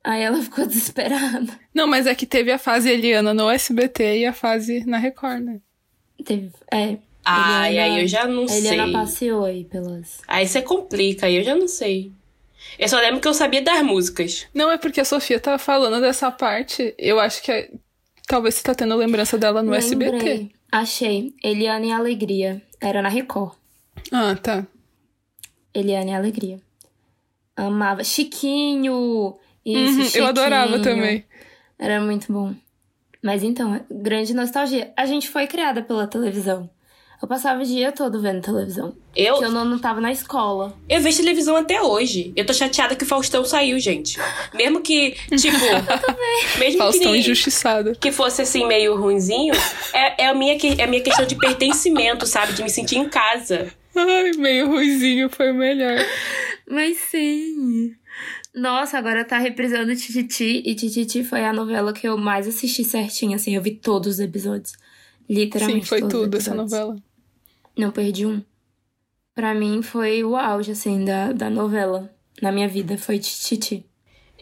Aí 0.04 0.24
ela 0.24 0.42
ficou 0.42 0.66
desesperada. 0.68 1.54
Não, 1.72 1.86
mas 1.86 2.08
é 2.08 2.16
que 2.16 2.26
teve 2.26 2.52
a 2.52 2.58
fase 2.58 2.90
Eliana 2.90 3.32
no 3.32 3.48
SBT 3.48 4.22
e 4.22 4.26
a 4.26 4.34
fase 4.34 4.84
na 4.88 4.98
Record, 4.98 5.44
né? 5.44 5.60
Teve. 6.26 6.50
É. 6.74 6.98
Ai, 7.24 7.74
Eliana- 7.74 7.94
aí 7.96 8.02
eu 8.02 8.08
já 8.08 8.26
não 8.26 8.46
A 8.50 8.58
Eliana 8.58 8.84
sei. 8.86 8.92
passeou 8.94 9.46
aí 9.46 9.66
pelas. 9.66 10.18
Aí 10.28 10.48
você 10.48 10.64
complica, 10.64 11.28
aí 11.28 11.36
eu 11.36 11.44
já 11.44 11.54
não 11.56 11.68
sei. 11.68 12.12
Eu 12.80 12.90
só 12.90 12.98
lembro 13.00 13.20
que 13.22 13.28
eu 13.28 13.36
sabia 13.36 13.62
das 13.62 13.84
músicas. 13.84 14.48
Não, 14.52 14.72
é 14.72 14.80
porque 14.80 15.00
a 15.00 15.06
Sofia 15.06 15.40
tava 15.40 15.60
falando 15.60 16.02
dessa 16.02 16.32
parte. 16.32 16.96
Eu 16.98 17.20
acho 17.20 17.44
que 17.44 17.52
é- 17.52 17.70
talvez 18.28 18.56
você 18.56 18.64
tá 18.64 18.74
tendo 18.74 18.96
lembrança 18.96 19.38
dela 19.38 19.62
no 19.62 19.76
SBT. 19.76 20.50
Achei. 20.72 21.34
Eliana 21.44 21.86
e 21.86 21.92
Alegria. 21.92 22.62
Era 22.80 23.02
na 23.02 23.10
Record. 23.10 23.54
Ah, 24.12 24.36
tá. 24.36 24.66
Eliane 25.74 26.12
e 26.12 26.14
Alegria. 26.16 26.60
Amava. 27.56 28.04
Chiquinho! 28.04 29.38
Isso, 29.66 29.98
Uhum, 30.00 30.06
Chiquinho. 30.06 30.24
eu 30.24 30.28
adorava 30.28 30.80
também. 30.80 31.26
Era 31.78 32.00
muito 32.02 32.32
bom. 32.32 32.54
Mas 33.22 33.44
então, 33.44 33.84
grande 33.92 34.34
nostalgia. 34.34 34.94
A 34.96 35.06
gente 35.06 35.30
foi 35.30 35.46
criada 35.48 35.82
pela 35.82 36.08
televisão. 36.08 36.70
Eu 37.22 37.28
passava 37.28 37.62
o 37.62 37.66
dia 37.66 37.92
todo 37.92 38.22
vendo 38.22 38.42
televisão. 38.42 38.96
Eu, 39.14 39.34
Porque 39.34 39.46
eu 39.48 39.52
não, 39.52 39.66
não 39.66 39.78
tava 39.78 40.00
na 40.00 40.10
escola. 40.12 40.74
eu 40.88 41.02
vejo 41.02 41.18
televisão 41.18 41.56
até 41.58 41.82
hoje. 41.82 42.32
Eu 42.36 42.46
tô 42.46 42.54
chateada 42.54 42.96
que 42.96 43.04
o 43.04 43.08
Faustão 43.08 43.44
saiu, 43.44 43.78
gente. 43.78 44.18
Mesmo 44.54 44.82
que, 44.82 45.12
tipo. 45.38 45.58
mesmo 46.58 46.78
Faustão 46.78 47.12
que, 47.12 47.18
injustiçado. 47.20 47.94
que 48.00 48.12
fosse 48.12 48.42
assim, 48.42 48.66
meio 48.66 48.96
ruinzinho, 48.96 49.54
é, 49.94 50.24
é, 50.24 50.28
a 50.28 50.34
minha, 50.34 50.58
que- 50.58 50.80
é 50.80 50.84
a 50.84 50.88
minha 50.88 51.02
questão 51.04 51.26
de 51.26 51.36
pertencimento, 51.36 52.26
sabe? 52.26 52.54
De 52.54 52.64
me 52.64 52.70
sentir 52.70 52.96
em 52.98 53.10
casa. 53.10 53.70
Ai, 53.96 54.32
meio 54.38 54.68
ruizinho 54.70 55.30
foi 55.30 55.52
o 55.52 55.56
melhor. 55.56 55.98
Mas 56.70 56.98
sim. 57.12 57.92
Nossa, 58.56 58.98
agora 58.98 59.26
tá 59.26 59.38
reprisando 59.38 59.94
Tititi. 59.96 60.64
E 60.66 60.74
Tititi 60.74 61.24
foi 61.26 61.44
a 61.44 61.52
novela 61.52 61.92
que 61.92 62.08
eu 62.08 62.18
mais 62.18 62.48
assisti 62.48 62.84
certinho, 62.86 63.36
assim. 63.36 63.56
Eu 63.56 63.62
vi 63.62 63.72
todos 63.76 64.14
os 64.16 64.20
episódios. 64.22 64.70
Sim, 64.72 64.78
Literalmente. 65.30 65.86
foi 65.88 66.00
todos 66.00 66.16
os 66.16 66.22
tudo 66.24 66.38
essa 66.38 66.56
novela. 66.56 66.96
Não 67.80 67.92
perdi 67.92 68.26
um. 68.26 68.44
Pra 69.34 69.56
mim 69.56 69.82
foi 69.82 70.22
o 70.22 70.36
auge, 70.36 70.72
assim, 70.72 71.06
da, 71.06 71.32
da 71.32 71.50
novela. 71.50 72.14
Na 72.42 72.52
minha 72.52 72.68
vida, 72.68 72.98
foi 72.98 73.18
Tititi. 73.20 73.86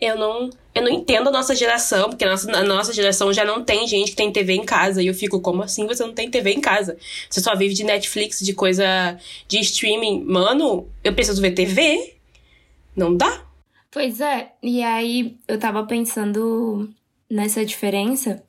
Eu 0.02 0.18
não, 0.18 0.50
eu 0.74 0.82
não 0.82 0.90
entendo 0.90 1.30
a 1.30 1.32
nossa 1.32 1.54
geração, 1.54 2.10
porque 2.10 2.26
a 2.26 2.32
nossa, 2.32 2.52
a 2.52 2.64
nossa 2.64 2.92
geração 2.92 3.32
já 3.32 3.46
não 3.46 3.64
tem 3.64 3.88
gente 3.88 4.10
que 4.10 4.18
tem 4.18 4.32
TV 4.32 4.54
em 4.54 4.66
casa. 4.66 5.04
E 5.04 5.08
eu 5.08 5.14
fico, 5.14 5.40
como 5.40 5.62
assim 5.62 5.86
você 5.86 6.04
não 6.04 6.14
tem 6.14 6.32
TV 6.32 6.52
em 6.52 6.60
casa? 6.60 6.98
Você 7.30 7.40
só 7.40 7.56
vive 7.56 7.76
de 7.76 7.84
Netflix, 7.84 8.40
de 8.40 8.56
coisa 8.56 9.20
de 9.48 9.60
streaming. 9.60 10.24
Mano, 10.24 10.90
eu 11.04 11.14
preciso 11.14 11.40
ver 11.40 11.52
TV? 11.52 12.16
Não 12.96 13.16
dá? 13.16 13.46
Pois 13.92 14.20
é, 14.20 14.52
e 14.64 14.82
aí 14.82 15.38
eu 15.48 15.60
tava 15.60 15.86
pensando 15.86 16.90
nessa 17.30 17.64
diferença 17.64 18.44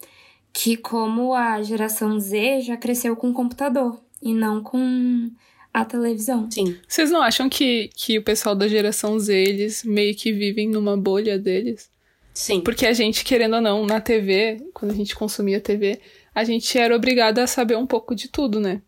que 0.50 0.78
como 0.78 1.34
a 1.34 1.60
geração 1.60 2.18
Z 2.18 2.62
já 2.62 2.76
cresceu 2.78 3.14
com 3.14 3.34
computador 3.34 4.00
e 4.22 4.34
não 4.34 4.62
com 4.62 5.30
a 5.72 5.84
televisão. 5.84 6.50
Sim. 6.50 6.76
Vocês 6.88 7.10
não 7.10 7.22
acham 7.22 7.48
que, 7.48 7.90
que 7.94 8.18
o 8.18 8.22
pessoal 8.22 8.54
da 8.54 8.66
geração 8.66 9.18
Z, 9.18 9.34
eles 9.34 9.84
meio 9.84 10.14
que 10.14 10.32
vivem 10.32 10.68
numa 10.68 10.96
bolha 10.96 11.38
deles? 11.38 11.90
Sim. 12.34 12.60
Porque 12.60 12.86
a 12.86 12.92
gente, 12.92 13.24
querendo 13.24 13.56
ou 13.56 13.60
não, 13.60 13.84
na 13.86 14.00
TV, 14.00 14.58
quando 14.72 14.92
a 14.92 14.94
gente 14.94 15.14
consumia 15.14 15.60
TV, 15.60 16.00
a 16.34 16.44
gente 16.44 16.78
era 16.78 16.94
obrigada 16.94 17.42
a 17.42 17.46
saber 17.46 17.76
um 17.76 17.86
pouco 17.86 18.14
de 18.14 18.28
tudo, 18.28 18.60
né? 18.60 18.80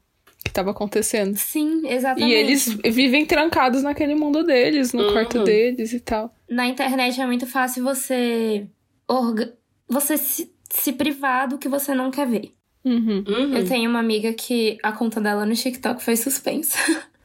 Que 0.44 0.50
tava 0.52 0.70
acontecendo. 0.70 1.36
Sim, 1.36 1.86
exatamente. 1.86 2.30
E 2.30 2.32
eles 2.34 2.66
vivem 2.84 3.26
trancados 3.26 3.82
naquele 3.82 4.14
mundo 4.14 4.42
deles, 4.44 4.92
no 4.92 5.02
Uhum. 5.04 5.12
quarto 5.12 5.44
deles 5.44 5.92
e 5.92 6.00
tal. 6.00 6.34
Na 6.48 6.66
internet 6.66 7.20
é 7.20 7.26
muito 7.26 7.46
fácil 7.46 7.82
você 7.84 8.66
orga... 9.06 9.52
você 9.88 10.16
se, 10.16 10.50
se 10.70 10.92
privar 10.92 11.48
do 11.48 11.58
que 11.58 11.68
você 11.68 11.92
não 11.94 12.10
quer 12.10 12.26
ver. 12.26 12.52
Uhum. 12.84 13.24
Uhum. 13.26 13.56
Eu 13.56 13.66
tenho 13.66 13.90
uma 13.90 13.98
amiga 13.98 14.32
que 14.32 14.78
a 14.82 14.92
conta 14.92 15.20
dela 15.20 15.44
no 15.44 15.54
TikTok 15.54 16.02
foi 16.02 16.16
suspensa 16.16 16.78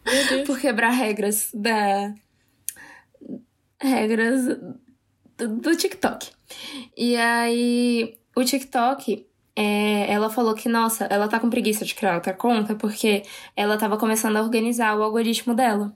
por 0.46 0.60
quebrar 0.60 0.90
regras 0.90 1.50
da 1.54 2.14
regras 3.80 4.46
do, 5.38 5.48
do 5.60 5.76
TikTok. 5.76 6.32
E 6.98 7.16
aí 7.16 8.18
o 8.36 8.44
TikTok 8.44 9.26
é, 9.56 10.12
ela 10.12 10.30
falou 10.30 10.54
que, 10.54 10.68
nossa, 10.68 11.06
ela 11.06 11.28
tá 11.28 11.40
com 11.40 11.50
preguiça 11.50 11.86
de 11.86 11.96
criar 11.96 12.16
outra 12.16 12.34
conta 12.34 12.76
porque 12.76 13.24
ela 13.56 13.78
tava 13.78 13.98
começando 13.98 14.36
a 14.36 14.42
organizar 14.42 14.98
o 14.98 15.04
algoritmo 15.04 15.56
dela. 15.56 15.96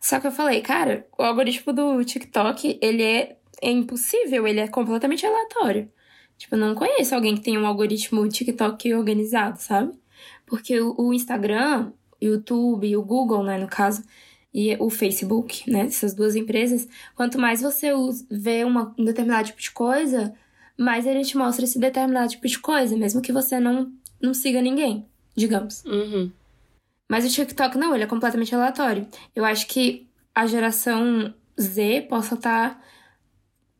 Só 0.00 0.20
que 0.20 0.26
eu 0.26 0.32
falei, 0.32 0.60
cara, 0.60 1.06
o 1.18 1.22
algoritmo 1.22 1.72
do 1.72 2.04
TikTok, 2.04 2.78
ele 2.80 3.02
é, 3.02 3.36
é 3.60 3.70
impossível, 3.70 4.46
ele 4.46 4.60
é 4.60 4.68
completamente 4.68 5.26
aleatório. 5.26 5.90
Tipo, 6.36 6.54
eu 6.54 6.58
não 6.58 6.74
conheço 6.74 7.14
alguém 7.14 7.34
que 7.34 7.42
tem 7.42 7.56
um 7.58 7.66
algoritmo 7.66 8.28
TikTok 8.28 8.92
organizado, 8.94 9.60
sabe? 9.60 9.92
Porque 10.46 10.80
o, 10.80 11.12
Instagram, 11.12 11.92
o 12.20 12.24
YouTube, 12.24 12.96
o 12.96 13.02
Google, 13.02 13.42
né, 13.42 13.58
no 13.58 13.68
caso, 13.68 14.02
e 14.52 14.76
o 14.78 14.90
Facebook, 14.90 15.70
né, 15.70 15.86
essas 15.86 16.14
duas 16.14 16.36
empresas, 16.36 16.88
quanto 17.14 17.38
mais 17.38 17.60
você 17.60 17.90
vê 18.30 18.64
uma, 18.64 18.94
um 18.98 19.04
determinado 19.04 19.48
tipo 19.48 19.60
de 19.60 19.70
coisa, 19.70 20.34
mais 20.76 21.06
ele 21.06 21.24
te 21.24 21.36
mostra 21.36 21.64
esse 21.64 21.78
determinado 21.78 22.30
tipo 22.30 22.46
de 22.46 22.58
coisa, 22.58 22.96
mesmo 22.96 23.22
que 23.22 23.32
você 23.32 23.58
não, 23.58 23.92
não 24.20 24.34
siga 24.34 24.60
ninguém, 24.60 25.06
digamos. 25.34 25.84
Uhum. 25.84 26.30
Mas 27.08 27.24
o 27.24 27.28
TikTok 27.28 27.76
não, 27.76 27.94
ele 27.94 28.04
é 28.04 28.08
completamente 28.08 28.54
aleatório. 28.54 29.06
Eu 29.34 29.44
acho 29.44 29.66
que 29.66 30.08
a 30.34 30.46
geração 30.46 31.32
Z 31.60 32.06
possa 32.08 32.34
estar 32.34 32.82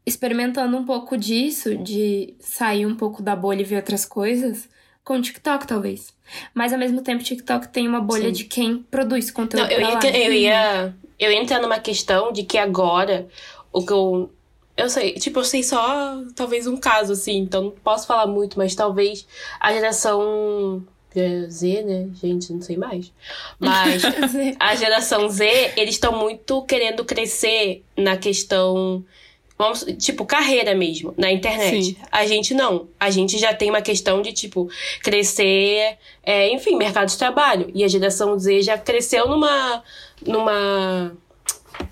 experimentando 0.06 0.76
um 0.76 0.84
pouco 0.84 1.16
disso, 1.16 1.76
de 1.76 2.34
sair 2.38 2.86
um 2.86 2.94
pouco 2.94 3.22
da 3.22 3.34
bolha 3.34 3.62
e 3.62 3.64
ver 3.64 3.76
outras 3.76 4.04
coisas, 4.04 4.68
com 5.02 5.18
o 5.18 5.22
TikTok, 5.22 5.66
talvez. 5.66 6.14
Mas 6.54 6.72
ao 6.72 6.78
mesmo 6.78 7.02
tempo, 7.02 7.22
o 7.22 7.24
TikTok 7.24 7.68
tem 7.68 7.86
uma 7.86 8.00
bolha 8.00 8.26
Sim. 8.26 8.32
de 8.32 8.44
quem 8.44 8.78
produz 8.78 9.30
conteúdo. 9.30 9.68
Não, 9.68 9.70
eu 9.70 9.80
ia, 9.80 10.26
eu 10.26 10.32
ia. 10.32 10.94
Eu 11.18 11.30
ia 11.30 11.40
entrar 11.40 11.60
numa 11.60 11.78
questão 11.78 12.32
de 12.32 12.42
que 12.42 12.58
agora 12.58 13.28
o 13.72 13.84
que 13.84 13.92
eu. 13.92 14.30
Eu 14.76 14.90
sei, 14.90 15.12
tipo, 15.14 15.38
eu 15.38 15.44
sei 15.44 15.62
só 15.62 16.20
talvez 16.34 16.66
um 16.66 16.76
caso, 16.76 17.12
assim, 17.12 17.38
então 17.38 17.62
não 17.62 17.70
posso 17.70 18.08
falar 18.08 18.26
muito, 18.26 18.58
mas 18.58 18.74
talvez 18.74 19.24
a 19.60 19.72
geração 19.72 20.84
Z, 21.48 21.82
né? 21.82 22.08
Gente, 22.20 22.52
não 22.52 22.60
sei 22.60 22.76
mais. 22.76 23.12
Mas 23.58 24.02
a 24.58 24.74
geração 24.74 25.28
Z, 25.28 25.74
eles 25.76 25.94
estão 25.94 26.18
muito 26.18 26.62
querendo 26.62 27.04
crescer 27.04 27.84
na 27.96 28.16
questão. 28.16 29.04
Vamos, 29.56 29.84
tipo, 29.98 30.24
carreira 30.26 30.74
mesmo, 30.74 31.14
na 31.16 31.30
internet. 31.30 31.84
Sim. 31.84 31.96
A 32.10 32.26
gente 32.26 32.52
não. 32.54 32.88
A 32.98 33.08
gente 33.08 33.38
já 33.38 33.54
tem 33.54 33.70
uma 33.70 33.80
questão 33.80 34.20
de, 34.20 34.32
tipo, 34.32 34.68
crescer, 35.02 35.96
é, 36.24 36.48
enfim, 36.52 36.76
mercado 36.76 37.08
de 37.08 37.16
trabalho. 37.16 37.70
E 37.72 37.84
a 37.84 37.88
geração 37.88 38.36
Z 38.38 38.62
já 38.62 38.76
cresceu 38.76 39.28
numa. 39.28 39.82
numa. 40.26 41.16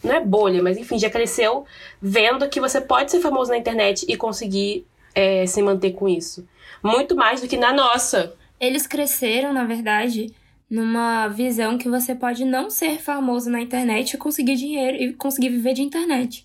Não 0.03 0.15
é 0.15 0.21
bolha, 0.21 0.63
mas 0.63 0.77
enfim, 0.77 0.99
já 0.99 1.11
cresceu 1.11 1.65
vendo 2.01 2.49
que 2.49 2.61
você 2.61 2.81
pode 2.81 3.11
ser 3.11 3.21
famoso 3.21 3.51
na 3.51 3.59
internet 3.59 4.05
e 4.09 4.17
conseguir 4.17 4.85
é, 5.15 5.47
se 5.47 5.61
manter 5.63 5.93
com 5.93 6.09
isso. 6.09 6.47
Muito 6.83 7.15
mais 7.15 7.41
do 7.41 7.49
que 7.49 7.57
na 7.57 7.73
nossa. 7.73 8.35
Eles 8.61 8.87
cresceram, 8.87 9.53
na 9.53 9.65
verdade, 9.65 10.33
numa 10.71 11.29
visão 11.29 11.77
que 11.77 11.89
você 11.89 12.15
pode 12.15 12.45
não 12.45 12.71
ser 12.71 12.99
famoso 12.99 13.51
na 13.51 13.61
internet 13.61 14.15
e 14.15 14.19
conseguir 14.19 14.57
dinheiro 14.57 14.97
e 14.97 15.13
conseguir 15.13 15.51
viver 15.51 15.75
de 15.75 15.83
internet. 15.83 16.45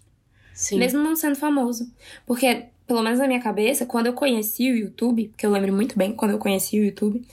Sim. 0.58 0.80
Mesmo 0.80 1.04
não 1.04 1.15
sendo 1.15 1.36
famoso. 1.36 1.88
Porque, 2.26 2.65
pelo 2.88 3.04
menos 3.04 3.20
na 3.20 3.28
minha 3.28 3.39
cabeça, 3.39 3.86
quando 3.86 4.08
eu 4.08 4.13
conheci 4.13 4.72
o 4.72 4.76
YouTube, 4.76 5.28
porque 5.28 5.46
eu 5.46 5.52
lembro 5.52 5.72
muito 5.72 5.96
bem 5.96 6.13
quando 6.13 6.32
eu 6.32 6.39
conheci 6.39 6.80
o 6.80 6.84
YouTube, 6.84 7.24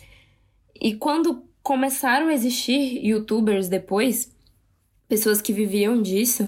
e 0.79 0.95
quando 0.95 1.43
começaram 1.63 2.29
a 2.29 2.35
existir 2.35 3.03
youtubers 3.03 3.67
depois, 3.67 4.31
pessoas 5.09 5.41
que 5.41 5.55
viviam 5.55 6.03
disso, 6.03 6.47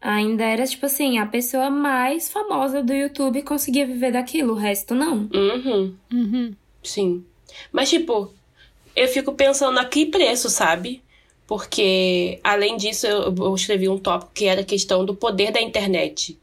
ainda 0.00 0.44
era 0.44 0.66
tipo 0.66 0.86
assim, 0.86 1.18
a 1.18 1.26
pessoa 1.26 1.68
mais 1.68 2.30
famosa 2.30 2.82
do 2.82 2.94
YouTube 2.94 3.42
conseguia 3.42 3.86
viver 3.86 4.12
daquilo, 4.12 4.54
o 4.54 4.56
resto 4.56 4.94
não. 4.94 5.28
Uhum. 5.30 5.94
Uhum. 6.10 6.54
Sim. 6.82 7.22
Mas, 7.70 7.90
tipo, 7.90 8.32
eu 8.96 9.08
fico 9.08 9.34
pensando 9.34 9.78
a 9.78 9.84
que 9.84 10.06
preço, 10.06 10.48
sabe? 10.48 11.02
Porque, 11.46 12.40
além 12.42 12.76
disso, 12.76 13.06
eu, 13.06 13.54
escrevi 13.54 13.88
um 13.88 13.98
tópico 13.98 14.32
que 14.34 14.46
era 14.46 14.62
a 14.62 14.64
questão 14.64 15.04
do 15.04 15.14
poder 15.14 15.52
da 15.52 15.60
internet. 15.60 16.38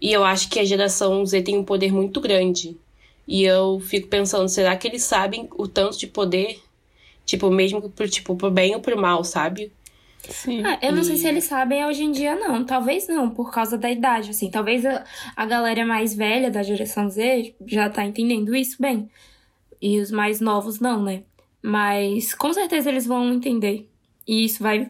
E 0.00 0.12
eu 0.12 0.24
acho 0.24 0.48
que 0.50 0.60
a 0.60 0.64
geração 0.64 1.24
Z 1.26 1.42
tem 1.42 1.56
um 1.58 1.64
poder 1.64 1.92
muito 1.92 2.20
grande. 2.20 2.76
E 3.28 3.44
eu 3.44 3.80
fico 3.80 4.08
pensando, 4.08 4.48
será 4.48 4.76
que 4.76 4.88
eles 4.88 5.04
sabem 5.04 5.48
o 5.56 5.68
tanto 5.68 5.98
de 5.98 6.06
poder? 6.06 6.60
Tipo, 7.26 7.50
mesmo 7.50 7.90
pro, 7.90 8.08
tipo, 8.08 8.36
pro 8.36 8.50
bem 8.50 8.74
ou 8.74 8.80
pro 8.82 9.00
mal, 9.00 9.24
sabe? 9.24 9.72
Sim. 10.28 10.62
Ah, 10.62 10.78
eu 10.82 10.92
não 10.92 11.02
sei 11.04 11.16
E- 11.16 11.22
se 11.22 11.28
eles 11.28 11.44
sabem 11.44 11.84
hoje 11.84 12.02
em 12.02 12.10
dia, 12.12 12.34
não. 12.34 12.64
Talvez 12.64 13.06
não, 13.08 13.30
por 13.30 13.50
causa 13.52 13.78
da 13.78 13.90
idade, 13.90 14.30
assim. 14.30 14.50
Talvez 14.50 14.84
a, 14.84 15.04
a 15.36 15.46
galera 15.46 15.84
mais 15.86 16.14
velha 16.14 16.50
da 16.50 16.62
geração 16.62 17.08
Z 17.08 17.54
já 17.66 17.88
tá 17.90 18.04
entendendo 18.04 18.54
isso 18.54 18.76
bem. 18.80 19.08
E 19.80 20.00
os 20.00 20.10
mais 20.10 20.40
novos 20.40 20.80
não, 20.80 21.02
né? 21.02 21.24
Mas 21.62 22.34
com 22.34 22.52
certeza 22.52 22.90
eles 22.90 23.06
vão 23.06 23.32
entender. 23.34 23.90
E 24.26 24.44
isso 24.44 24.62
vai 24.62 24.88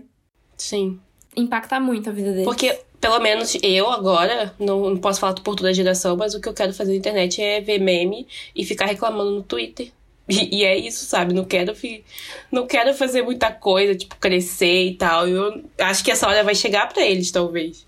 Sim. 0.57 0.99
impactar 1.37 1.81
muito 1.81 2.09
a 2.09 2.13
vida 2.13 2.31
deles. 2.31 2.45
Porque, 2.45 2.79
pelo 3.01 3.19
menos 3.21 3.57
eu 3.63 3.91
agora, 3.91 4.55
não, 4.59 4.91
não 4.91 4.97
posso 4.97 5.21
falar 5.21 5.35
por 5.35 5.55
toda 5.55 5.69
a 5.71 5.73
geração, 5.73 6.17
mas 6.17 6.35
o 6.35 6.41
que 6.41 6.49
eu 6.49 6.55
quero 6.55 6.73
fazer 6.73 6.93
na 6.93 6.99
internet 6.99 7.41
é 7.43 7.61
ver 7.61 7.79
meme 7.79 8.27
e 8.55 8.65
ficar 8.65 8.87
reclamando 8.87 9.31
no 9.33 9.43
Twitter. 9.43 9.91
E, 10.29 10.57
e 10.59 10.65
é 10.65 10.77
isso, 10.77 11.05
sabe? 11.05 11.33
Não 11.33 11.45
quero, 11.45 11.73
fi- 11.73 12.03
não 12.51 12.67
quero 12.67 12.93
fazer 12.95 13.23
muita 13.23 13.53
coisa, 13.53 13.95
tipo, 13.95 14.17
crescer 14.17 14.87
e 14.89 14.95
tal. 14.97 15.29
Eu 15.29 15.63
acho 15.79 16.03
que 16.03 16.11
essa 16.11 16.27
hora 16.27 16.43
vai 16.43 16.53
chegar 16.57 16.89
pra 16.93 17.07
eles, 17.07 17.31
talvez. 17.31 17.87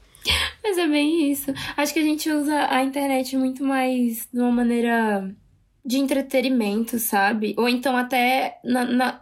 Mas 0.63 0.79
é 0.79 0.87
bem 0.87 1.33
isso. 1.33 1.53
Acho 1.77 1.93
que 1.93 1.99
a 1.99 2.05
gente 2.05 2.31
usa 2.31 2.69
a 2.71 2.85
internet 2.85 3.37
muito 3.37 3.65
mais 3.65 4.29
de 4.33 4.39
uma 4.39 4.53
maneira 4.53 5.29
de 5.85 5.99
entretenimento, 5.99 6.97
sabe? 7.01 7.57
Ou 7.59 7.69
então 7.69 7.97
até 7.97 8.59
na, 8.63 8.85
na, 8.85 9.21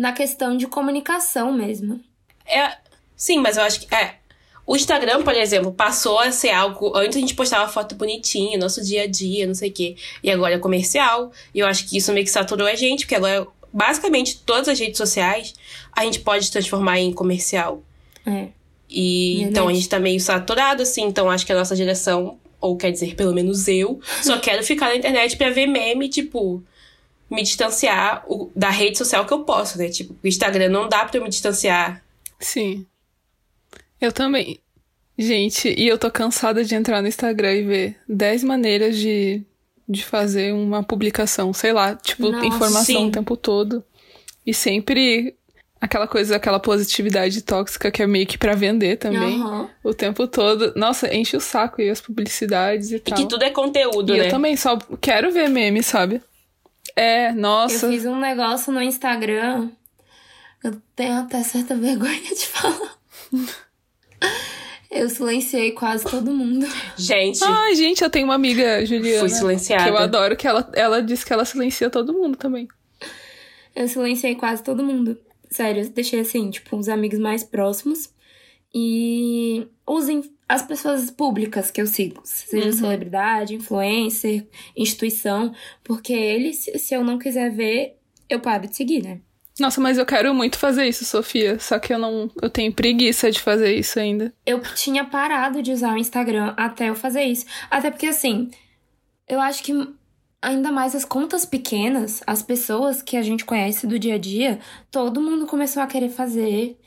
na 0.00 0.12
questão 0.12 0.56
de 0.56 0.66
comunicação 0.66 1.52
mesmo. 1.52 2.00
É, 2.46 2.72
sim, 3.14 3.38
mas 3.38 3.58
eu 3.58 3.62
acho 3.62 3.80
que. 3.80 3.94
É. 3.94 4.14
O 4.66 4.74
Instagram, 4.74 5.22
por 5.22 5.34
exemplo, 5.34 5.72
passou 5.72 6.18
a 6.18 6.32
ser 6.32 6.50
algo. 6.50 6.96
Antes 6.96 7.18
a 7.18 7.20
gente 7.20 7.34
postava 7.34 7.70
foto 7.70 7.94
bonitinha, 7.96 8.56
nosso 8.56 8.82
dia 8.82 9.02
a 9.02 9.06
dia, 9.06 9.46
não 9.46 9.54
sei 9.54 9.68
o 9.68 9.72
quê. 9.72 9.96
E 10.22 10.30
agora 10.30 10.54
é 10.54 10.58
comercial. 10.58 11.30
E 11.54 11.58
eu 11.58 11.66
acho 11.66 11.86
que 11.86 11.98
isso 11.98 12.12
meio 12.14 12.24
que 12.24 12.32
saturou 12.32 12.66
a 12.66 12.74
gente, 12.74 13.04
porque 13.04 13.16
agora, 13.16 13.46
basicamente, 13.70 14.38
todas 14.38 14.68
as 14.68 14.78
redes 14.78 14.96
sociais 14.96 15.54
a 15.92 16.02
gente 16.04 16.20
pode 16.20 16.50
transformar 16.50 16.98
em 16.98 17.12
comercial. 17.12 17.82
É. 18.24 18.48
E 18.88 19.34
Verdade. 19.34 19.50
então 19.50 19.68
a 19.68 19.74
gente 19.74 19.88
tá 19.88 19.98
meio 19.98 20.20
saturado, 20.20 20.82
assim. 20.82 21.02
Então 21.02 21.28
acho 21.28 21.44
que 21.44 21.52
a 21.52 21.56
nossa 21.56 21.76
geração, 21.76 22.38
ou 22.58 22.74
quer 22.74 22.90
dizer, 22.90 23.16
pelo 23.16 23.34
menos 23.34 23.68
eu, 23.68 24.00
só 24.22 24.38
quero 24.40 24.62
ficar 24.62 24.86
na 24.86 24.96
internet 24.96 25.36
pra 25.36 25.50
ver 25.50 25.66
meme, 25.66 26.08
tipo. 26.08 26.64
Me 27.30 27.42
distanciar 27.42 28.24
o- 28.26 28.50
da 28.56 28.70
rede 28.70 28.98
social 28.98 29.24
que 29.24 29.32
eu 29.32 29.44
posso, 29.44 29.78
né? 29.78 29.88
Tipo, 29.88 30.16
o 30.22 30.26
Instagram 30.26 30.68
não 30.68 30.88
dá 30.88 31.04
pra 31.04 31.18
eu 31.18 31.22
me 31.22 31.28
distanciar 31.30 32.02
Sim. 32.40 32.86
Eu 34.00 34.10
também. 34.12 34.58
Gente, 35.18 35.68
e 35.76 35.86
eu 35.86 35.98
tô 35.98 36.10
cansada 36.10 36.64
de 36.64 36.74
entrar 36.74 37.02
no 37.02 37.08
Instagram 37.08 37.54
e 37.54 37.62
ver 37.62 37.96
10 38.08 38.42
maneiras 38.42 38.96
de, 38.96 39.42
de 39.86 40.02
fazer 40.04 40.54
uma 40.54 40.82
publicação, 40.82 41.52
sei 41.52 41.72
lá, 41.74 41.94
tipo, 41.94 42.30
Nossa, 42.30 42.46
informação 42.46 42.84
sim. 42.96 43.08
o 43.08 43.10
tempo 43.12 43.36
todo. 43.36 43.84
E 44.46 44.54
sempre 44.54 45.34
aquela 45.78 46.06
coisa, 46.08 46.36
aquela 46.36 46.58
positividade 46.58 47.42
tóxica 47.42 47.90
que 47.90 48.02
é 48.02 48.06
meio 48.06 48.26
que 48.26 48.38
pra 48.38 48.54
vender 48.54 48.96
também. 48.96 49.38
Aham. 49.42 49.68
O 49.84 49.92
tempo 49.92 50.26
todo. 50.26 50.72
Nossa, 50.74 51.14
enche 51.14 51.36
o 51.36 51.40
saco 51.40 51.82
e 51.82 51.90
as 51.90 52.00
publicidades 52.00 52.90
e, 52.90 52.96
E 52.96 53.00
tal. 53.00 53.18
que 53.18 53.28
tudo 53.28 53.42
é 53.44 53.50
conteúdo, 53.50 54.14
E 54.14 54.18
né? 54.18 54.26
eu 54.26 54.30
também 54.30 54.56
só 54.56 54.78
quero 55.00 55.30
ver 55.30 55.50
meme, 55.50 55.82
sabe? 55.82 56.22
É, 57.00 57.32
nossa. 57.32 57.86
Eu 57.86 57.92
fiz 57.92 58.04
um 58.04 58.18
negócio 58.20 58.70
no 58.70 58.82
Instagram. 58.82 59.70
Eu 60.62 60.78
tenho 60.94 61.14
até 61.14 61.42
certa 61.42 61.74
vergonha 61.76 62.20
de 62.20 62.46
falar. 62.46 62.98
Eu 64.90 65.08
silenciei 65.08 65.72
quase 65.72 66.04
todo 66.04 66.30
mundo. 66.30 66.66
Gente, 66.98 67.42
Ai, 67.42 67.74
gente, 67.74 68.02
eu 68.02 68.10
tenho 68.10 68.26
uma 68.26 68.34
amiga, 68.34 68.84
Juliana. 68.84 69.20
fui 69.20 69.30
silenciada. 69.30 69.84
Que 69.84 69.90
eu 69.90 69.96
adoro, 69.96 70.36
que 70.36 70.46
ela, 70.46 70.70
ela 70.74 71.00
disse 71.00 71.24
que 71.24 71.32
ela 71.32 71.46
silencia 71.46 71.88
todo 71.88 72.12
mundo 72.12 72.36
também. 72.36 72.68
Eu 73.74 73.88
silenciei 73.88 74.34
quase 74.34 74.62
todo 74.62 74.84
mundo. 74.84 75.16
sério, 75.50 75.84
eu 75.84 75.88
deixei 75.88 76.20
assim, 76.20 76.50
tipo, 76.50 76.76
os 76.76 76.88
amigos 76.88 77.18
mais 77.18 77.42
próximos 77.42 78.10
e 78.74 79.66
usem 79.86 80.22
as 80.50 80.62
pessoas 80.62 81.10
públicas 81.10 81.70
que 81.70 81.80
eu 81.80 81.86
sigo, 81.86 82.20
seja 82.24 82.66
Uhum. 82.66 82.72
celebridade, 82.72 83.54
influencer, 83.54 84.46
instituição, 84.76 85.54
porque 85.84 86.12
eles, 86.12 86.64
se 86.76 86.92
eu 86.92 87.04
não 87.04 87.18
quiser 87.18 87.50
ver, 87.50 87.96
eu 88.28 88.40
paro 88.40 88.66
de 88.66 88.74
seguir, 88.74 89.02
né? 89.02 89.20
Nossa, 89.60 89.80
mas 89.80 89.96
eu 89.98 90.06
quero 90.06 90.34
muito 90.34 90.58
fazer 90.58 90.86
isso, 90.86 91.04
Sofia. 91.04 91.58
Só 91.58 91.78
que 91.78 91.92
eu 91.92 91.98
não. 91.98 92.30
Eu 92.40 92.48
tenho 92.48 92.72
preguiça 92.72 93.30
de 93.30 93.40
fazer 93.40 93.74
isso 93.74 93.98
ainda. 94.00 94.32
Eu 94.46 94.60
tinha 94.74 95.04
parado 95.04 95.62
de 95.62 95.70
usar 95.70 95.92
o 95.94 95.98
Instagram 95.98 96.54
até 96.56 96.88
eu 96.88 96.94
fazer 96.94 97.22
isso. 97.24 97.44
Até 97.70 97.90
porque, 97.90 98.06
assim, 98.06 98.50
eu 99.28 99.38
acho 99.38 99.62
que 99.62 99.72
ainda 100.40 100.72
mais 100.72 100.94
as 100.94 101.04
contas 101.04 101.44
pequenas, 101.44 102.22
as 102.26 102.42
pessoas 102.42 103.02
que 103.02 103.16
a 103.18 103.22
gente 103.22 103.44
conhece 103.44 103.86
do 103.86 103.98
dia 103.98 104.14
a 104.14 104.18
dia, 104.18 104.58
todo 104.90 105.20
mundo 105.20 105.46
começou 105.46 105.82
a 105.82 105.86
querer 105.86 106.08
fazer 106.08 106.78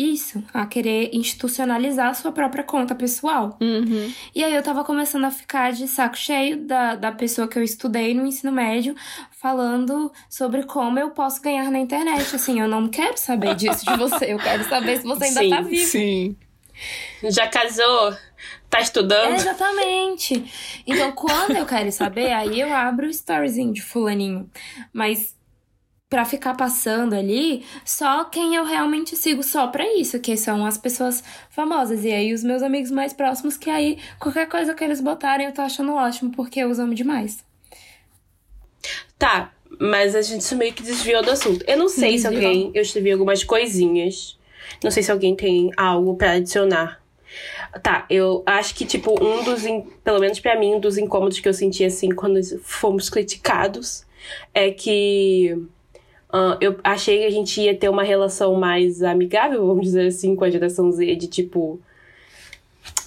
isso, 0.00 0.42
a 0.54 0.64
querer 0.64 1.10
institucionalizar 1.12 2.08
a 2.08 2.14
sua 2.14 2.32
própria 2.32 2.64
conta 2.64 2.94
pessoal. 2.94 3.58
Uhum. 3.60 4.12
E 4.34 4.42
aí 4.42 4.54
eu 4.54 4.62
tava 4.62 4.82
começando 4.82 5.24
a 5.24 5.30
ficar 5.30 5.72
de 5.72 5.86
saco 5.86 6.16
cheio 6.16 6.56
da, 6.64 6.94
da 6.94 7.12
pessoa 7.12 7.46
que 7.46 7.58
eu 7.58 7.62
estudei 7.62 8.14
no 8.14 8.24
ensino 8.24 8.50
médio, 8.50 8.94
falando 9.32 10.10
sobre 10.28 10.62
como 10.62 10.98
eu 10.98 11.10
posso 11.10 11.42
ganhar 11.42 11.70
na 11.70 11.78
internet. 11.78 12.34
Assim, 12.34 12.60
eu 12.60 12.68
não 12.68 12.88
quero 12.88 13.18
saber 13.18 13.54
disso 13.54 13.84
de 13.84 13.96
você, 13.96 14.32
eu 14.32 14.38
quero 14.38 14.64
saber 14.68 14.98
se 14.98 15.04
você 15.06 15.24
ainda 15.24 15.40
Sim, 15.40 15.50
tá 15.50 15.60
vivo. 15.60 15.86
Sim. 15.86 16.36
Já 17.24 17.46
casou? 17.46 18.16
Tá 18.70 18.80
estudando? 18.80 19.32
É, 19.32 19.34
exatamente. 19.34 20.82
Então, 20.86 21.12
quando 21.12 21.56
eu 21.56 21.66
quero 21.66 21.90
saber, 21.92 22.32
aí 22.32 22.60
eu 22.60 22.72
abro 22.72 23.06
o 23.06 23.10
storyzinho 23.10 23.72
de 23.72 23.82
fulaninho. 23.82 24.48
Mas 24.92 25.34
pra 26.10 26.24
ficar 26.24 26.56
passando 26.56 27.14
ali, 27.14 27.64
só 27.84 28.24
quem 28.24 28.56
eu 28.56 28.64
realmente 28.64 29.14
sigo 29.14 29.44
só 29.44 29.68
pra 29.68 29.84
isso, 29.96 30.18
que 30.18 30.36
são 30.36 30.66
as 30.66 30.76
pessoas 30.76 31.22
famosas. 31.50 32.04
E 32.04 32.10
aí 32.10 32.34
os 32.34 32.42
meus 32.42 32.62
amigos 32.62 32.90
mais 32.90 33.12
próximos, 33.12 33.56
que 33.56 33.70
aí 33.70 33.96
qualquer 34.18 34.48
coisa 34.48 34.74
que 34.74 34.82
eles 34.82 35.00
botarem 35.00 35.46
eu 35.46 35.52
tô 35.52 35.62
achando 35.62 35.94
ótimo, 35.94 36.32
porque 36.32 36.58
eu 36.58 36.68
os 36.68 36.80
amo 36.80 36.94
demais. 36.94 37.44
Tá, 39.16 39.52
mas 39.78 40.16
a 40.16 40.22
gente 40.22 40.52
meio 40.56 40.72
que 40.72 40.82
desviou 40.82 41.22
do 41.22 41.30
assunto. 41.30 41.64
Eu 41.68 41.78
não 41.78 41.88
sei 41.88 42.18
se 42.18 42.28
Desviou. 42.28 42.44
alguém. 42.48 42.70
Eu 42.74 42.82
escrevi 42.82 43.12
algumas 43.12 43.44
coisinhas. 43.44 44.36
Não 44.82 44.90
sei 44.90 45.02
se 45.02 45.12
alguém 45.12 45.36
tem 45.36 45.70
algo 45.76 46.16
pra 46.16 46.32
adicionar. 46.32 47.00
Tá, 47.82 48.04
eu 48.10 48.42
acho 48.44 48.74
que, 48.74 48.84
tipo, 48.84 49.12
um 49.22 49.44
dos. 49.44 49.62
Pelo 50.02 50.18
menos 50.18 50.40
pra 50.40 50.58
mim, 50.58 50.74
um 50.74 50.80
dos 50.80 50.98
incômodos 50.98 51.38
que 51.38 51.48
eu 51.48 51.54
senti, 51.54 51.84
assim, 51.84 52.10
quando 52.10 52.40
fomos 52.62 53.08
criticados 53.08 54.04
é 54.52 54.70
que. 54.72 55.56
Ah, 56.32 56.56
eu 56.60 56.76
achei 56.84 57.18
que 57.18 57.24
a 57.24 57.30
gente 57.30 57.60
ia 57.60 57.76
ter 57.76 57.88
uma 57.88 58.02
relação 58.02 58.54
mais 58.54 59.02
amigável, 59.02 59.66
vamos 59.66 59.86
dizer 59.86 60.06
assim, 60.06 60.36
com 60.36 60.44
a 60.44 60.50
geração 60.50 60.90
Z, 60.90 61.16
de 61.16 61.26
tipo. 61.26 61.80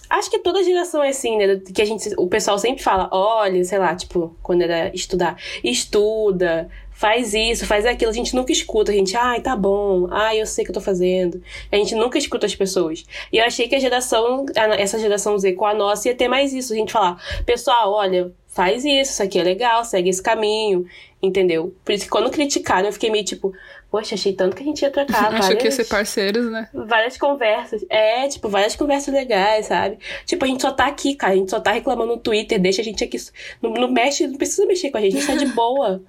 Acho 0.09 0.29
que 0.29 0.39
toda 0.39 0.63
geração 0.63 1.01
é 1.01 1.09
assim, 1.09 1.38
né? 1.38 1.59
Que 1.73 1.81
a 1.81 1.86
gente, 1.86 2.13
o 2.17 2.27
pessoal 2.27 2.59
sempre 2.59 2.83
fala, 2.83 3.09
olha, 3.12 3.63
sei 3.63 3.79
lá, 3.79 3.95
tipo, 3.95 4.36
quando 4.43 4.62
era 4.62 4.93
estudar, 4.93 5.38
estuda, 5.63 6.69
faz 7.03 7.33
isso, 7.33 7.67
faz 7.67 7.85
aquilo. 7.85 8.11
A 8.11 8.13
gente 8.13 8.33
nunca 8.33 8.53
escuta, 8.53 8.93
a 8.93 8.95
gente, 8.95 9.17
ai, 9.17 9.41
tá 9.41 9.57
bom, 9.57 10.07
ai, 10.09 10.39
eu 10.39 10.45
sei 10.45 10.63
o 10.63 10.65
que 10.65 10.71
eu 10.71 10.75
tô 10.75 10.79
fazendo. 10.79 11.43
A 11.69 11.75
gente 11.75 11.95
nunca 11.95 12.17
escuta 12.17 12.45
as 12.45 12.55
pessoas. 12.55 13.03
E 13.29 13.39
eu 13.39 13.43
achei 13.43 13.67
que 13.67 13.75
a 13.75 13.79
geração, 13.79 14.45
essa 14.77 14.97
geração 14.97 15.37
Z 15.37 15.51
com 15.51 15.65
a 15.65 15.73
nossa 15.73 16.07
ia 16.07 16.15
ter 16.15 16.29
mais 16.29 16.53
isso. 16.53 16.71
A 16.71 16.77
gente 16.77 16.93
falar, 16.93 17.21
pessoal, 17.45 17.91
olha, 17.91 18.31
faz 18.47 18.85
isso, 18.85 19.11
isso 19.11 19.21
aqui 19.21 19.37
é 19.37 19.43
legal, 19.43 19.83
segue 19.83 20.09
esse 20.09 20.23
caminho, 20.23 20.85
entendeu? 21.21 21.75
Por 21.83 21.91
isso 21.91 22.05
que 22.05 22.09
quando 22.09 22.31
criticaram, 22.31 22.87
eu 22.87 22.93
fiquei 22.93 23.11
meio 23.11 23.25
tipo, 23.25 23.51
poxa, 23.93 24.15
achei 24.15 24.34
tanto 24.34 24.56
que 24.56 24.63
a 24.63 24.65
gente 24.65 24.82
ia 24.82 24.89
trocar 24.89 25.25
Achou 25.29 25.49
que 25.49 25.51
ia 25.51 25.69
várias- 25.69 25.73
ser 25.75 25.86
parceiros, 25.86 26.51
né? 26.51 26.67
várias 26.73 27.15
conversas. 27.15 27.86
É, 27.88 28.27
tipo, 28.27 28.49
várias 28.49 28.75
conversas 28.75 29.13
legais, 29.13 29.67
sabe? 29.67 29.99
Tipo, 30.25 30.45
a 30.45 30.47
gente 30.47 30.63
só 30.63 30.71
tá 30.71 30.88
aqui, 30.88 31.13
cara. 31.13 31.34
A 31.34 31.36
gente 31.36 31.51
só 31.51 31.60
tá 31.60 31.71
reclamando 31.71 32.13
no 32.13 32.17
Twitter, 32.17 32.60
deixa 32.60 32.82
a 32.82 32.84
gente 32.84 33.03
aqui. 33.03 33.17
Não, 33.62 33.69
não 33.69 33.91
mexe, 33.91 34.25
não 34.25 34.36
precisa 34.36 34.65
mexer 34.65 34.89
com 34.89 34.97
a 34.97 35.01
gente, 35.01 35.15
a 35.15 35.19
gente 35.19 35.27
tá 35.27 35.36
de 35.36 35.45
boa. 35.53 36.01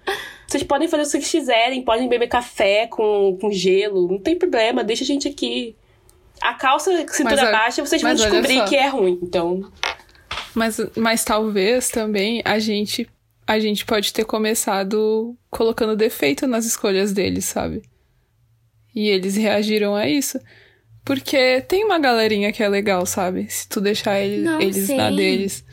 Vocês 0.48 0.62
podem 0.62 0.88
fazer 0.88 1.02
o 1.02 1.04
que 1.04 1.10
vocês 1.10 1.30
quiserem, 1.30 1.82
podem 1.82 2.08
beber 2.08 2.28
café 2.28 2.86
com, 2.86 3.36
com 3.38 3.50
gelo, 3.52 4.08
não 4.08 4.18
tem 4.18 4.34
problema, 4.38 4.82
deixa 4.82 5.04
a 5.04 5.06
gente 5.06 5.28
aqui. 5.28 5.76
A 6.40 6.54
calça 6.54 6.90
cintura 7.08 7.42
Mas 7.42 7.50
baixa, 7.50 7.84
vocês 7.84 8.00
vão 8.00 8.14
descobrir 8.14 8.64
que 8.64 8.76
é 8.76 8.88
ruim. 8.88 9.18
Então, 9.22 9.70
Mas, 10.54 10.80
mas 10.96 11.22
talvez 11.22 11.90
também 11.90 12.40
a 12.46 12.58
gente, 12.58 13.06
a 13.46 13.58
gente 13.58 13.84
pode 13.84 14.12
ter 14.12 14.24
começado 14.24 15.36
colocando 15.50 15.96
defeito 15.96 16.46
nas 16.46 16.64
escolhas 16.64 17.12
deles, 17.12 17.44
sabe? 17.44 17.82
E 18.94 19.08
eles 19.08 19.36
reagiram 19.36 19.94
a 19.94 20.08
isso. 20.08 20.38
Porque 21.04 21.60
tem 21.62 21.84
uma 21.84 21.98
galerinha 21.98 22.50
que 22.52 22.62
é 22.62 22.68
legal, 22.68 23.04
sabe? 23.04 23.50
Se 23.50 23.68
tu 23.68 23.80
deixar 23.80 24.18
ele- 24.20 24.42
Não, 24.42 24.60
eles 24.60 24.88
na 24.88 25.10
sim. 25.10 25.16
deles. 25.16 25.64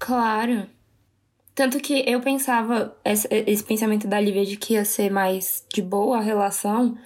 Claro. 0.00 0.66
Tanto 1.54 1.78
que 1.78 2.02
eu 2.04 2.20
pensava, 2.20 2.96
esse, 3.04 3.28
esse 3.30 3.62
pensamento 3.62 4.08
da 4.08 4.18
Lívia 4.20 4.44
de 4.44 4.56
que 4.56 4.74
ia 4.74 4.84
ser 4.84 5.08
mais 5.10 5.64
de 5.72 5.80
boa 5.80 6.18
a 6.18 6.20
relação, 6.20 6.98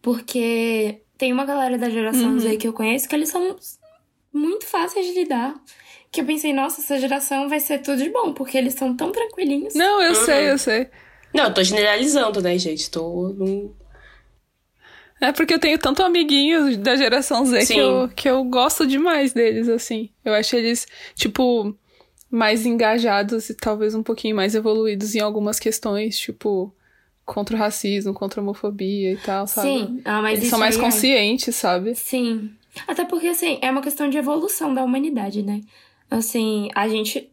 porque 0.00 1.00
tem 1.18 1.32
uma 1.32 1.44
galera 1.44 1.76
da 1.76 1.90
geração 1.90 2.30
Uhum. 2.32 2.38
Z 2.38 2.56
que 2.58 2.68
eu 2.68 2.72
conheço 2.72 3.08
que 3.08 3.14
eles 3.16 3.28
são 3.28 3.56
muito 4.32 4.66
fáceis 4.66 5.06
de 5.06 5.12
lidar. 5.14 5.54
Que 6.12 6.20
eu 6.20 6.26
pensei, 6.26 6.52
nossa, 6.52 6.80
essa 6.82 6.98
geração 6.98 7.48
vai 7.48 7.58
ser 7.58 7.78
tudo 7.78 7.96
de 8.02 8.10
bom, 8.10 8.34
porque 8.34 8.58
eles 8.58 8.74
são 8.74 8.94
tão 8.94 9.10
tranquilinhos. 9.10 9.74
Não, 9.74 10.02
eu 10.02 10.10
Uhum. 10.10 10.14
sei, 10.14 10.50
eu 10.50 10.58
sei. 10.58 10.88
não, 11.32 11.44
eu 11.44 11.54
tô 11.54 11.62
generalizando, 11.64 12.42
né, 12.42 12.58
gente? 12.58 12.90
Tô 12.90 13.28
num. 13.30 13.74
É 15.20 15.32
porque 15.32 15.54
eu 15.54 15.58
tenho 15.58 15.78
tanto 15.78 16.02
amiguinhos 16.02 16.76
da 16.76 16.96
geração 16.96 17.46
Z 17.46 17.64
que 17.66 17.74
eu, 17.78 18.08
que 18.14 18.28
eu 18.28 18.44
gosto 18.44 18.86
demais 18.86 19.32
deles, 19.32 19.68
assim. 19.68 20.10
Eu 20.24 20.34
acho 20.34 20.54
eles, 20.56 20.86
tipo, 21.14 21.74
mais 22.28 22.66
engajados 22.66 23.48
e 23.48 23.54
talvez 23.54 23.94
um 23.94 24.02
pouquinho 24.02 24.34
mais 24.34 24.54
evoluídos 24.54 25.14
em 25.14 25.20
algumas 25.20 25.60
questões, 25.60 26.18
tipo, 26.18 26.74
contra 27.24 27.54
o 27.54 27.58
racismo, 27.58 28.12
contra 28.12 28.40
a 28.40 28.42
homofobia 28.42 29.12
e 29.12 29.16
tal, 29.16 29.46
sabe? 29.46 29.68
Sim, 29.68 30.02
ah, 30.04 30.20
mas 30.20 30.38
eles 30.38 30.50
são 30.50 30.58
mais 30.58 30.76
é- 30.76 30.80
conscientes, 30.80 31.54
sabe? 31.54 31.94
Sim. 31.94 32.50
Até 32.88 33.04
porque, 33.04 33.28
assim, 33.28 33.58
é 33.62 33.70
uma 33.70 33.80
questão 33.80 34.10
de 34.10 34.18
evolução 34.18 34.74
da 34.74 34.82
humanidade, 34.82 35.42
né? 35.42 35.60
Assim, 36.16 36.68
a 36.74 36.88
gente. 36.88 37.30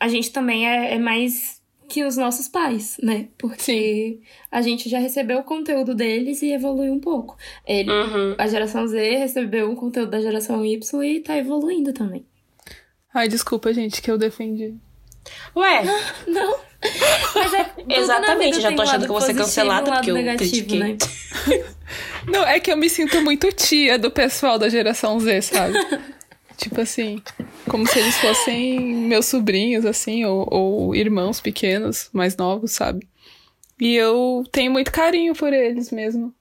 A 0.00 0.08
gente 0.08 0.30
também 0.32 0.68
é, 0.68 0.94
é 0.94 0.98
mais 0.98 1.62
que 1.88 2.02
os 2.04 2.16
nossos 2.16 2.48
pais, 2.48 2.96
né? 3.02 3.28
Porque 3.38 4.18
a 4.50 4.60
gente 4.60 4.88
já 4.88 4.98
recebeu 4.98 5.38
o 5.38 5.44
conteúdo 5.44 5.94
deles 5.94 6.42
e 6.42 6.50
evoluiu 6.52 6.92
um 6.92 6.98
pouco. 7.00 7.36
Ele, 7.66 7.90
Uhum. 7.90 8.34
a 8.36 8.46
geração 8.48 8.86
Z 8.86 8.98
recebeu 9.16 9.70
o 9.70 9.76
conteúdo 9.76 10.10
da 10.10 10.20
geração 10.20 10.64
Y 10.64 11.02
e 11.04 11.20
tá 11.20 11.36
evoluindo 11.38 11.92
também. 11.92 12.26
Ai, 13.14 13.28
desculpa, 13.28 13.72
gente, 13.72 14.02
que 14.02 14.10
eu 14.10 14.18
defendi. 14.18 14.74
Ué, 15.54 15.82
Não. 16.26 16.56
Mas 17.34 17.54
é. 17.54 17.70
Exatamente, 17.88 18.60
já 18.60 18.72
tô 18.74 18.82
achando 18.82 19.00
que 19.04 19.10
eu 19.10 19.12
vou 19.12 19.20
ser 19.20 19.34
cancelada 19.34 19.92
porque 19.92 20.10
eu 20.10 20.14
negativo, 20.16 20.50
critiquei. 20.50 20.78
né? 20.80 20.96
Não, 22.26 22.44
é 22.46 22.58
que 22.58 22.72
eu 22.72 22.76
me 22.76 22.90
sinto 22.90 23.20
muito 23.22 23.50
tia 23.52 23.98
do 23.98 24.10
pessoal 24.10 24.58
da 24.58 24.68
geração 24.68 25.18
Z, 25.20 25.42
sabe? 25.42 25.74
tipo 26.56 26.80
assim, 26.80 27.22
como 27.70 27.86
se 27.86 27.98
eles 27.98 28.18
fossem 28.18 28.80
meus 28.80 29.26
sobrinhos, 29.26 29.84
assim, 29.86 30.24
ou, 30.24 30.46
ou 30.50 30.94
irmãos 30.94 31.40
pequenos, 31.40 32.08
mais 32.12 32.36
novos, 32.36 32.72
sabe? 32.72 33.08
E 33.80 33.94
eu 33.94 34.44
tenho 34.52 34.72
muito 34.72 34.92
carinho 34.92 35.34
por 35.34 35.52
eles 35.52 35.90
mesmo. 35.90 36.34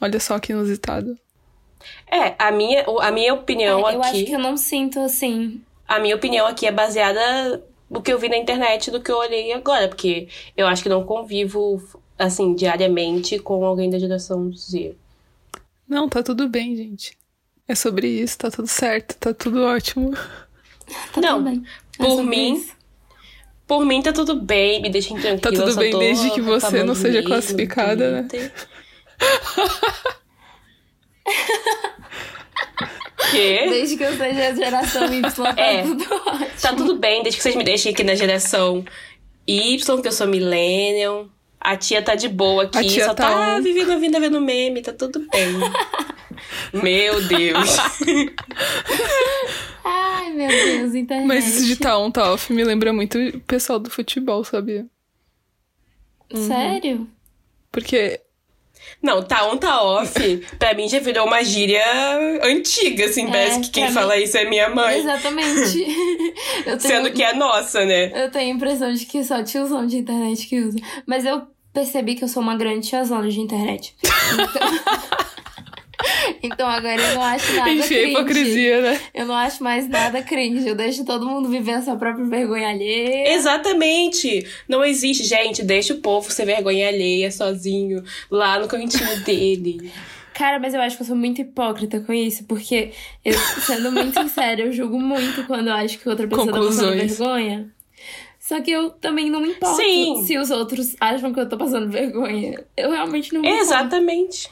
Olha 0.00 0.20
só 0.20 0.38
que 0.38 0.52
inusitado. 0.52 1.18
é, 2.10 2.34
a 2.38 2.50
minha, 2.52 2.84
a 3.02 3.10
minha 3.10 3.34
opinião 3.34 3.86
É, 3.88 3.94
eu 3.94 4.02
aqui. 4.02 4.02
acho 4.02 4.24
que 4.24 4.32
eu 4.32 4.38
não 4.38 4.56
sinto 4.56 5.00
assim. 5.00 5.62
A 5.86 5.98
minha 5.98 6.16
opinião 6.16 6.46
aqui 6.46 6.66
é 6.66 6.72
baseada 6.72 7.62
no 7.90 8.02
que 8.02 8.12
eu 8.12 8.18
vi 8.18 8.28
na 8.28 8.36
internet 8.36 8.90
do 8.90 9.02
que 9.02 9.10
eu 9.10 9.16
olhei 9.18 9.52
agora, 9.52 9.88
porque 9.88 10.28
eu 10.56 10.66
acho 10.66 10.82
que 10.82 10.88
não 10.88 11.04
convivo, 11.04 11.82
assim, 12.18 12.54
diariamente 12.54 13.38
com 13.38 13.64
alguém 13.64 13.90
da 13.90 13.98
geração 13.98 14.52
Z. 14.54 14.96
Não, 15.88 16.08
tá 16.08 16.22
tudo 16.22 16.48
bem, 16.48 16.76
gente. 16.76 17.16
É 17.66 17.74
sobre 17.74 18.06
isso, 18.06 18.38
tá 18.38 18.50
tudo 18.50 18.68
certo, 18.68 19.16
tá 19.16 19.32
tudo 19.32 19.62
ótimo. 19.64 20.12
Tá 21.12 21.20
Não, 21.20 21.38
tudo 21.38 21.44
bem. 21.50 21.64
Por 21.96 22.22
mim, 22.22 22.54
isso. 22.56 22.72
Por 23.66 23.84
mim 23.86 24.02
tá 24.02 24.12
tudo 24.12 24.40
bem, 24.40 24.82
me 24.82 24.90
deixem 24.90 25.16
tranquila. 25.18 25.40
Tá 25.40 25.50
tudo 25.64 25.76
bem 25.76 25.98
desde 25.98 26.30
que 26.30 26.42
você 26.42 26.84
não 26.84 26.94
seja 26.94 27.14
mesmo 27.14 27.28
classificada, 27.28 28.22
né? 28.22 28.28
Quê? 33.30 33.66
Desde 33.68 33.96
que 33.96 34.04
eu 34.04 34.16
seja 34.16 34.48
a 34.48 34.54
geração 34.54 35.12
Y, 35.12 35.22
tá 35.22 35.54
É. 35.56 35.82
tudo 35.82 36.04
ótimo. 36.04 36.46
Tá 36.60 36.72
tudo 36.74 36.96
bem, 36.96 37.22
desde 37.22 37.38
que 37.38 37.42
vocês 37.42 37.56
me 37.56 37.64
deixem 37.64 37.92
aqui 37.92 38.04
na 38.04 38.14
geração 38.14 38.84
Y, 39.46 40.02
que 40.02 40.08
eu 40.08 40.12
sou 40.12 40.26
millennial. 40.26 41.28
A 41.58 41.76
tia 41.78 42.02
tá 42.02 42.14
de 42.14 42.28
boa 42.28 42.64
aqui, 42.64 42.76
A 42.78 42.82
tia 42.84 43.06
só 43.06 43.14
tá 43.14 43.28
tá 43.54 43.58
vivendo 43.60 43.92
a 43.92 43.96
vida 43.96 44.20
vendo 44.20 44.38
meme, 44.40 44.82
tá 44.82 44.92
tudo 44.92 45.26
bem. 45.32 45.54
Meu 46.72 47.22
Deus. 47.26 47.76
Ai, 49.84 50.30
meu 50.32 50.48
Deus, 50.48 50.94
internet. 50.94 51.26
Mas 51.26 51.46
isso 51.46 51.66
de 51.66 51.76
tá 51.76 51.98
on, 51.98 52.10
tá 52.10 52.32
off 52.32 52.52
me 52.52 52.64
lembra 52.64 52.92
muito 52.92 53.18
o 53.18 53.40
pessoal 53.40 53.78
do 53.78 53.90
futebol, 53.90 54.42
sabia? 54.44 54.86
Sério? 56.34 57.06
Porque 57.70 58.20
Não, 59.02 59.22
tá 59.22 59.46
on, 59.46 59.56
tá 59.56 59.82
off, 59.82 60.12
pra 60.58 60.74
mim 60.74 60.88
já 60.88 60.98
virou 61.00 61.26
uma 61.26 61.42
gíria 61.44 61.84
antiga, 62.42 63.04
assim, 63.06 63.26
É, 63.26 63.30
parece 63.30 63.60
que 63.60 63.70
quem 63.70 63.90
fala 63.90 64.16
isso 64.18 64.36
é 64.36 64.48
minha 64.48 64.68
mãe. 64.70 64.98
Exatamente. 64.98 65.84
Eu 66.66 66.78
tenho, 66.78 66.80
Sendo 66.80 67.12
que 67.12 67.22
é 67.22 67.34
nossa, 67.34 67.84
né? 67.84 68.24
eu 68.24 68.30
tenho 68.30 68.52
a 68.52 68.56
impressão 68.56 68.92
de 68.92 69.04
que 69.06 69.22
só 69.22 69.42
tiozão 69.42 69.86
de 69.86 69.98
internet 69.98 70.46
que 70.46 70.60
usa. 70.60 70.78
Mas 71.06 71.24
eu 71.24 71.42
percebi 71.72 72.14
que 72.14 72.24
eu 72.24 72.28
sou 72.28 72.42
uma 72.42 72.56
grande 72.56 72.88
tiazona 72.88 73.28
de 73.28 73.40
internet. 73.40 73.94
Então, 74.34 75.24
então 76.42 76.68
agora 76.68 77.00
eu 77.00 77.14
não 77.14 77.22
acho 77.22 77.52
nada 77.54 77.70
a 77.70 77.86
cringe. 77.86 78.10
hipocrisia, 78.10 78.80
né? 78.80 79.00
Eu 79.14 79.26
não 79.26 79.34
acho 79.34 79.62
mais 79.62 79.88
nada 79.88 80.22
cringe. 80.22 80.66
Eu 80.66 80.74
deixo 80.74 81.04
todo 81.04 81.26
mundo 81.26 81.48
viver 81.48 81.72
a 81.72 81.82
sua 81.82 81.96
própria 81.96 82.24
vergonha 82.24 82.68
alheia. 82.68 83.34
Exatamente! 83.34 84.46
Não 84.68 84.84
existe, 84.84 85.24
gente, 85.24 85.62
deixa 85.62 85.94
o 85.94 85.98
povo 85.98 86.30
ser 86.30 86.46
vergonha 86.46 86.88
alheia 86.88 87.30
sozinho, 87.30 88.02
lá 88.30 88.58
no 88.58 88.68
cantinho 88.68 89.20
dele. 89.24 89.90
Cara, 90.34 90.58
mas 90.58 90.74
eu 90.74 90.80
acho 90.80 90.96
que 90.96 91.02
eu 91.02 91.06
sou 91.06 91.16
muito 91.16 91.40
hipócrita 91.40 92.00
com 92.00 92.12
isso, 92.12 92.44
porque 92.44 92.90
eu, 93.24 93.38
sendo 93.64 93.92
muito 93.92 94.20
sincera, 94.20 94.62
eu 94.62 94.72
julgo 94.72 94.98
muito 94.98 95.44
quando 95.44 95.68
eu 95.68 95.74
acho 95.74 95.98
que 95.98 96.08
outra 96.08 96.26
pessoa 96.26 96.52
tá 96.52 96.58
passando 96.58 96.96
vergonha. 96.96 97.70
Só 98.40 98.60
que 98.60 98.70
eu 98.70 98.90
também 98.90 99.30
não 99.30 99.40
me 99.40 99.50
importo 99.50 99.76
Sim. 99.76 100.22
se 100.26 100.36
os 100.36 100.50
outros 100.50 100.94
acham 101.00 101.32
que 101.32 101.40
eu 101.40 101.48
tô 101.48 101.56
passando 101.56 101.88
vergonha. 101.88 102.62
Eu 102.76 102.90
realmente 102.90 103.32
não 103.32 103.40
me 103.40 103.48
importo. 103.48 103.64
Exatamente. 103.64 104.50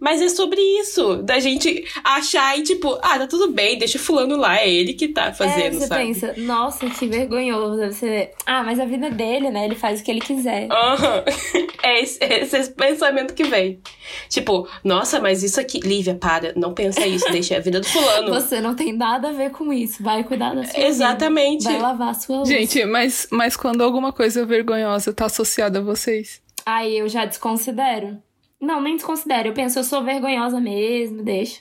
Mas 0.00 0.22
é 0.22 0.28
sobre 0.30 0.60
isso, 0.80 1.16
da 1.22 1.38
gente 1.38 1.84
achar 2.02 2.58
e 2.58 2.62
tipo, 2.62 2.98
ah, 3.02 3.18
tá 3.18 3.26
tudo 3.26 3.52
bem, 3.52 3.78
deixa 3.78 3.98
o 3.98 4.00
fulano 4.00 4.34
lá, 4.36 4.58
é 4.58 4.68
ele 4.68 4.94
que 4.94 5.08
tá 5.08 5.26
É, 5.26 5.32
fazendo, 5.32 5.74
você 5.78 5.86
sabe? 5.86 6.04
pensa, 6.04 6.34
nossa, 6.38 6.88
que 6.88 7.06
vergonhoso. 7.06 7.86
Você, 7.92 8.30
ah, 8.46 8.62
mas 8.62 8.80
a 8.80 8.86
vida 8.86 9.08
é 9.08 9.10
dele, 9.10 9.50
né? 9.50 9.66
Ele 9.66 9.74
faz 9.74 10.00
o 10.00 10.04
que 10.04 10.10
ele 10.10 10.20
quiser. 10.20 10.68
Aham. 10.70 11.22
É 11.82 12.02
esse, 12.02 12.22
é 12.22 12.42
esse 12.42 12.70
pensamento 12.72 13.32
que 13.32 13.42
vem. 13.42 13.80
Tipo, 14.28 14.68
nossa, 14.84 15.18
mas 15.18 15.42
isso 15.42 15.58
aqui. 15.58 15.80
Lívia, 15.80 16.14
para, 16.14 16.52
não 16.54 16.74
pensa 16.74 17.06
isso, 17.06 17.24
deixa 17.32 17.56
a 17.56 17.60
vida 17.60 17.80
do 17.80 17.86
fulano. 17.86 18.28
Você 18.34 18.60
não 18.60 18.74
tem 18.74 18.92
nada 18.92 19.30
a 19.30 19.32
ver 19.32 19.50
com 19.50 19.72
isso. 19.72 20.02
Vai 20.02 20.22
cuidar 20.22 20.54
da 20.54 20.62
sua 20.64 20.78
Exatamente. 20.78 21.60
vida. 21.66 21.70
Vai 21.72 21.80
lavar 21.80 22.08
a 22.10 22.14
sua 22.14 22.36
luz. 22.40 22.48
Gente, 22.50 22.84
mas, 22.84 23.26
mas 23.30 23.56
quando 23.56 23.80
alguma 23.82 24.12
coisa 24.12 24.44
vergonhosa 24.44 25.10
tá 25.14 25.24
associada 25.24 25.78
a 25.78 25.82
vocês? 25.82 26.42
Aí 26.66 26.98
eu 26.98 27.08
já 27.08 27.24
desconsidero. 27.24 28.18
Não, 28.60 28.80
nem 28.80 28.96
desconsidero. 28.96 29.48
Eu 29.48 29.52
penso, 29.54 29.78
eu 29.78 29.84
sou 29.84 30.02
vergonhosa 30.04 30.60
mesmo, 30.60 31.22
deixa. 31.22 31.60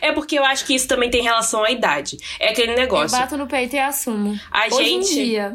É 0.00 0.12
porque 0.12 0.38
eu 0.38 0.44
acho 0.44 0.64
que 0.64 0.74
isso 0.74 0.86
também 0.86 1.10
tem 1.10 1.22
relação 1.22 1.64
à 1.64 1.70
idade. 1.70 2.16
É 2.38 2.50
aquele 2.50 2.72
Eu 2.72 2.76
negócio. 2.76 3.16
bato 3.18 3.36
no 3.36 3.46
peito 3.46 3.74
e 3.74 3.78
assumo. 3.78 4.38
A 4.50 4.66
Hoje 4.66 4.84
gente- 4.84 5.12
em 5.12 5.24
dia. 5.24 5.52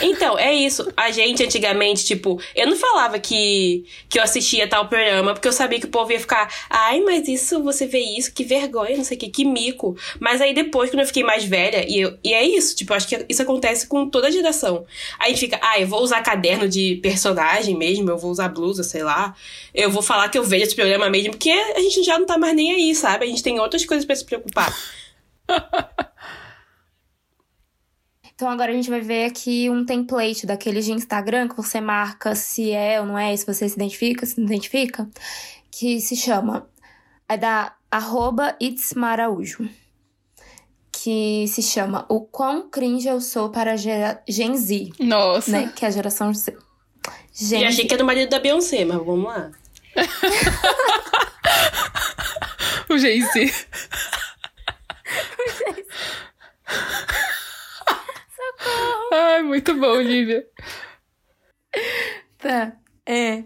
Então, 0.00 0.38
é 0.38 0.52
isso. 0.54 0.90
A 0.96 1.10
gente 1.10 1.42
antigamente, 1.42 2.04
tipo, 2.04 2.40
eu 2.54 2.66
não 2.66 2.76
falava 2.76 3.18
que, 3.18 3.84
que 4.08 4.18
eu 4.18 4.22
assistia 4.22 4.68
tal 4.68 4.88
programa, 4.88 5.32
porque 5.32 5.48
eu 5.48 5.52
sabia 5.52 5.80
que 5.80 5.86
o 5.86 5.90
povo 5.90 6.12
ia 6.12 6.20
ficar, 6.20 6.52
ai, 6.68 7.00
mas 7.00 7.28
isso, 7.28 7.62
você 7.62 7.86
vê 7.86 7.98
isso, 7.98 8.32
que 8.32 8.44
vergonha, 8.44 8.96
não 8.96 9.04
sei 9.04 9.16
o 9.16 9.20
que, 9.20 9.28
que 9.28 9.44
mico. 9.44 9.96
Mas 10.20 10.40
aí 10.40 10.54
depois, 10.54 10.90
quando 10.90 11.00
eu 11.00 11.06
fiquei 11.06 11.22
mais 11.22 11.44
velha, 11.44 11.84
e, 11.88 12.00
eu, 12.00 12.16
e 12.22 12.32
é 12.32 12.44
isso, 12.44 12.76
tipo, 12.76 12.94
acho 12.94 13.08
que 13.08 13.26
isso 13.28 13.42
acontece 13.42 13.86
com 13.86 14.08
toda 14.08 14.28
a 14.28 14.30
geração. 14.30 14.84
Aí 15.18 15.36
fica, 15.36 15.58
ah, 15.62 15.80
eu 15.80 15.86
vou 15.86 16.02
usar 16.02 16.22
caderno 16.22 16.68
de 16.68 16.96
personagem 17.02 17.76
mesmo, 17.76 18.10
eu 18.10 18.18
vou 18.18 18.30
usar 18.30 18.48
blusa, 18.48 18.82
sei 18.82 19.02
lá. 19.02 19.34
Eu 19.74 19.90
vou 19.90 20.02
falar 20.02 20.28
que 20.28 20.38
eu 20.38 20.44
vejo 20.44 20.64
esse 20.64 20.74
programa 20.74 21.08
mesmo, 21.10 21.30
porque 21.30 21.50
a 21.50 21.80
gente 21.80 22.02
já 22.02 22.18
não 22.18 22.26
tá 22.26 22.38
mais 22.38 22.54
nem 22.54 22.72
aí, 22.72 22.94
sabe? 22.94 23.24
A 23.24 23.28
gente 23.28 23.42
tem 23.42 23.58
outras 23.58 23.84
coisas 23.84 24.04
pra 24.04 24.16
se 24.16 24.24
preocupar. 24.24 24.74
Então 28.38 28.48
agora 28.48 28.70
a 28.70 28.74
gente 28.74 28.88
vai 28.88 29.00
ver 29.00 29.24
aqui 29.24 29.68
um 29.68 29.84
template 29.84 30.46
daqueles 30.46 30.84
de 30.84 30.92
Instagram 30.92 31.48
que 31.48 31.56
você 31.56 31.80
marca 31.80 32.36
se 32.36 32.70
é 32.70 33.00
ou 33.00 33.04
não 33.06 33.18
é, 33.18 33.36
se 33.36 33.44
você 33.44 33.68
se 33.68 33.74
identifica, 33.74 34.24
se 34.24 34.38
não 34.38 34.46
identifica, 34.46 35.08
que 35.72 36.00
se 36.00 36.14
chama 36.14 36.64
é 37.28 37.36
da 37.36 37.74
arroba 37.90 38.54
itsmaraújo, 38.60 39.68
que 40.92 41.46
se 41.48 41.60
chama 41.64 42.06
O 42.08 42.20
Quão 42.20 42.70
Cringe 42.70 43.08
Eu 43.08 43.20
Sou 43.20 43.50
para 43.50 43.76
gera- 43.76 44.22
Gen 44.28 44.56
Z, 44.56 44.90
Nossa. 45.00 45.50
né? 45.50 45.72
Que 45.74 45.84
é 45.84 45.88
a 45.88 45.90
geração 45.90 46.32
Z. 46.32 46.56
E 47.40 47.44
Gen 47.44 47.66
achei 47.66 47.86
que 47.88 47.94
era 47.94 48.04
o 48.04 48.06
marido 48.06 48.30
da 48.30 48.38
Beyoncé, 48.38 48.84
mas 48.84 48.98
vamos 49.04 49.24
lá. 49.24 49.50
O 52.90 52.96
Jay-Z. 52.96 53.40
Ai, 53.40 53.50
muito 59.48 59.74
bom, 59.74 59.86
Olivia. 59.96 60.46
Tá, 62.38 62.72
é. 63.06 63.44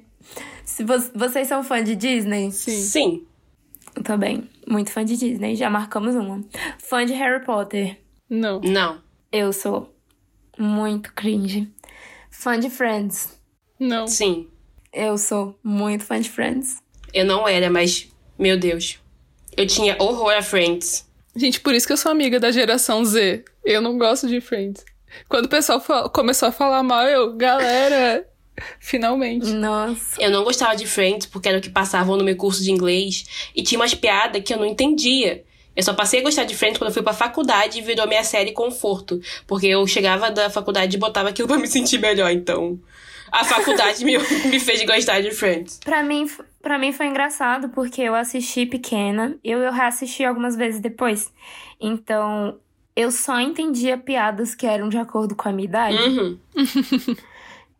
Se 0.64 0.84
vo- 0.84 1.10
vocês 1.14 1.48
são 1.48 1.62
fã 1.64 1.82
de 1.82 1.94
Disney? 1.96 2.50
Sim. 2.52 2.80
Sim. 2.80 3.26
Eu 3.96 4.02
também. 4.02 4.48
Muito 4.66 4.90
fã 4.90 5.04
de 5.04 5.16
Disney, 5.16 5.56
já 5.56 5.68
marcamos 5.68 6.14
uma. 6.14 6.42
Fã 6.78 7.04
de 7.04 7.12
Harry 7.12 7.44
Potter? 7.44 7.98
Não. 8.28 8.60
Não. 8.60 9.02
Eu 9.30 9.52
sou 9.52 9.94
muito 10.58 11.12
cringe. 11.12 11.70
Fã 12.30 12.58
de 12.58 12.70
Friends? 12.70 13.38
Não. 13.78 14.06
Sim. 14.06 14.48
Eu 14.92 15.16
sou 15.18 15.58
muito 15.62 16.04
fã 16.04 16.20
de 16.20 16.30
Friends. 16.30 16.78
Eu 17.12 17.24
não 17.24 17.46
era, 17.48 17.70
mas, 17.70 18.10
meu 18.38 18.58
Deus. 18.58 18.98
Eu 19.56 19.66
tinha 19.66 19.96
horror 20.00 20.32
a 20.32 20.42
Friends. 20.42 21.06
Gente, 21.34 21.60
por 21.60 21.74
isso 21.74 21.86
que 21.86 21.92
eu 21.92 21.96
sou 21.96 22.12
amiga 22.12 22.38
da 22.38 22.50
geração 22.50 23.04
Z. 23.04 23.44
Eu 23.64 23.80
não 23.82 23.98
gosto 23.98 24.28
de 24.28 24.40
Friends. 24.40 24.84
Quando 25.28 25.46
o 25.46 25.48
pessoal 25.48 25.80
começou 26.10 26.48
a 26.48 26.52
falar 26.52 26.82
mal, 26.82 27.06
eu, 27.06 27.34
galera, 27.36 28.26
finalmente. 28.78 29.52
Nossa. 29.52 30.20
Eu 30.20 30.30
não 30.30 30.44
gostava 30.44 30.76
de 30.76 30.86
Friends 30.86 31.26
porque 31.26 31.48
era 31.48 31.58
o 31.58 31.60
que 31.60 31.70
passavam 31.70 32.16
no 32.16 32.24
meu 32.24 32.36
curso 32.36 32.62
de 32.62 32.70
inglês. 32.70 33.50
E 33.54 33.62
tinha 33.62 33.78
umas 33.78 33.94
piadas 33.94 34.42
que 34.42 34.52
eu 34.52 34.58
não 34.58 34.66
entendia. 34.66 35.44
Eu 35.74 35.82
só 35.82 35.94
passei 35.94 36.20
a 36.20 36.22
gostar 36.22 36.44
de 36.44 36.54
Friends 36.54 36.78
quando 36.78 36.88
eu 36.88 36.94
fui 36.94 37.02
pra 37.02 37.14
faculdade 37.14 37.78
e 37.78 37.82
virou 37.82 38.06
minha 38.06 38.24
série 38.24 38.52
conforto. 38.52 39.20
Porque 39.46 39.66
eu 39.66 39.86
chegava 39.86 40.30
da 40.30 40.50
faculdade 40.50 40.96
e 40.96 41.00
botava 41.00 41.30
aquilo 41.30 41.48
pra 41.48 41.56
me 41.56 41.66
sentir 41.66 41.98
melhor. 41.98 42.30
Então, 42.30 42.78
a 43.30 43.44
faculdade 43.44 44.04
me, 44.04 44.18
me 44.18 44.60
fez 44.60 44.84
gostar 44.84 45.22
de 45.22 45.30
Friends. 45.30 45.80
Pra 45.82 46.02
mim, 46.02 46.30
pra 46.60 46.78
mim 46.78 46.92
foi 46.92 47.06
engraçado 47.06 47.70
porque 47.70 48.02
eu 48.02 48.14
assisti 48.14 48.66
pequena. 48.66 49.38
Eu, 49.42 49.60
eu 49.60 49.72
reassisti 49.72 50.24
algumas 50.24 50.56
vezes 50.56 50.80
depois. 50.80 51.32
Então, 51.80 52.58
eu 52.94 53.10
só 53.10 53.40
entendia 53.40 53.96
piadas 53.96 54.54
que 54.54 54.66
eram 54.66 54.88
de 54.88 54.98
acordo 54.98 55.34
com 55.34 55.48
a 55.48 55.52
minha 55.52 55.66
idade. 55.68 55.96
Uhum. 55.96 56.38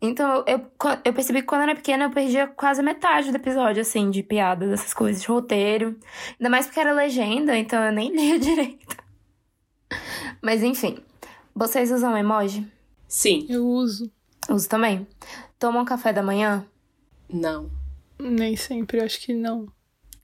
Então, 0.05 0.43
eu, 0.45 0.59
eu 1.05 1.13
percebi 1.13 1.39
que 1.39 1.47
quando 1.47 1.61
eu 1.61 1.69
era 1.69 1.75
pequena, 1.75 2.03
eu 2.03 2.09
perdia 2.09 2.45
quase 2.45 2.83
metade 2.83 3.31
do 3.31 3.37
episódio, 3.37 3.81
assim, 3.81 4.09
de 4.09 4.21
piadas, 4.21 4.69
essas 4.69 4.93
coisas, 4.93 5.21
de 5.21 5.29
roteiro. 5.29 5.97
Ainda 6.37 6.49
mais 6.49 6.65
porque 6.65 6.81
era 6.81 6.91
legenda, 6.91 7.57
então 7.57 7.81
eu 7.81 7.91
nem 7.93 8.11
lia 8.13 8.37
direito. 8.37 8.97
Mas 10.41 10.61
enfim. 10.61 10.97
Vocês 11.55 11.89
usam 11.89 12.17
emoji? 12.17 12.69
Sim. 13.07 13.45
Eu 13.47 13.65
uso. 13.65 14.11
Uso 14.49 14.67
também. 14.67 15.07
Tomam 15.57 15.85
café 15.85 16.11
da 16.11 16.21
manhã? 16.21 16.65
Não. 17.31 17.71
Nem 18.19 18.57
sempre, 18.57 18.99
acho 18.99 19.21
que 19.21 19.33
não. 19.33 19.67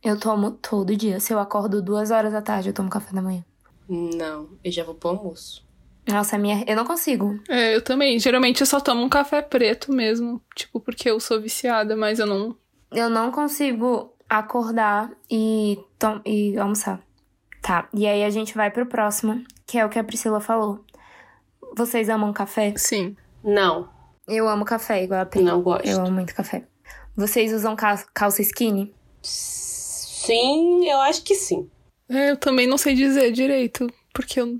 Eu 0.03 0.19
tomo 0.19 0.51
todo 0.51 0.93
dia. 0.93 1.21
Se 1.21 1.31
eu 1.31 1.39
acordo 1.39 1.81
duas 1.81 2.11
horas 2.11 2.33
da 2.33 2.41
tarde, 2.41 2.67
eu 2.67 2.73
tomo 2.73 2.89
café 2.89 3.13
da 3.13 3.21
manhã. 3.21 3.45
Não. 3.89 4.49
Eu 4.63 4.71
já 4.71 4.83
vou 4.83 4.93
pro 4.95 5.09
almoço. 5.09 5.67
Nossa, 6.07 6.35
a 6.35 6.39
minha. 6.39 6.63
Eu 6.67 6.75
não 6.75 6.85
consigo. 6.85 7.39
É, 7.49 7.75
eu 7.75 7.81
também. 7.83 8.19
Geralmente 8.19 8.61
eu 8.61 8.67
só 8.67 8.79
tomo 8.79 9.01
um 9.03 9.09
café 9.09 9.41
preto 9.41 9.91
mesmo. 9.91 10.41
Tipo, 10.55 10.79
porque 10.79 11.09
eu 11.09 11.19
sou 11.19 11.41
viciada, 11.41 11.95
mas 11.95 12.19
eu 12.19 12.25
não. 12.25 12.55
Eu 12.91 13.09
não 13.09 13.31
consigo 13.31 14.13
acordar 14.27 15.11
e, 15.29 15.77
tom... 15.97 16.21
e 16.25 16.57
almoçar. 16.57 17.01
Tá. 17.61 17.87
E 17.93 18.07
aí 18.07 18.23
a 18.23 18.29
gente 18.29 18.55
vai 18.55 18.71
pro 18.71 18.85
próximo, 18.85 19.43
que 19.67 19.77
é 19.77 19.85
o 19.85 19.89
que 19.89 19.99
a 19.99 20.03
Priscila 20.03 20.39
falou. 20.39 20.83
Vocês 21.75 22.09
amam 22.09 22.31
café? 22.33 22.73
Sim. 22.77 23.15
Não. 23.43 23.89
Eu 24.27 24.47
amo 24.47 24.65
café, 24.65 25.03
igual 25.03 25.21
a 25.21 25.25
Pri. 25.25 25.41
Não 25.43 25.61
gosto. 25.61 25.87
Eu 25.87 25.99
amo 25.99 26.11
muito 26.11 26.33
café. 26.33 26.65
Vocês 27.15 27.53
usam 27.53 27.75
cal- 27.75 27.99
calça 28.13 28.41
skinny? 28.41 28.93
Sim, 29.21 30.89
eu 30.89 30.99
acho 31.01 31.23
que 31.23 31.35
sim. 31.35 31.69
É, 32.09 32.31
eu 32.31 32.37
também 32.37 32.65
não 32.65 32.77
sei 32.77 32.95
dizer 32.95 33.31
direito. 33.31 33.87
Porque 34.13 34.39
eu. 34.39 34.57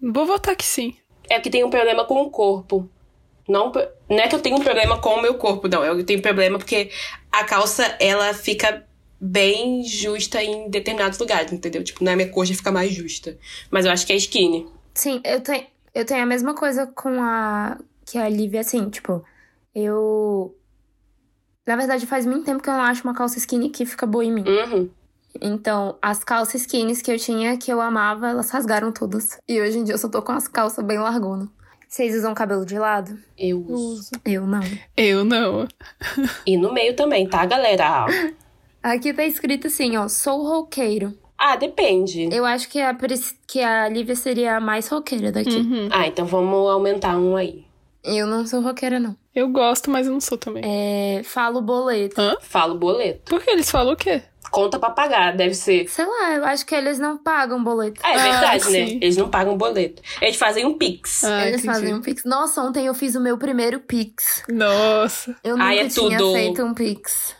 Vou 0.00 0.26
votar 0.26 0.54
que 0.54 0.64
sim. 0.64 0.94
É 1.28 1.40
que 1.40 1.50
tem 1.50 1.64
um 1.64 1.70
problema 1.70 2.04
com 2.04 2.22
o 2.22 2.30
corpo. 2.30 2.88
Não, 3.48 3.72
não 4.08 4.18
é 4.18 4.28
que 4.28 4.34
eu 4.34 4.40
tenho 4.40 4.56
um 4.56 4.62
problema 4.62 5.00
com 5.00 5.10
o 5.10 5.22
meu 5.22 5.34
corpo, 5.34 5.68
não. 5.68 5.84
Eu 5.84 6.04
tenho 6.04 6.20
problema 6.22 6.58
porque 6.58 6.90
a 7.30 7.44
calça, 7.44 7.96
ela 8.00 8.32
fica 8.34 8.84
bem 9.20 9.82
justa 9.84 10.42
em 10.42 10.68
determinados 10.68 11.18
lugares, 11.18 11.52
entendeu? 11.52 11.82
Tipo, 11.82 12.04
na 12.04 12.16
minha 12.16 12.28
coxa 12.28 12.54
fica 12.54 12.72
mais 12.72 12.92
justa. 12.92 13.38
Mas 13.70 13.84
eu 13.84 13.92
acho 13.92 14.06
que 14.06 14.12
é 14.12 14.16
skinny. 14.16 14.66
Sim, 14.94 15.20
eu 15.24 15.40
tenho, 15.40 15.66
eu 15.94 16.04
tenho 16.04 16.22
a 16.22 16.26
mesma 16.26 16.54
coisa 16.54 16.86
com 16.86 17.22
a. 17.22 17.78
Que 18.04 18.18
a 18.18 18.28
Lívia, 18.28 18.60
assim, 18.60 18.88
tipo, 18.88 19.24
eu. 19.74 20.56
Na 21.66 21.74
verdade, 21.74 22.06
faz 22.06 22.24
muito 22.24 22.44
tempo 22.44 22.62
que 22.62 22.68
eu 22.68 22.74
não 22.74 22.82
acho 22.82 23.02
uma 23.02 23.14
calça 23.14 23.38
skinny 23.38 23.70
que 23.70 23.84
fica 23.84 24.06
boa 24.06 24.24
em 24.24 24.32
mim. 24.32 24.44
Uhum. 24.46 24.90
Então, 25.40 25.96
as 26.02 26.22
calças 26.24 26.62
skinnies 26.62 27.02
que 27.02 27.10
eu 27.10 27.18
tinha, 27.18 27.56
que 27.56 27.72
eu 27.72 27.80
amava, 27.80 28.28
elas 28.28 28.50
rasgaram 28.50 28.92
todas. 28.92 29.38
E 29.48 29.60
hoje 29.60 29.78
em 29.78 29.84
dia 29.84 29.94
eu 29.94 29.98
só 29.98 30.08
tô 30.08 30.20
com 30.22 30.32
as 30.32 30.48
calças 30.48 30.84
bem 30.84 30.98
largonas. 30.98 31.48
Vocês 31.88 32.14
usam 32.16 32.34
cabelo 32.34 32.66
de 32.66 32.78
lado? 32.78 33.16
Eu 33.38 33.58
Eu 33.68 33.74
uso. 33.74 34.10
Eu 34.24 34.46
não. 34.46 34.60
Eu 34.96 35.24
não. 35.24 35.68
E 36.44 36.56
no 36.56 36.72
meio 36.72 36.94
também, 36.96 37.28
tá, 37.28 37.44
galera? 37.46 38.06
Aqui 38.82 39.12
tá 39.12 39.24
escrito 39.24 39.66
assim, 39.68 39.96
ó, 39.96 40.08
sou 40.08 40.42
roqueiro. 40.46 41.16
Ah, 41.38 41.54
depende. 41.54 42.28
Eu 42.32 42.44
acho 42.46 42.68
que 42.68 42.80
a, 42.80 42.94
Pris- 42.94 43.34
que 43.46 43.60
a 43.62 43.88
Lívia 43.88 44.16
seria 44.16 44.56
a 44.56 44.60
mais 44.60 44.88
roqueira 44.88 45.30
daqui. 45.30 45.54
Uhum. 45.54 45.88
Ah, 45.92 46.06
então 46.06 46.24
vamos 46.24 46.70
aumentar 46.70 47.18
um 47.18 47.36
aí. 47.36 47.65
Eu 48.06 48.26
não 48.26 48.46
sou 48.46 48.60
roqueira, 48.60 49.00
não. 49.00 49.16
Eu 49.34 49.48
gosto, 49.48 49.90
mas 49.90 50.06
eu 50.06 50.12
não 50.12 50.20
sou 50.20 50.38
também. 50.38 50.62
É, 50.64 51.22
falo 51.24 51.60
boleto. 51.60 52.20
Hã? 52.20 52.36
Falo 52.40 52.74
boleto. 52.76 53.28
Por 53.30 53.42
que 53.42 53.50
eles 53.50 53.70
falam 53.70 53.94
o 53.94 53.96
quê? 53.96 54.22
Conta 54.50 54.78
pra 54.78 54.90
pagar, 54.90 55.36
deve 55.36 55.54
ser. 55.54 55.88
Sei 55.88 56.06
lá, 56.06 56.34
eu 56.34 56.44
acho 56.44 56.64
que 56.64 56.74
eles 56.74 57.00
não 57.00 57.18
pagam 57.18 57.62
boleto. 57.62 58.00
É, 58.06 58.12
é 58.12 58.16
Ah, 58.16 58.22
verdade, 58.22 58.70
né? 58.70 58.86
sim. 58.86 58.98
Eles 59.02 59.16
não 59.16 59.28
pagam 59.28 59.56
boleto. 59.58 60.00
Eles 60.22 60.36
fazem 60.36 60.64
um 60.64 60.78
pix. 60.78 61.24
Ah, 61.24 61.48
eles 61.48 61.60
entendi. 61.62 61.66
fazem 61.66 61.94
um 61.94 62.00
pix. 62.00 62.22
Nossa, 62.24 62.62
ontem 62.62 62.86
eu 62.86 62.94
fiz 62.94 63.16
o 63.16 63.20
meu 63.20 63.36
primeiro 63.36 63.80
pix. 63.80 64.44
Nossa. 64.48 65.34
Eu 65.42 65.56
nunca 65.56 65.64
Ai, 65.68 65.80
é 65.80 65.88
tinha 65.88 66.16
tudo. 66.16 66.32
feito 66.32 66.62
um 66.62 66.72
pix. 66.72 67.34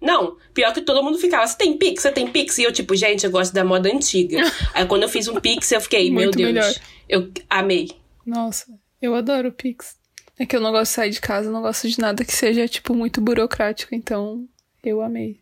Não, 0.00 0.36
pior 0.54 0.72
que 0.74 0.82
todo 0.82 1.02
mundo 1.02 1.18
ficava, 1.18 1.46
você 1.46 1.56
tem 1.56 1.76
pix, 1.76 2.02
você 2.02 2.12
tem 2.12 2.28
pix? 2.28 2.56
E 2.58 2.64
eu, 2.64 2.72
tipo, 2.72 2.94
gente, 2.94 3.24
eu 3.24 3.30
gosto 3.32 3.52
da 3.52 3.64
moda 3.64 3.88
antiga. 3.88 4.38
Aí 4.74 4.86
quando 4.86 5.02
eu 5.04 5.08
fiz 5.08 5.26
um 5.28 5.40
pix, 5.40 5.70
eu 5.72 5.80
fiquei, 5.80 6.10
meu 6.10 6.30
Deus. 6.30 6.52
melhor. 6.52 6.72
Eu 7.08 7.30
amei. 7.48 7.90
Nossa, 8.26 8.66
eu 9.00 9.14
adoro 9.14 9.48
o 9.48 9.52
Pix. 9.52 9.96
É 10.38 10.46
que 10.46 10.54
eu 10.54 10.60
não 10.60 10.70
gosto 10.70 10.90
de 10.90 10.94
sair 10.94 11.10
de 11.10 11.20
casa, 11.20 11.50
não 11.50 11.62
gosto 11.62 11.88
de 11.88 11.98
nada 11.98 12.24
que 12.24 12.32
seja, 12.32 12.68
tipo, 12.68 12.94
muito 12.94 13.20
burocrático, 13.20 13.94
então 13.94 14.48
eu 14.84 15.00
amei. 15.02 15.40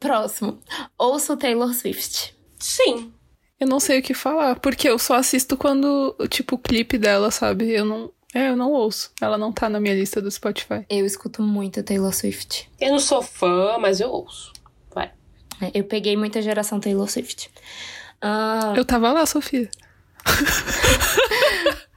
Próximo. 0.00 0.58
Ouço 0.98 1.36
Taylor 1.36 1.72
Swift. 1.72 2.36
Sim. 2.58 3.12
Eu 3.60 3.68
não 3.68 3.78
sei 3.78 4.00
o 4.00 4.02
que 4.02 4.12
falar, 4.14 4.58
porque 4.58 4.88
eu 4.88 4.98
só 4.98 5.14
assisto 5.14 5.56
quando, 5.56 6.16
tipo, 6.28 6.56
o 6.56 6.58
clipe 6.58 6.98
dela, 6.98 7.30
sabe? 7.30 7.70
Eu 7.70 7.84
não. 7.84 8.12
É, 8.34 8.48
eu 8.48 8.56
não 8.56 8.72
ouço. 8.72 9.12
Ela 9.20 9.38
não 9.38 9.52
tá 9.52 9.68
na 9.68 9.78
minha 9.78 9.94
lista 9.94 10.20
do 10.20 10.30
Spotify. 10.30 10.84
Eu 10.90 11.06
escuto 11.06 11.42
muito 11.42 11.80
Taylor 11.82 12.12
Swift. 12.12 12.68
Eu 12.80 12.90
não 12.90 12.98
sou 12.98 13.22
fã, 13.22 13.76
mas 13.78 14.00
eu 14.00 14.08
ouço. 14.10 14.52
Vai. 14.92 15.12
É, 15.60 15.70
Eu 15.74 15.84
peguei 15.84 16.16
muita 16.16 16.42
geração 16.42 16.80
Taylor 16.80 17.08
Swift. 17.08 17.48
Ah, 18.20 18.72
Eu 18.76 18.84
tava 18.84 19.12
lá, 19.12 19.24
Sofia. 19.26 19.70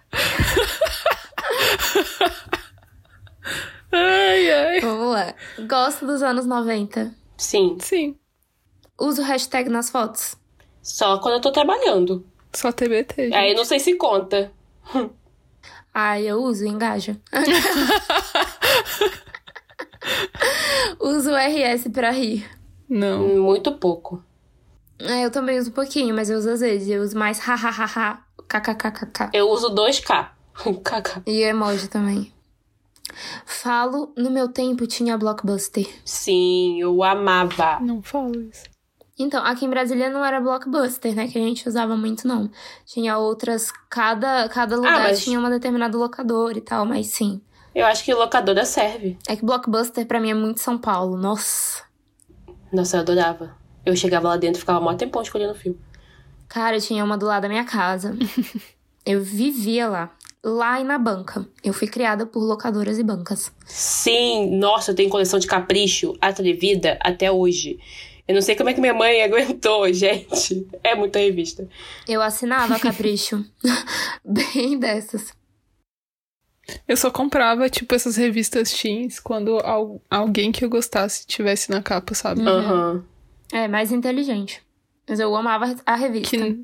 ai, 3.96 4.52
ai. 4.52 4.82
vamos 4.82 5.14
lá. 5.14 5.34
Gosto 5.68 6.06
dos 6.06 6.22
anos 6.22 6.46
90. 6.46 7.14
Sim. 7.38 7.78
Sim, 7.80 8.16
Uso 9.00 9.22
hashtag 9.24 9.70
nas 9.70 9.90
fotos. 9.90 10.36
Só 10.82 11.18
quando 11.20 11.36
eu 11.36 11.42
tô 11.42 11.52
trabalhando. 11.52 12.26
só 12.54 12.72
TBT. 12.72 13.24
gente. 13.26 13.36
Aí 13.36 13.52
eu 13.52 13.58
não 13.58 13.66
sei 13.66 13.80
se 13.80 13.96
conta. 13.96 14.52
Ah, 15.94 16.20
eu 16.20 16.42
uso, 16.42 16.66
engaja. 16.66 17.18
uso 21.00 21.32
RS 21.36 21.88
pra 21.92 22.12
rir. 22.12 22.50
Não. 22.88 23.28
Muito 23.40 23.72
pouco. 23.74 24.24
É, 25.00 25.26
eu 25.26 25.32
também 25.32 25.58
uso 25.60 25.72
um 25.72 25.74
pouquinho, 25.74 26.16
mas 26.16 26.30
eu 26.30 26.38
uso 26.38 26.52
às 26.52 26.60
vezes. 26.62 26.88
Eu 26.88 27.02
uso 27.02 27.18
mais 27.18 27.40
hahaha, 27.40 28.20
kkkk. 28.48 29.30
Eu 29.34 29.50
uso 29.50 29.74
2K. 29.74 30.30
KK. 30.84 31.24
E 31.26 31.42
emoji 31.42 31.88
também. 31.90 32.32
Falo, 33.46 34.14
no 34.18 34.30
meu 34.30 34.48
tempo 34.50 34.86
tinha 34.88 35.18
Blockbuster. 35.18 35.88
Sim, 36.04 36.82
eu 36.82 37.04
amava. 37.04 37.80
Não 37.80 38.02
falo 38.02 38.40
isso. 38.42 38.64
Então, 39.18 39.46
aqui 39.46 39.66
em 39.66 39.70
Brasília 39.70 40.10
não 40.10 40.26
era 40.26 40.42
Blockbuster, 40.42 41.16
né? 41.16 41.28
Que 41.28 41.38
a 41.38 41.42
gente 41.42 41.68
usava 41.70 41.96
muito, 41.96 42.28
não. 42.28 42.50
Tinha 42.86 43.18
outras, 43.18 43.72
cada, 43.90 44.50
cada 44.50 44.76
lugar 44.76 45.04
mas- 45.04 45.24
tinha 45.24 45.40
uma 45.40 45.50
determinada 45.50 45.98
locadora 45.98 46.58
e 46.58 46.62
tal, 46.62 46.86
mas 46.86 47.08
sim. 47.08 47.42
Eu 47.74 47.86
acho 47.86 48.04
que 48.04 48.14
locadora 48.14 48.66
serve. 48.66 49.18
É 49.28 49.36
que 49.36 49.46
Blockbuster 49.46 50.06
pra 50.06 50.20
mim 50.20 50.32
é 50.32 50.34
muito 50.34 50.60
São 50.60 50.78
Paulo, 50.78 51.18
nossa. 51.18 51.84
Nossa, 52.72 52.98
eu 52.98 53.02
adorava. 53.02 53.56
Eu 53.86 53.96
chegava 53.96 54.28
lá 54.28 54.38
dentro 54.38 54.58
e 54.58 54.60
ficava 54.62 54.82
mó 54.82 54.94
tempão 54.96 55.22
escolhendo 55.22 55.56
filme. 55.56 55.80
Cara, 56.50 56.80
tinha 56.80 57.04
uma 57.04 57.18
do 57.18 57.26
lado 57.26 57.44
da 57.44 57.50
minha 57.50 57.64
casa. 57.66 58.18
eu 59.06 59.22
vivia 59.24 59.88
lá. 59.88 60.15
Lá 60.48 60.80
e 60.80 60.84
na 60.84 61.00
banca. 61.00 61.44
Eu 61.64 61.74
fui 61.74 61.88
criada 61.88 62.24
por 62.28 62.40
locadoras 62.44 63.00
e 63.00 63.04
bancas. 63.04 63.52
Sim, 63.66 64.56
nossa, 64.58 64.92
eu 64.92 64.96
tenho 64.96 65.10
coleção 65.10 65.40
de 65.40 65.48
capricho 65.48 66.16
atrevida 66.22 67.00
até 67.02 67.32
hoje. 67.32 67.80
Eu 68.28 68.36
não 68.36 68.42
sei 68.44 68.56
como 68.56 68.70
é 68.70 68.74
que 68.76 68.80
minha 68.80 68.94
mãe 68.94 69.22
aguentou, 69.26 69.92
gente. 69.92 70.68
É 70.84 70.94
muita 70.94 71.18
revista. 71.18 71.68
Eu 72.08 72.22
assinava 72.22 72.80
Capricho. 72.80 73.44
Bem 74.24 74.78
dessas. 74.78 75.34
Eu 76.88 76.98
só 76.98 77.10
comprava, 77.10 77.68
tipo, 77.70 77.94
essas 77.96 78.16
revistas 78.16 78.72
teens 78.72 79.20
quando 79.20 79.58
al- 79.60 80.02
alguém 80.10 80.52
que 80.52 80.64
eu 80.66 80.70
gostasse 80.70 81.26
tivesse 81.26 81.70
na 81.72 81.82
capa, 81.82 82.14
sabe? 82.14 82.42
Aham. 82.42 83.04
É, 83.52 83.68
mais 83.68 83.92
inteligente. 83.92 84.62
Mas 85.08 85.20
eu 85.20 85.36
amava 85.36 85.76
a 85.86 85.96
revista. 85.96 86.36
Que, 86.38 86.64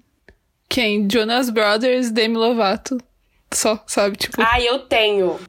quem? 0.68 1.08
Jonas 1.12 1.50
Brothers, 1.52 2.12
Demi 2.12 2.36
Lovato. 2.38 2.98
Só, 3.54 3.84
sabe? 3.88 4.18
Tipo, 4.18 4.42
Ah, 4.42 4.60
eu 4.62 4.80
tenho. 4.80 5.40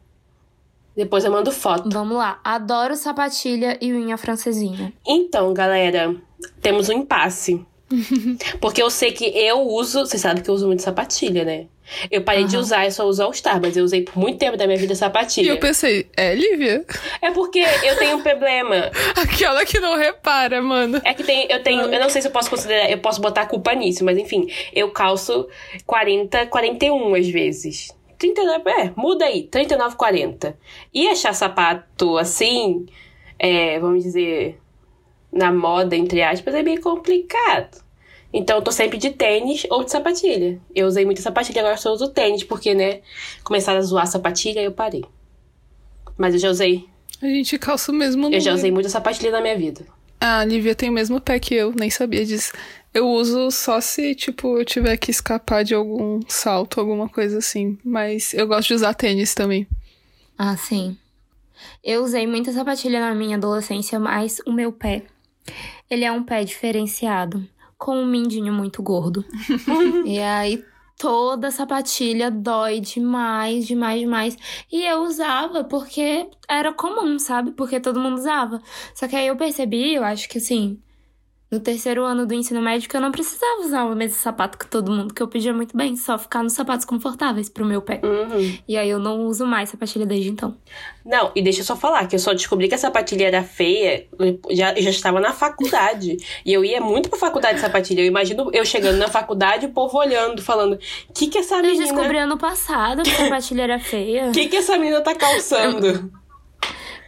Depois 0.97 1.25
eu 1.25 1.31
mando 1.33 1.51
foto. 1.51 1.89
Vamos 1.91 2.17
lá. 2.17 2.41
Adoro 2.45 2.95
sapatilha 2.97 3.79
e 3.81 3.93
unha 3.93 4.17
francesinha. 4.19 4.93
Então, 5.07 5.55
galera, 5.55 6.15
temos 6.61 6.89
um 6.89 6.93
impasse. 6.93 7.65
Porque 8.61 8.83
eu 8.83 8.91
sei 8.91 9.13
que 9.13 9.25
eu 9.25 9.61
uso. 9.61 10.01
Você 10.01 10.19
sabe 10.19 10.43
que 10.43 10.51
eu 10.51 10.55
uso 10.55 10.67
muito 10.67 10.83
sapatilha, 10.83 11.45
né? 11.45 11.67
Eu 12.11 12.23
parei 12.23 12.45
de 12.45 12.57
Aham. 12.57 12.63
usar, 12.63 12.85
eu 12.85 12.91
só 12.91 13.05
uso 13.07 13.23
All 13.23 13.33
Star, 13.33 13.61
mas 13.61 13.77
eu 13.77 13.85
usei 13.85 14.03
por 14.03 14.17
muito 14.17 14.39
tempo 14.39 14.57
da 14.57 14.67
minha 14.67 14.79
vida 14.79 14.93
e 14.93 14.97
sapatilha. 14.97 15.51
eu 15.51 15.59
pensei, 15.59 16.07
é, 16.17 16.35
Lívia? 16.35 16.85
É 17.21 17.31
porque 17.31 17.61
eu 17.85 17.97
tenho 17.97 18.17
um 18.19 18.23
problema. 18.23 18.91
Aquela 19.17 19.65
que 19.65 19.81
não 19.81 19.97
repara, 19.97 20.61
mano. 20.63 21.01
É 21.05 21.15
que 21.15 21.23
tem, 21.23 21.47
eu 21.51 21.63
tenho, 21.63 21.83
eu 21.83 22.01
não 22.01 22.09
sei 22.09 22.23
se 22.23 22.29
eu 22.29 22.33
posso 22.33 22.51
considerar, 22.51 22.91
eu 22.91 22.99
posso 22.99 23.21
botar 23.21 23.43
a 23.43 23.47
culpa 23.47 23.75
nisso, 23.75 24.05
mas 24.05 24.19
enfim, 24.19 24.47
eu 24.73 24.91
calço 24.91 25.49
40, 25.87 26.47
41 26.47 27.15
às 27.15 27.29
vezes. 27.29 27.95
39, 28.19 28.71
é, 28.71 28.93
muda 28.97 29.25
aí, 29.25 29.43
39, 29.45 29.97
40. 29.97 30.57
E 30.95 31.09
achar 31.09 31.35
sapato 31.35 32.17
assim, 32.19 32.87
é, 33.37 33.81
vamos 33.81 34.05
dizer, 34.05 34.61
na 35.33 35.53
moda, 35.53 35.97
entre 35.97 36.23
aspas, 36.23 36.55
é 36.55 36.63
meio 36.63 36.81
complicado. 36.81 37.82
Então 38.33 38.57
eu 38.57 38.63
tô 38.63 38.73
sempre 38.73 38.97
de 38.99 39.11
tênis 39.11 39.67
ou 39.71 39.85
de 39.85 39.91
sapatilha. 39.91 40.59
Eu 40.75 40.87
usei 40.87 41.05
muita 41.05 41.21
sapatilha, 41.21 41.61
agora 41.61 41.77
só 41.77 41.93
uso 41.93 42.09
tênis, 42.09 42.43
porque, 42.45 42.75
né, 42.75 43.01
começaram 43.45 43.79
a 43.79 43.83
zoar 43.83 44.05
a 44.05 44.07
sapatilha 44.07 44.61
e 44.61 44.65
eu 44.65 44.73
parei. 44.73 45.05
Mas 46.17 46.35
eu 46.35 46.41
já 46.41 46.51
usei, 46.51 46.87
A 47.21 47.27
gente 47.27 47.59
calça 47.59 47.93
o 47.93 47.95
mesmo 47.95 48.23
número. 48.23 48.37
eu 48.37 48.41
já 48.41 48.55
usei 48.55 48.71
muita 48.71 48.89
sapatilha 48.89 49.31
na 49.31 49.41
minha 49.41 49.57
vida. 49.57 49.85
Ah, 50.21 50.39
a 50.39 50.45
Lívia 50.45 50.75
tem 50.75 50.89
o 50.89 50.93
mesmo 50.93 51.21
pé 51.21 51.39
que 51.39 51.55
eu, 51.55 51.73
nem 51.75 51.91
sabia 51.91 52.25
disso. 52.25 52.53
Eu 52.95 53.09
uso 53.09 53.51
só 53.51 53.81
se, 53.81 54.15
tipo, 54.15 54.57
eu 54.59 54.65
tiver 54.65 54.97
que 54.97 55.11
escapar 55.11 55.65
de 55.65 55.75
algum 55.75 56.21
salto, 56.29 56.79
alguma 56.79 57.09
coisa 57.09 57.39
assim. 57.39 57.77
Mas 57.85 58.33
eu 58.35 58.47
gosto 58.47 58.69
de 58.69 58.75
usar 58.75 58.95
tênis 58.95 59.35
também. 59.35 59.67
Ah, 60.39 60.57
sim. 60.57 60.97
Eu 61.83 62.05
usei 62.05 62.27
muita 62.27 62.53
sapatilha 62.53 63.01
na 63.01 63.15
minha 63.15 63.37
adolescência, 63.37 63.99
mas 63.99 64.41
o 64.47 64.53
meu 64.53 64.71
pé, 64.73 65.03
ele 65.91 66.05
é 66.05 66.13
um 66.13 66.23
pé 66.23 66.45
diferenciado, 66.45 67.45
com 67.83 67.97
um 67.97 68.07
mindinho 68.07 68.53
muito 68.53 68.81
gordo. 68.81 69.25
e 70.07 70.21
aí 70.21 70.65
toda 70.97 71.51
sapatilha 71.51 72.31
dói 72.31 72.79
demais, 72.79 73.67
demais, 73.67 74.01
demais. 74.01 74.39
E 74.71 74.85
eu 74.87 75.03
usava 75.03 75.65
porque 75.65 76.31
era 76.49 76.73
comum, 76.73 77.19
sabe? 77.19 77.51
Porque 77.51 77.81
todo 77.81 77.99
mundo 77.99 78.19
usava. 78.19 78.63
Só 78.95 79.09
que 79.09 79.17
aí 79.17 79.27
eu 79.27 79.35
percebi, 79.35 79.95
eu 79.95 80.05
acho 80.05 80.29
que 80.29 80.39
assim, 80.39 80.81
no 81.53 81.61
terceiro 81.61 82.03
ano 82.03 82.25
do 82.25 82.33
ensino 82.33 82.63
médio, 82.63 82.89
eu 82.95 83.01
não 83.01 83.13
precisava 83.13 83.61
usar 83.61 83.85
o 83.85 83.95
mesmo 83.95 84.17
sapato 84.17 84.57
que 84.57 84.67
todo 84.67 84.91
mundo, 84.91 85.13
que 85.13 85.23
eu 85.23 85.29
podia 85.29 85.53
muito 85.53 85.77
bem 85.77 85.95
só 85.97 86.17
ficar 86.17 86.43
nos 86.43 86.55
sapatos 86.55 86.87
confortáveis 86.87 87.51
pro 87.51 87.67
meu 87.67 87.83
pé. 87.83 88.01
Uhum. 88.03 88.57
E 88.67 88.75
aí 88.75 88.89
eu 88.89 88.99
não 88.99 89.27
uso 89.27 89.45
mais 89.47 89.69
sapatilha 89.69 90.07
desde 90.07 90.31
então. 90.31 90.57
Não, 91.05 91.31
e 91.37 91.43
deixa 91.43 91.61
eu 91.61 91.65
só 91.65 91.77
falar 91.77 92.07
que 92.07 92.17
eu 92.17 92.19
só 92.19 92.33
descobri 92.33 92.69
que 92.69 92.75
a 92.75 92.79
sapatilha 92.79 93.27
era 93.27 93.43
feia, 93.43 94.07
eu 94.19 94.41
já, 94.51 94.73
eu 94.73 94.83
já 94.83 94.89
estava 94.89 95.21
na 95.21 95.33
faculdade. 95.35 96.17
e 96.47 96.51
eu 96.53 96.65
ia 96.65 96.81
muito 96.81 97.11
pra 97.11 97.19
faculdade 97.19 97.57
de 97.57 97.61
sapatilha. 97.61 98.01
Eu 98.01 98.07
imagino 98.07 98.49
eu 98.55 98.65
chegando 98.65 98.97
na 98.97 99.09
faculdade 99.09 99.67
e 99.67 99.69
o 99.69 99.73
povo 99.73 99.99
olhando, 99.99 100.41
falando: 100.41 100.75
o 100.75 101.13
que, 101.13 101.27
que 101.27 101.37
essa 101.37 101.57
Eu 101.57 101.63
menina. 101.63 101.85
descobri 101.85 102.17
ano 102.17 102.39
passado 102.39 103.03
que 103.03 103.11
sapatilha 103.11 103.63
era 103.63 103.79
feia. 103.79 104.29
O 104.29 104.33
que, 104.33 104.49
que 104.49 104.57
essa 104.57 104.79
menina 104.79 105.03
tá 105.03 105.15
calçando? 105.15 106.11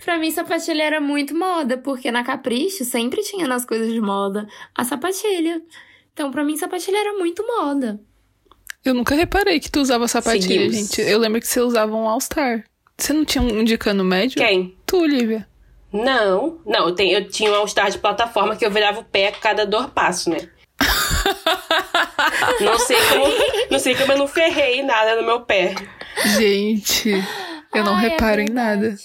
Pra 0.04 0.18
mim, 0.18 0.30
sapatilha 0.30 0.82
era 0.82 1.00
muito 1.00 1.34
moda, 1.34 1.78
porque 1.78 2.10
na 2.10 2.22
Capricho 2.22 2.84
sempre 2.84 3.22
tinha 3.22 3.46
nas 3.48 3.64
coisas 3.64 3.90
de 3.92 4.00
moda 4.00 4.46
a 4.74 4.84
sapatilha. 4.84 5.62
Então, 6.12 6.30
pra 6.30 6.44
mim, 6.44 6.56
sapatilha 6.56 6.98
era 6.98 7.14
muito 7.14 7.44
moda. 7.46 7.98
Eu 8.84 8.92
nunca 8.92 9.14
reparei 9.14 9.58
que 9.58 9.70
tu 9.70 9.80
usava 9.80 10.06
sapatilha, 10.06 10.42
Seguimos. 10.70 10.74
gente. 10.76 11.00
Eu 11.00 11.18
lembro 11.18 11.40
que 11.40 11.46
você 11.46 11.58
usava 11.60 11.94
um 11.96 12.06
All-Star. 12.06 12.64
Você 12.98 13.12
não 13.14 13.24
tinha 13.24 13.42
um 13.42 13.64
de 13.64 13.78
cano 13.78 14.04
médio? 14.04 14.36
Quem? 14.36 14.76
Tu, 14.84 15.06
Lívia. 15.06 15.48
Não, 15.90 16.60
não, 16.66 16.88
eu, 16.88 16.94
tenho, 16.94 17.16
eu 17.18 17.28
tinha 17.28 17.50
um 17.50 17.54
All-Star 17.54 17.90
de 17.90 17.98
plataforma 17.98 18.56
que 18.56 18.64
eu 18.66 18.70
virava 18.70 19.00
o 19.00 19.04
pé 19.04 19.28
a 19.28 19.32
cada 19.32 19.64
dor 19.64 19.90
passo, 19.90 20.28
né? 20.28 20.36
Não 22.60 22.78
sei 22.78 22.96
como, 23.08 23.24
não 23.70 23.78
sei 23.78 23.94
como 23.94 24.12
eu 24.12 24.18
não 24.18 24.26
ferrei 24.28 24.82
nada 24.82 25.16
no 25.16 25.22
meu 25.22 25.40
pé. 25.42 25.74
Gente, 26.38 27.10
eu 27.74 27.84
não 27.84 27.94
Ai, 27.96 28.06
é 28.06 28.08
reparo 28.10 28.40
em 28.40 28.46
verdade. 28.46 28.82
nada. 28.82 28.96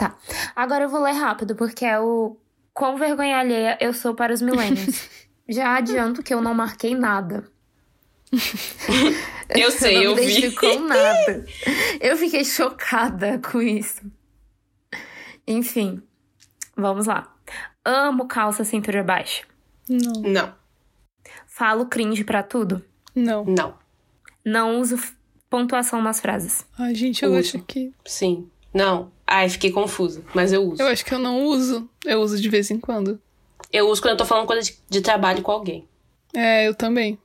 Tá. 0.00 0.16
Agora 0.56 0.84
eu 0.84 0.88
vou 0.88 1.02
ler 1.02 1.12
rápido, 1.12 1.54
porque 1.54 1.84
é 1.84 2.00
o 2.00 2.34
quão 2.72 2.96
vergonha 2.96 3.36
alheia 3.38 3.76
eu 3.82 3.92
sou 3.92 4.14
para 4.14 4.32
os 4.32 4.40
milênios. 4.40 5.06
Já 5.46 5.76
adianto 5.76 6.22
que 6.22 6.32
eu 6.32 6.40
não 6.40 6.54
marquei 6.54 6.94
nada. 6.94 7.44
Eu 9.52 9.72
sei, 9.72 9.96
não 9.96 10.02
eu 10.04 10.14
me 10.14 10.24
vi. 10.26 10.54
com 10.54 10.78
nada. 10.86 11.44
Eu 12.00 12.16
fiquei 12.16 12.44
chocada 12.44 13.40
com 13.50 13.60
isso. 13.60 14.00
Enfim, 15.44 16.00
vamos 16.76 17.06
lá. 17.06 17.34
Amo 17.84 18.28
calça 18.28 18.62
cintura 18.62 19.02
baixa. 19.02 19.42
Não, 19.88 20.22
Não, 20.22 20.54
Falo 21.48 21.86
cringe 21.86 22.22
pra 22.22 22.44
tudo. 22.44 22.84
não. 23.12 23.44
não. 23.44 23.74
Não 24.44 24.80
uso 24.80 24.96
pontuação 25.50 26.00
nas 26.00 26.20
frases. 26.20 26.64
Ai, 26.78 26.94
gente, 26.94 27.24
eu 27.24 27.30
Uso. 27.30 27.40
acho 27.40 27.58
que. 27.66 27.92
Sim. 28.06 28.48
Não. 28.72 29.10
Ai, 29.32 29.48
fiquei 29.48 29.70
confusa, 29.70 30.24
mas 30.34 30.52
eu 30.52 30.60
uso. 30.64 30.82
Eu 30.82 30.88
acho 30.88 31.04
que 31.04 31.14
eu 31.14 31.18
não 31.20 31.44
uso. 31.44 31.88
Eu 32.04 32.20
uso 32.20 32.40
de 32.40 32.48
vez 32.48 32.68
em 32.68 32.80
quando. 32.80 33.20
Eu 33.72 33.88
uso 33.88 34.02
quando 34.02 34.12
eu 34.12 34.16
tô 34.16 34.24
falando 34.26 34.44
coisa 34.44 34.60
de, 34.60 34.76
de 34.88 35.00
trabalho 35.00 35.40
com 35.40 35.52
alguém. 35.52 35.86
É, 36.34 36.66
eu 36.66 36.74
também. 36.74 37.16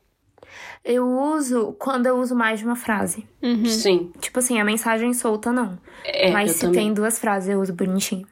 Eu 0.84 1.08
uso 1.08 1.76
quando 1.80 2.06
eu 2.06 2.16
uso 2.18 2.36
mais 2.36 2.60
de 2.60 2.66
uma 2.66 2.76
frase. 2.76 3.28
Uhum. 3.42 3.66
Sim. 3.66 4.14
Tipo 4.22 4.38
assim, 4.38 4.60
a 4.60 4.64
mensagem 4.64 5.12
solta 5.16 5.52
não. 5.52 5.80
É, 6.04 6.30
Mas 6.30 6.50
eu 6.50 6.54
se 6.54 6.62
também. 6.62 6.86
tem 6.86 6.94
duas 6.94 7.18
frases, 7.18 7.50
eu 7.50 7.60
uso 7.60 7.74
bonitinho. 7.74 8.28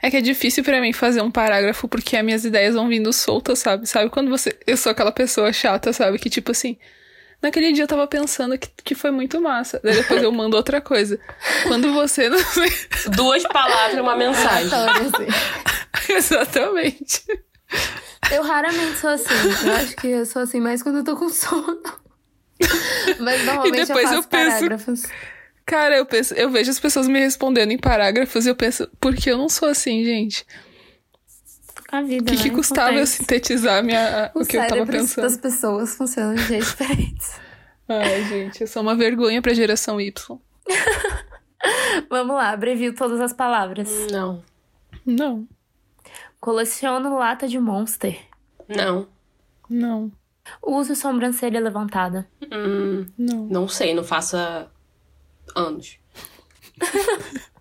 É 0.00 0.10
que 0.10 0.16
é 0.16 0.22
difícil 0.22 0.64
pra 0.64 0.80
mim 0.80 0.94
fazer 0.94 1.20
um 1.20 1.30
parágrafo 1.30 1.86
porque 1.86 2.16
as 2.16 2.24
minhas 2.24 2.42
ideias 2.46 2.74
vão 2.74 2.88
vindo 2.88 3.12
soltas, 3.12 3.58
sabe? 3.58 3.86
Sabe 3.86 4.08
quando 4.08 4.30
você. 4.30 4.58
Eu 4.66 4.78
sou 4.78 4.90
aquela 4.90 5.12
pessoa 5.12 5.52
chata, 5.52 5.92
sabe? 5.92 6.18
Que 6.18 6.30
tipo 6.30 6.52
assim. 6.52 6.78
Naquele 7.44 7.72
dia 7.72 7.84
eu 7.84 7.88
tava 7.88 8.06
pensando 8.06 8.56
que, 8.56 8.70
que 8.82 8.94
foi 8.94 9.10
muito 9.10 9.38
massa. 9.38 9.78
Daí 9.84 9.96
depois 9.96 10.22
eu 10.22 10.32
mando 10.32 10.56
outra 10.56 10.80
coisa. 10.80 11.20
Quando 11.64 11.92
você. 11.92 12.30
Duas 13.14 13.42
palavras, 13.42 14.00
uma 14.00 14.16
mensagem. 14.16 14.70
Assim. 14.72 15.26
Exatamente. 16.10 17.22
Eu 18.32 18.42
raramente 18.42 18.96
sou 18.96 19.10
assim. 19.10 19.26
Eu 19.62 19.74
acho 19.74 19.96
que 19.96 20.06
eu 20.08 20.24
sou 20.24 20.40
assim 20.40 20.58
mais 20.58 20.82
quando 20.82 20.98
eu 20.98 21.04
tô 21.04 21.14
com 21.16 21.28
sono. 21.28 21.82
Mas 23.20 23.44
normalmente 23.44 23.78
eu 23.80 23.86
depois 23.88 24.04
faço 24.04 24.14
eu 24.14 24.22
penso- 24.22 24.50
parágrafos. 24.56 25.02
Cara, 25.66 25.96
eu 25.98 26.06
penso, 26.06 26.32
eu 26.34 26.50
vejo 26.50 26.70
as 26.70 26.80
pessoas 26.80 27.06
me 27.06 27.18
respondendo 27.20 27.72
em 27.72 27.78
parágrafos 27.78 28.46
e 28.46 28.48
eu 28.48 28.56
penso, 28.56 28.88
por 28.98 29.14
que 29.14 29.30
eu 29.30 29.36
não 29.36 29.48
sou 29.50 29.68
assim, 29.68 30.02
gente? 30.02 30.46
A 31.98 32.02
vida, 32.02 32.32
O 32.32 32.36
que, 32.36 32.42
que 32.42 32.48
né? 32.50 32.54
custava 32.56 32.88
eu 32.90 32.94
Acontece. 32.96 33.16
sintetizar 33.18 33.84
minha, 33.84 34.30
o, 34.34 34.40
Os 34.40 34.48
que 34.48 34.56
eu 34.56 34.60
tava 34.62 34.70
cérebros 34.74 35.00
pensando? 35.00 35.24
das 35.24 35.36
pessoas 35.36 35.94
funcionam 35.96 36.34
de 36.34 36.42
jeitos 36.44 36.68
diferentes. 36.70 37.40
Ai, 37.88 38.24
gente, 38.24 38.60
eu 38.62 38.66
sou 38.66 38.82
uma 38.82 38.94
vergonha 38.96 39.40
pra 39.42 39.52
geração 39.54 40.00
Y. 40.00 40.38
Vamos 42.10 42.34
lá, 42.36 42.50
abrevio 42.50 42.94
todas 42.94 43.20
as 43.20 43.32
palavras. 43.32 43.88
Não. 44.10 44.42
Não, 45.06 45.46
Coleciono 46.40 47.16
lata 47.16 47.46
de 47.46 47.58
Monster. 47.58 48.18
Não. 48.68 49.06
não, 49.68 50.10
Uso 50.62 50.94
sobrancelha 50.96 51.60
levantada. 51.60 52.26
Hum, 52.52 53.06
não. 53.16 53.44
não 53.46 53.68
sei, 53.68 53.94
não 53.94 54.02
faça 54.04 54.70
anos. 55.54 55.98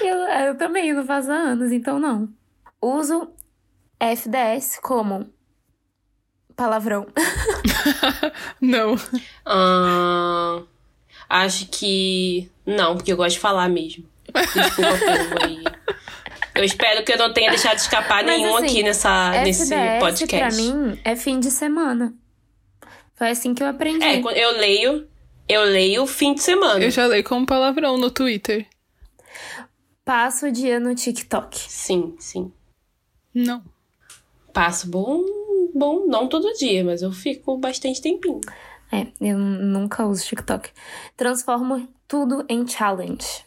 Eu, 0.00 0.16
eu 0.46 0.56
também 0.58 0.92
não 0.92 1.04
faço 1.06 1.30
há 1.30 1.36
anos, 1.36 1.70
então 1.70 2.00
não. 2.00 2.28
Uso 2.82 3.30
FDS 4.00 4.78
como 4.82 5.30
palavrão. 6.56 7.06
Não. 8.60 8.96
Ahn, 9.44 10.64
acho 11.28 11.66
que. 11.68 12.50
Não, 12.66 12.96
porque 12.96 13.12
eu 13.12 13.16
gosto 13.16 13.34
de 13.34 13.40
falar 13.40 13.68
mesmo. 13.68 14.04
Desculpa, 14.54 14.90
povo 14.98 15.44
aí. 15.44 15.64
Eu 16.54 16.64
espero 16.64 17.04
que 17.04 17.12
eu 17.12 17.18
não 17.18 17.32
tenha 17.32 17.50
deixado 17.50 17.78
escapar 17.78 18.24
Mas, 18.24 18.36
nenhum 18.36 18.56
assim, 18.56 18.66
aqui 18.66 18.82
nessa, 18.82 19.30
nesse 19.42 19.62
FDS 19.62 19.68
pra 19.68 19.98
podcast. 19.98 20.60
mim 20.60 21.00
é 21.04 21.16
fim 21.16 21.38
de 21.38 21.50
semana. 21.50 22.12
Foi 23.14 23.30
assim 23.30 23.54
que 23.54 23.62
eu 23.62 23.68
aprendi. 23.68 24.04
É, 24.04 24.20
quando 24.20 24.36
eu 24.36 24.58
leio, 24.58 25.08
eu 25.48 25.62
leio 25.62 26.06
fim 26.06 26.34
de 26.34 26.42
semana. 26.42 26.82
Eu 26.84 26.90
já 26.90 27.06
leio 27.06 27.22
como 27.24 27.46
palavrão 27.46 27.96
no 27.96 28.10
Twitter. 28.10 28.66
Passo 30.04 30.46
o 30.46 30.52
dia 30.52 30.80
no 30.80 30.94
TikTok. 30.94 31.56
Sim, 31.56 32.16
sim. 32.18 32.52
Não. 33.32 33.62
Passo 34.52 34.88
bom, 34.88 35.22
bom, 35.74 36.06
não 36.06 36.28
todo 36.28 36.52
dia, 36.54 36.84
mas 36.84 37.02
eu 37.02 37.12
fico 37.12 37.56
bastante 37.58 38.00
tempinho. 38.00 38.40
É, 38.92 39.06
eu 39.20 39.38
nunca 39.38 40.04
uso 40.06 40.24
TikTok. 40.24 40.70
Transformo 41.16 41.88
tudo 42.08 42.44
em 42.48 42.66
challenge. 42.66 43.44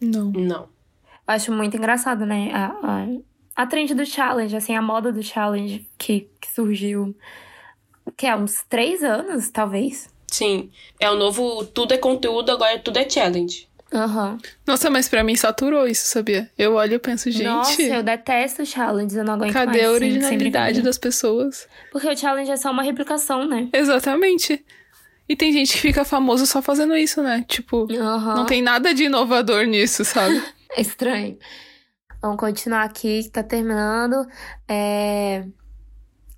Não. 0.00 0.30
Não. 0.32 0.62
Eu 0.64 1.34
acho 1.34 1.50
muito 1.50 1.76
engraçado, 1.76 2.26
né? 2.26 2.50
A, 2.52 2.66
a, 2.66 3.62
a 3.62 3.66
trend 3.66 3.94
do 3.94 4.04
challenge, 4.04 4.54
assim, 4.54 4.76
a 4.76 4.82
moda 4.82 5.10
do 5.10 5.22
challenge 5.22 5.88
que, 5.96 6.28
que 6.40 6.52
surgiu. 6.52 7.16
Que 8.16 8.26
é 8.26 8.36
uns 8.36 8.62
três 8.68 9.02
anos, 9.02 9.50
talvez. 9.50 10.14
Sim. 10.28 10.70
É 11.00 11.10
o 11.10 11.16
novo 11.16 11.64
tudo 11.64 11.94
é 11.94 11.98
conteúdo, 11.98 12.50
agora 12.50 12.78
tudo 12.78 12.98
é 12.98 13.08
challenge. 13.08 13.65
Aham. 13.92 14.38
Nossa, 14.66 14.90
mas 14.90 15.08
pra 15.08 15.22
mim 15.22 15.36
saturou 15.36 15.86
isso, 15.86 16.06
sabia? 16.06 16.50
Eu 16.58 16.74
olho 16.74 16.94
e 16.94 16.98
penso, 16.98 17.30
gente, 17.30 17.44
Nossa, 17.44 17.80
eu 17.82 18.02
detesto 18.02 18.66
challenges, 18.66 19.16
eu 19.16 19.24
não 19.24 19.34
aguento 19.34 19.52
cadê 19.52 19.78
mais. 19.78 19.84
a 19.84 19.90
originalidade 19.92 20.82
das 20.82 20.98
pessoas? 20.98 21.68
Porque 21.92 22.08
o 22.08 22.16
challenge 22.16 22.50
é 22.50 22.56
só 22.56 22.70
uma 22.72 22.82
replicação, 22.82 23.46
né? 23.46 23.68
Exatamente. 23.72 24.64
E 25.28 25.36
tem 25.36 25.52
gente 25.52 25.72
que 25.72 25.78
fica 25.78 26.04
famoso 26.04 26.46
só 26.46 26.60
fazendo 26.60 26.96
isso, 26.96 27.22
né? 27.22 27.44
Tipo, 27.48 27.86
Aham. 27.92 28.34
não 28.36 28.46
tem 28.46 28.60
nada 28.62 28.92
de 28.92 29.04
inovador 29.04 29.64
nisso, 29.64 30.04
sabe? 30.04 30.42
É 30.76 30.80
estranho. 30.80 31.38
Vamos 32.20 32.38
continuar 32.38 32.82
aqui, 32.82 33.22
que 33.22 33.30
tá 33.30 33.42
terminando. 33.42 34.26
É... 34.68 35.46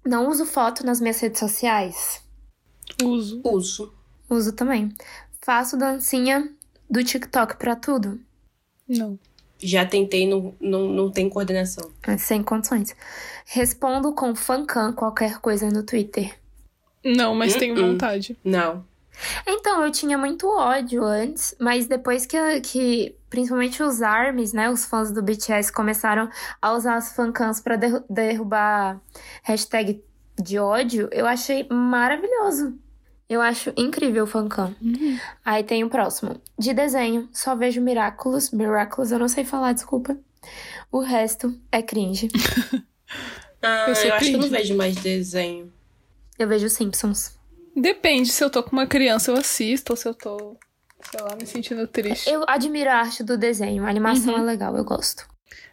Não 0.06 0.28
uso 0.28 0.44
foto 0.46 0.86
nas 0.86 1.00
minhas 1.00 1.18
redes 1.18 1.40
sociais. 1.40 2.22
Uso. 3.02 3.40
Uso. 3.44 3.94
Uso 4.30 4.52
também. 4.52 4.94
Faço 5.42 5.76
dancinha 5.76 6.48
do 6.88 7.02
TikTok 7.04 7.56
pra 7.56 7.76
tudo. 7.76 8.20
Não. 8.88 9.18
Já 9.60 9.84
tentei, 9.84 10.26
não, 10.28 10.54
não, 10.60 10.88
não 10.88 11.10
tem 11.10 11.28
coordenação. 11.28 11.90
É, 12.06 12.16
Sem 12.16 12.42
condições. 12.42 12.94
Respondo 13.44 14.12
com 14.14 14.34
fancam 14.34 14.92
qualquer 14.92 15.38
coisa 15.40 15.68
no 15.68 15.82
Twitter. 15.82 16.38
Não, 17.04 17.34
mas 17.34 17.56
tenho 17.56 17.74
Uh-uh. 17.76 17.86
vontade. 17.92 18.38
Não. 18.44 18.84
Então, 19.46 19.84
eu 19.84 19.90
tinha 19.90 20.16
muito 20.16 20.46
ódio 20.48 21.02
antes, 21.04 21.54
mas 21.58 21.86
depois 21.88 22.24
que, 22.24 22.36
que 22.60 23.16
principalmente 23.28 23.82
os 23.82 24.00
ARMYs, 24.00 24.52
né, 24.52 24.70
os 24.70 24.84
fãs 24.84 25.10
do 25.10 25.20
BTS 25.22 25.72
começaram 25.72 26.30
a 26.62 26.72
usar 26.72 26.94
as 26.94 27.12
fancams 27.16 27.60
pra 27.60 27.74
derru- 27.74 28.04
derrubar 28.08 29.00
hashtag 29.42 30.00
de 30.40 30.56
ódio, 30.60 31.08
eu 31.10 31.26
achei 31.26 31.66
maravilhoso. 31.68 32.78
Eu 33.28 33.40
acho 33.42 33.72
incrível 33.76 34.24
o 34.24 34.26
fancam. 34.26 34.74
Uhum. 34.80 35.18
Aí 35.44 35.62
tem 35.62 35.84
o 35.84 35.90
próximo. 35.90 36.40
De 36.58 36.72
desenho, 36.72 37.28
só 37.32 37.54
vejo 37.54 37.80
Miraculous. 37.80 38.50
Miraculous, 38.50 39.12
eu 39.12 39.18
não 39.18 39.28
sei 39.28 39.44
falar, 39.44 39.72
desculpa. 39.74 40.16
O 40.90 41.00
resto 41.00 41.54
é 41.70 41.82
cringe. 41.82 42.28
Ah, 43.60 43.86
Eu 43.86 43.88
eu, 43.88 43.94
sou 43.96 44.12
acho 44.12 44.24
que 44.26 44.30
eu 44.30 44.32
não 44.34 44.40
cringe. 44.48 44.56
vejo 44.56 44.76
mais 44.76 44.94
desenho. 44.96 45.72
Eu 46.38 46.46
vejo 46.46 46.68
Simpsons. 46.68 47.36
Depende, 47.74 48.28
se 48.30 48.44
eu 48.44 48.48
tô 48.50 48.62
com 48.62 48.70
uma 48.70 48.86
criança 48.86 49.32
eu 49.32 49.36
assisto, 49.36 49.92
ou 49.92 49.96
se 49.96 50.06
eu 50.06 50.14
tô, 50.14 50.56
sei 51.10 51.20
lá, 51.22 51.34
me 51.34 51.44
sentindo 51.44 51.84
triste. 51.88 52.30
Eu 52.30 52.44
admiro 52.46 52.88
a 52.88 52.94
arte 52.94 53.24
do 53.24 53.36
desenho. 53.36 53.84
A 53.84 53.88
animação 53.88 54.34
Uhum. 54.34 54.40
é 54.40 54.44
legal, 54.44 54.76
eu 54.76 54.84
gosto. 54.84 55.26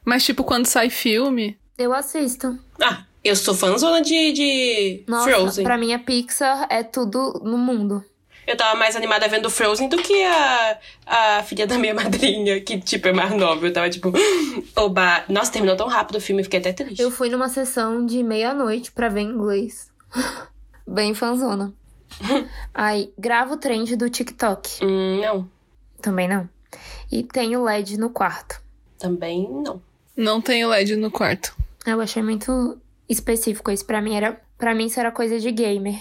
Mas, 0.04 0.24
tipo, 0.24 0.44
quando 0.44 0.66
sai 0.66 0.90
filme, 0.90 1.60
Eu 1.78 1.94
assisto. 1.94 2.58
Ah, 2.82 3.06
eu 3.26 3.36
sou 3.36 3.56
fãzona 3.56 4.02
de, 4.02 4.32
de 4.32 5.04
Nossa, 5.08 5.30
Frozen. 5.30 5.64
pra 5.64 5.78
mim 5.78 5.94
a 5.94 6.00
Pixar 6.00 6.68
é 6.70 6.84
tudo 6.84 7.42
no 7.44 7.58
mundo. 7.58 8.04
Eu 8.48 8.56
tava 8.56 8.78
mais 8.78 8.96
animada 8.96 9.28
vendo 9.28 9.50
Frozen 9.50 9.90
do 9.90 9.98
que 9.98 10.24
a, 10.24 10.80
a 11.08 11.44
filha 11.44 11.66
da 11.66 11.80
minha 11.80 11.96
madrinha, 11.96 12.62
que, 12.62 12.80
tipo, 12.80 13.08
é 13.08 13.12
mais 13.14 13.32
nova. 13.32 13.66
Eu 13.66 13.74
tava, 13.74 13.90
tipo, 13.90 14.14
oba. 14.78 15.24
Nossa, 15.28 15.52
terminou 15.52 15.76
tão 15.76 15.88
rápido 15.88 16.18
o 16.18 16.22
filme, 16.22 16.42
eu 16.42 16.44
fiquei 16.44 16.60
até 16.60 16.72
triste. 16.72 17.02
Eu 17.02 17.10
fui 17.10 17.30
numa 17.30 17.50
sessão 17.50 18.06
de 18.06 18.22
meia-noite 18.22 18.92
pra 18.92 19.10
ver 19.10 19.22
inglês. 19.22 19.90
Bem 20.88 21.16
fanzona. 21.16 21.74
Aí, 22.72 23.12
gravo 23.18 23.58
trend 23.58 23.96
do 23.96 24.08
TikTok. 24.10 24.86
Hum, 24.86 25.22
não. 25.22 25.50
Também 26.00 26.28
não. 26.28 26.48
E 27.12 27.24
tenho 27.24 27.64
LED 27.64 27.98
no 27.98 28.12
quarto. 28.12 28.62
Também 29.00 29.50
não. 29.50 29.82
não 30.16 30.40
tem 30.40 30.64
LED 30.66 30.96
no 30.96 31.10
quarto. 31.10 31.56
Eu 31.86 32.00
achei 32.00 32.22
muito 32.22 32.78
específico 33.10 33.72
isso. 33.72 33.86
Pra 33.86 34.02
mim 34.02 34.16
era. 34.16 34.40
Pra 34.58 34.74
mim 34.74 34.86
isso 34.86 35.00
era 35.00 35.12
coisa 35.12 35.40
de 35.40 35.52
gamer. 35.52 36.00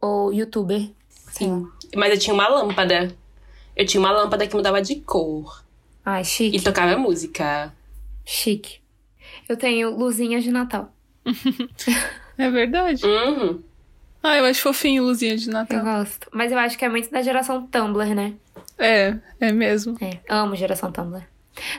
Ou 0.00 0.32
youtuber. 0.32 0.90
Sim. 1.08 1.66
Mas 1.94 2.12
eu 2.12 2.18
tinha 2.18 2.34
uma 2.34 2.48
lâmpada. 2.48 3.14
Eu 3.74 3.86
tinha 3.86 4.00
uma 4.00 4.10
lâmpada 4.10 4.46
que 4.46 4.54
mudava 4.56 4.80
de 4.82 4.96
cor. 4.96 5.62
Ai, 6.04 6.24
chique. 6.24 6.56
E 6.56 6.60
tocava 6.60 6.96
música. 6.96 7.72
Chique. 8.24 8.80
Eu 9.48 9.56
tenho 9.56 9.90
luzinhas 9.96 10.44
de 10.44 10.50
Natal. 10.50 10.92
É 12.38 12.50
verdade. 12.50 13.02
Uhum. 13.06 13.62
Ah, 14.22 14.36
eu 14.36 14.44
acho 14.44 14.60
fofinho 14.60 15.02
luzinha 15.04 15.38
de 15.38 15.46
Eu 15.48 15.52
Natal. 15.54 15.82
gosto. 15.82 16.28
Mas 16.32 16.52
eu 16.52 16.58
acho 16.58 16.76
que 16.76 16.84
é 16.84 16.88
muito 16.90 17.10
da 17.10 17.22
geração 17.22 17.66
Tumblr, 17.66 18.14
né? 18.14 18.34
É, 18.76 19.16
é 19.40 19.52
mesmo. 19.52 19.96
É, 20.02 20.18
amo 20.28 20.54
geração 20.54 20.92
Tumblr. 20.92 21.26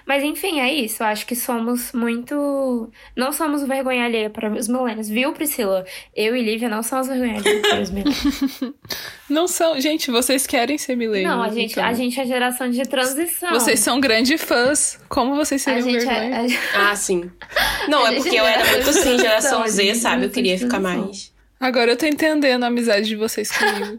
Mas 0.05 0.23
enfim, 0.23 0.59
é 0.59 0.73
isso. 0.73 1.03
Eu 1.03 1.07
acho 1.07 1.25
que 1.25 1.36
somos 1.36 1.91
muito. 1.93 2.91
Não 3.15 3.32
somos 3.32 3.63
vergonha 3.63 4.05
alheia 4.05 4.30
para 4.30 4.51
os 4.51 4.67
milênios. 4.67 5.09
Viu, 5.09 5.34
Priscila? 5.34 5.86
Eu 6.15 6.36
e 6.36 6.41
Lívia 6.41 6.69
não 6.69 6.82
somos 6.84 7.07
vergonha 7.07 7.38
alheia 7.38 7.61
para 7.61 7.82
os 7.82 7.89
milênios. 7.91 8.17
Não 9.30 9.45
são. 9.45 9.80
Gente, 9.82 10.09
vocês 10.09 10.47
querem 10.47 10.78
ser 10.78 10.95
milênios. 10.95 11.30
Não, 11.30 11.43
a 11.43 11.49
gente, 11.49 11.71
então. 11.73 11.84
a 11.84 11.91
gente 11.91 12.17
é 12.17 12.25
geração 12.25 12.69
de 12.69 12.82
transição. 12.84 13.49
Vocês 13.49 13.82
são 13.82 13.99
grandes 13.99 14.41
fãs. 14.41 14.97
Como 15.09 15.36
vocês 15.36 15.61
a 15.67 15.73
seriam 15.73 15.84
gente 15.89 16.05
vergonha? 16.05 16.47
é, 16.47 16.78
Ah, 16.78 16.95
sim. 16.95 17.30
Não, 17.89 18.05
A 18.05 18.13
é 18.13 18.15
porque 18.15 18.36
eu 18.36 18.45
é 18.45 18.53
era 18.53 18.65
muito 18.71 18.89
assim, 18.89 19.01
transição, 19.01 19.17
geração 19.19 19.63
a 19.63 19.67
Z, 19.67 19.95
sabe? 19.95 20.23
Eu 20.23 20.30
é 20.30 20.32
queria 20.32 20.57
ficar 20.57 20.80
mais. 20.80 21.34
Agora 21.59 21.91
eu 21.91 21.97
tô 21.97 22.05
entendendo 22.05 22.63
a 22.63 22.67
amizade 22.67 23.05
de 23.07 23.15
vocês 23.17 23.51
comigo. 23.51 23.97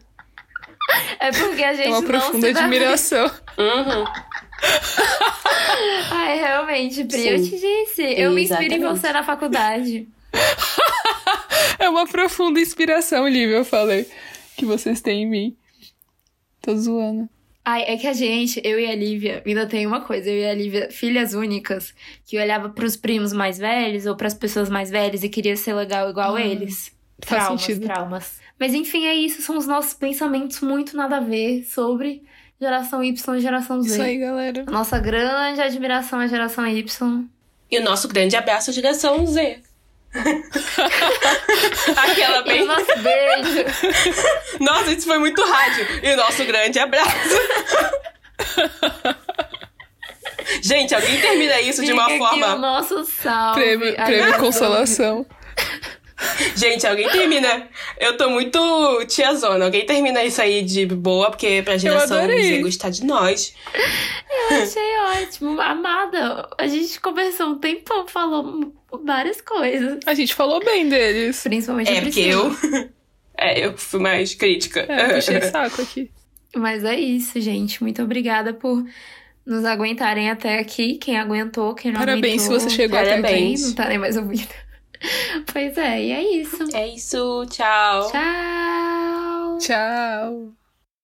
é 1.21 1.31
porque 1.33 1.63
a 1.63 1.75
gente 1.75 1.87
É 1.87 1.91
uma 1.91 2.01
não 2.01 2.07
profunda 2.07 2.49
admiração. 2.49 3.31
Uhum. 3.59 4.05
Ai, 6.11 6.39
realmente, 6.39 7.05
Pri, 7.05 7.29
eu 7.29 7.39
Sim. 7.39 7.51
te 7.51 7.61
disse. 7.61 8.03
Eu 8.03 8.33
me 8.33 8.43
inspiro 8.43 8.63
em 8.63 8.77
Exatamente. 8.77 9.01
você 9.01 9.13
na 9.13 9.23
faculdade. 9.25 10.09
É 11.81 11.89
uma 11.89 12.07
profunda 12.09 12.59
inspiração, 12.61 13.29
Lívia, 13.29 13.57
eu 13.59 13.65
falei. 13.65 14.07
Que 14.57 14.65
vocês 14.67 15.01
têm 15.01 15.23
em 15.23 15.27
mim. 15.27 15.57
Tô 16.61 16.75
zoando. 16.77 17.29
Ai, 17.65 17.85
é 17.87 17.97
que 17.97 18.07
a 18.07 18.13
gente, 18.13 18.61
eu 18.65 18.81
e 18.81 18.87
a 18.87 18.95
Lívia, 18.97 19.43
ainda 19.47 19.65
tem 19.67 19.87
uma 19.87 20.01
coisa, 20.01 20.29
eu 20.29 20.39
e 20.39 20.47
a 20.47 20.55
Lívia, 20.55 20.91
filhas 20.91 21.35
únicas, 21.35 21.95
que 22.27 22.37
olhava 22.39 22.69
pros 22.71 22.97
primos 22.97 23.33
mais 23.33 23.59
velhos 23.59 24.07
ou 24.07 24.17
pras 24.17 24.35
pessoas 24.35 24.69
mais 24.69 24.91
velhas 24.91 25.23
e 25.23 25.29
queria 25.29 25.57
ser 25.57 25.75
legal 25.75 26.11
igual 26.11 26.35
Ah, 26.35 26.43
eles. 26.43 26.91
Traumas, 27.21 27.67
traumas. 27.67 28.41
Mas 28.59 28.75
enfim, 28.75 29.07
é 29.07 29.15
isso, 29.15 29.41
são 29.43 29.57
os 29.57 29.67
nossos 29.67 29.95
pensamentos 29.95 30.61
muito 30.61 30.97
nada 30.97 31.19
a 31.19 31.21
ver 31.21 31.63
sobre 31.65 32.23
geração 32.61 33.03
Y 33.03 33.37
e 33.37 33.41
geração 33.41 33.83
Z. 33.83 33.93
Isso 33.93 34.03
aí, 34.03 34.19
galera. 34.19 34.65
Nossa 34.69 34.99
grande 34.99 35.61
admiração 35.61 36.19
à 36.21 36.27
geração 36.27 36.67
Y. 36.67 37.25
E 37.71 37.79
o 37.79 37.83
nosso 37.85 38.09
grande 38.09 38.37
abraço 38.37 38.71
à 38.71 38.73
geração 38.73 39.27
Z. 39.27 39.61
Aquela 41.97 42.39
E 42.41 42.45
bem. 42.45 42.65
nosso 42.67 42.99
beijo. 42.99 43.65
Nossa, 44.61 44.91
isso 44.93 45.07
foi 45.07 45.19
muito 45.19 45.43
rádio. 45.45 45.87
E 46.03 46.15
o 46.15 46.17
nosso 46.17 46.45
grande 46.47 46.79
abraço. 46.79 47.11
Gente, 50.63 50.95
alguém 50.95 51.21
termina 51.21 51.61
isso 51.61 51.85
de 51.85 51.93
uma 51.93 52.09
Fica 52.09 52.25
aqui 52.25 52.41
forma. 52.41 52.55
o 52.55 52.59
nosso 52.59 53.05
salve. 53.05 53.61
Prêmio, 53.61 53.95
prêmio 53.95 54.39
consolação. 54.39 55.27
Gente, 56.57 56.87
alguém 56.87 57.09
termina. 57.09 57.69
Eu 57.99 58.17
tô 58.17 58.29
muito 58.31 58.59
tiazona. 59.07 59.65
Alguém 59.65 59.87
termina 59.87 60.25
isso 60.25 60.41
aí 60.43 60.63
de 60.63 60.85
boa, 60.87 61.31
porque 61.31 61.63
pra 61.63 61.77
geração. 61.77 62.27
Z 62.27 62.59
gostar 62.61 62.91
de 62.91 63.05
nós. 63.05 63.55
Eu 64.51 64.63
achei 64.63 65.23
ótimo. 65.23 65.61
Amada, 65.61 66.49
a 66.59 66.67
gente 66.67 67.01
conversou 67.01 67.51
um 67.51 67.59
tempão, 67.59 68.07
falou 68.09 68.73
várias 69.05 69.41
coisas. 69.41 69.99
A 70.07 70.15
gente 70.15 70.35
falou 70.35 70.61
bem 70.65 70.89
deles. 70.89 71.41
Principalmente 71.43 71.91
a 71.91 71.95
É, 71.95 72.01
porque 72.01 72.21
eu. 72.21 72.51
É, 73.41 73.65
eu 73.65 73.79
fui 73.79 74.01
mais 74.01 74.35
crítica. 74.35 74.81
É, 74.89 75.15
puxei 75.15 75.41
saco 75.49 75.81
aqui. 75.81 76.11
Mas 76.57 76.83
é 76.83 76.99
isso, 76.99 77.41
gente. 77.41 77.81
Muito 77.81 78.03
obrigada 78.03 78.53
por 78.53 78.85
nos 79.47 79.65
aguentarem 79.65 80.29
até 80.29 80.59
aqui. 80.59 80.97
Quem 80.97 81.17
aguentou, 81.17 81.73
quem 81.73 81.93
não 81.93 82.01
Parabéns 82.01 82.43
se 82.43 82.49
aguentou. 82.49 82.69
você 82.69 82.75
chegou 82.75 82.99
até 82.99 83.11
Parabéns. 83.11 83.61
aqui. 83.61 83.69
Não 83.69 83.75
tá 83.77 83.89
nem 83.89 83.99
mais 83.99 84.17
ouvindo. 84.17 84.49
Pois 85.53 85.77
é, 85.79 86.03
e 86.03 86.13
é 86.13 86.23
isso. 86.41 86.77
É 86.77 86.87
isso, 86.87 87.47
tchau. 87.47 88.11
Tchau! 88.11 89.59
Tchau. 89.59 90.58